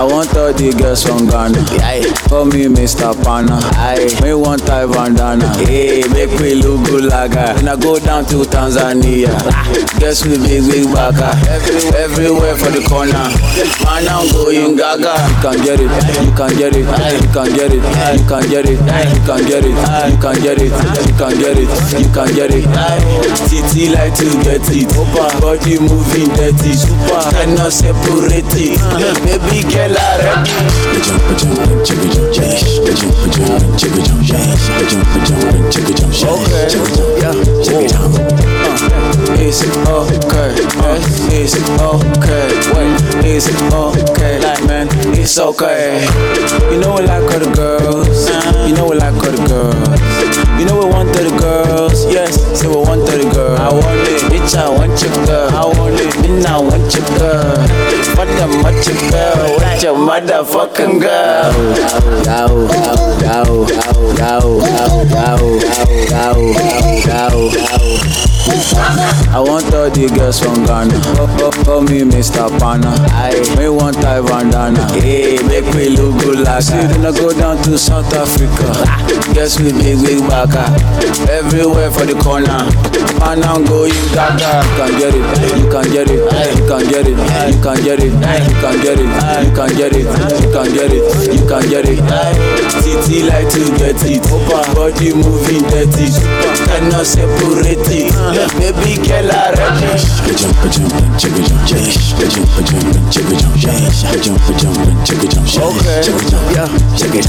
I 0.00 0.02
want 0.08 0.34
all 0.36 0.52
the 0.52 0.72
girls 0.78 1.02
from 1.04 1.26
Ghana. 1.26 1.58
Call 2.28 2.46
me 2.46 2.66
Mr. 2.66 3.12
Pana. 3.22 3.58
Me 4.22 4.34
want 4.34 4.62
Thai 4.66 4.86
bandana. 4.86 5.46
Hey, 5.66 6.02
make 6.10 6.32
me 6.40 6.54
look 6.54 6.86
good 6.86 7.04
like 7.10 7.34
a. 7.36 7.54
When 7.54 7.68
I 7.68 7.76
go 7.76 7.98
down 7.98 8.24
to 8.32 8.42
Tanzania, 8.48 9.28
guess 10.00 10.24
we 10.24 10.38
big 10.38 10.64
big 10.70 10.86
baka. 10.94 11.34
Every, 11.50 11.90
everywhere 11.98 12.56
for 12.56 12.70
the 12.70 12.82
corner. 12.88 13.28
Man, 13.84 14.08
I'm 14.08 14.26
going 14.32 14.76
gaga. 14.76 15.14
You 15.14 15.36
can 15.42 15.58
get 15.62 15.80
it. 15.82 15.90
You 16.24 16.32
can 16.32 16.50
get 16.56 16.74
it. 16.74 16.86
You 16.86 17.28
can 17.34 17.48
get 17.52 17.70
it. 17.74 17.82
You 17.82 18.24
can 18.24 18.42
get 18.48 18.64
it. 18.66 18.78
You 18.80 19.26
can 19.26 19.42
get 19.46 19.64
it. 19.66 19.74
You 19.74 20.18
can 20.18 20.36
get 20.40 20.58
it. 20.58 20.70
You 20.70 21.14
can 21.18 21.34
get 21.38 21.58
it. 21.58 21.70
You 21.98 22.08
can 22.14 22.28
get 22.34 22.50
it. 22.54 22.64
TT 23.50 23.90
like 23.92 24.14
to 24.16 24.26
get 24.42 24.62
it. 24.70 24.88
Body 25.60 25.78
moving 25.78 26.28
dirty. 26.36 26.72
Super. 26.72 27.20
Cannot 27.32 27.72
separate 27.72 28.48
it. 28.56 28.80
Baby 29.24 29.60
girl, 29.68 29.94
I 29.94 30.00
ready. 30.24 30.50
Okay, 36.22 36.68
yeah, 37.20 37.34
Is 39.40 39.62
it 39.62 39.76
okay? 39.88 40.54
Uh, 40.80 40.96
is 41.32 41.54
it 41.54 41.68
okay? 41.80 42.46
Wait, 42.72 43.24
is 43.26 43.46
it 43.48 43.60
okay? 43.72 44.38
Like 44.40 44.64
man, 44.66 44.88
it's 45.16 45.38
okay. 45.38 46.04
You 46.70 46.78
know 46.80 46.94
we 46.96 47.06
like 47.06 47.22
all 47.24 47.38
the 47.40 47.50
girls. 47.54 48.28
You 48.68 48.74
know 48.74 48.88
we 48.88 48.96
like 48.96 49.14
all 49.14 49.32
the 49.32 49.42
girls. 49.48 50.00
You 50.58 50.66
know 50.66 50.78
we 50.78 50.86
want 50.86 51.08
all 51.16 51.24
the 51.24 51.36
girls. 51.38 52.04
Yes, 52.12 52.36
say 52.58 52.68
we 52.68 52.76
want 52.76 53.00
all 53.08 53.18
the 53.18 53.30
girls. 53.34 53.60
I 53.60 53.68
want 53.72 54.08
it, 54.08 54.22
bitch. 54.30 54.54
I 54.56 54.68
want 54.68 55.00
your 55.02 55.12
girl. 55.26 55.50
I 55.50 55.64
want 55.78 56.00
it, 56.00 56.14
and 56.24 56.46
I 56.46 56.58
want 56.58 56.94
your 56.94 57.06
girl. 57.18 57.58
What 58.16 58.28
the 58.38 58.46
much 58.62 58.86
your 58.86 58.96
girl? 59.10 59.56
What 59.56 59.82
your 59.82 59.96
motherfucking 59.96 61.00
girl? 61.00 61.52
Go, 62.24 62.68
go, 62.68 62.94
go, 63.20 63.66
go, 63.66 64.16
go, 64.16 64.40
go, 64.40 64.84
go, 65.18 65.60
go, 66.10 66.54
go, 66.54 66.70
go, 67.06 67.50
go. 67.50 68.29
I 69.30 69.38
want 69.38 69.72
all 69.72 69.88
the 69.88 70.10
girls 70.10 70.40
from 70.42 70.66
Ghana. 70.66 70.90
Oh, 71.22 71.30
oh, 71.46 71.54
call 71.62 71.82
me 71.82 72.02
Mr. 72.02 72.50
Pana. 72.58 72.90
I 73.14 73.30
me 73.56 73.68
want 73.70 73.94
Thai 74.02 74.20
bandana. 74.20 74.82
Hey, 74.98 75.38
make 75.46 75.70
me 75.74 75.94
look 75.94 76.18
good 76.20 76.42
like 76.42 76.62
See, 76.62 76.74
then 76.74 77.06
I 77.06 77.12
go 77.14 77.30
down 77.30 77.62
to 77.62 77.78
South 77.78 78.10
Africa. 78.12 78.74
Guess 79.32 79.60
we 79.62 79.70
big 79.70 80.02
big 80.02 80.18
baka. 80.26 80.66
Everywhere 81.30 81.94
for 81.94 82.04
the 82.04 82.18
corner. 82.18 82.66
Man, 83.22 83.44
I'm 83.46 83.62
going 83.70 83.94
gaga. 84.10 84.66
You 84.66 84.74
can 84.74 84.92
get 84.98 85.14
it. 85.14 85.22
You 85.54 85.66
can 85.70 85.86
get 85.94 86.10
it. 86.10 86.18
You 86.58 86.64
can 86.66 86.82
get 86.90 87.06
it. 87.06 87.14
You 87.14 87.58
can 87.62 87.78
get 87.86 88.02
it. 88.02 88.10
You 88.10 88.58
can 88.58 88.78
get 88.82 88.98
it. 88.98 89.10
You 89.46 89.52
can 89.54 89.70
get 89.78 89.94
it. 89.94 90.06
You 90.42 90.50
can 90.50 90.68
get 90.74 90.90
it. 90.90 91.04
You 91.30 91.42
can 91.46 91.62
get 91.70 91.86
it. 91.86 92.02
TT 92.82 93.30
like 93.30 93.46
to 93.54 93.62
get 93.78 94.02
it. 94.02 94.26
Body 94.74 95.14
moving 95.14 95.62
dirty. 95.70 96.10
Cannot 96.66 97.06
separate 97.06 97.86
it. 97.94 98.10
Baby 98.48 98.96
I 99.12 99.52
ready. 99.52 101.00
Okay, 105.60 106.00
yeah. 106.54 106.68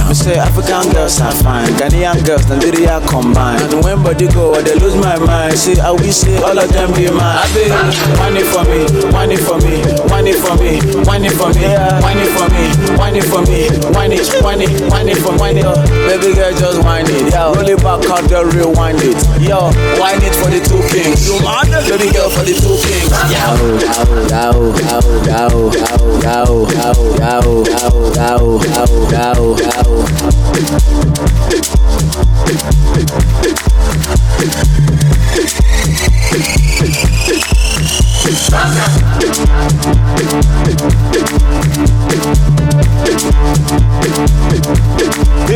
Me 0.08 0.14
say 0.16 0.38
African 0.38 0.92
girls 0.94 1.20
are 1.20 1.32
fine, 1.44 1.68
Ghanaian 1.76 2.24
girls, 2.26 2.48
Nigeria 2.48 3.02
combine. 3.08 3.60
And 3.62 3.84
when 3.84 4.04
body 4.04 4.28
go, 4.30 4.54
I 4.54 4.62
dey 4.64 4.76
lose 4.76 4.96
my 4.96 5.18
mind. 5.20 5.58
See, 5.58 5.80
I 5.80 5.92
will 5.92 6.00
say 6.12 6.38
all 6.38 6.58
of 6.58 6.72
them 6.72 6.94
be 6.94 7.10
mine. 7.12 7.20
I 7.20 7.48
be 7.52 7.68
it 8.40 8.46
for 8.48 8.64
me, 8.64 8.88
it 9.32 9.40
for 9.44 9.58
me, 9.60 9.84
it 10.24 10.40
for 10.40 10.56
me, 10.56 10.80
it 10.80 11.34
for 11.36 11.52
me, 11.52 11.68
it 12.22 12.36
for 12.38 12.54
me, 12.56 12.72
it 13.18 13.24
for 13.28 13.42
me, 13.44 13.68
it, 13.68 14.88
whine 14.88 15.10
it 15.10 15.18
for 15.20 15.36
it. 15.58 15.66
Baby 16.08 16.34
girl, 16.36 16.54
just 16.56 16.80
whine 16.84 17.06
it. 17.10 17.34
Roll 17.36 17.68
it 17.68 17.78
back 17.84 18.06
out 18.08 18.24
there, 18.30 18.46
rewind 18.46 19.00
it. 19.02 19.18
Yo, 19.42 19.72
whine 20.00 20.22
it 20.24 20.36
for 20.40 20.48
the 20.48 20.60
two 20.64 20.80
kings. 21.04 21.28
You 21.28 21.40
mad? 21.42 21.68
Baby 21.90 22.12
girl 22.12 22.30
for 22.30 22.44
the 22.44 22.54
two 22.54 22.78
kings. 22.86 23.12
Yo, 23.32 23.56
yo, 23.82 24.04
yo, 24.30 24.52
yo, 24.86 25.00
yo, 25.26 25.76
yo, 26.22 26.46
yo, 26.52 26.90
yo, 26.92 27.46
yo, 28.16 28.38
yo, 28.62 28.86
yo, 29.12 29.58
yo. 29.58 29.82
Big 44.02 44.41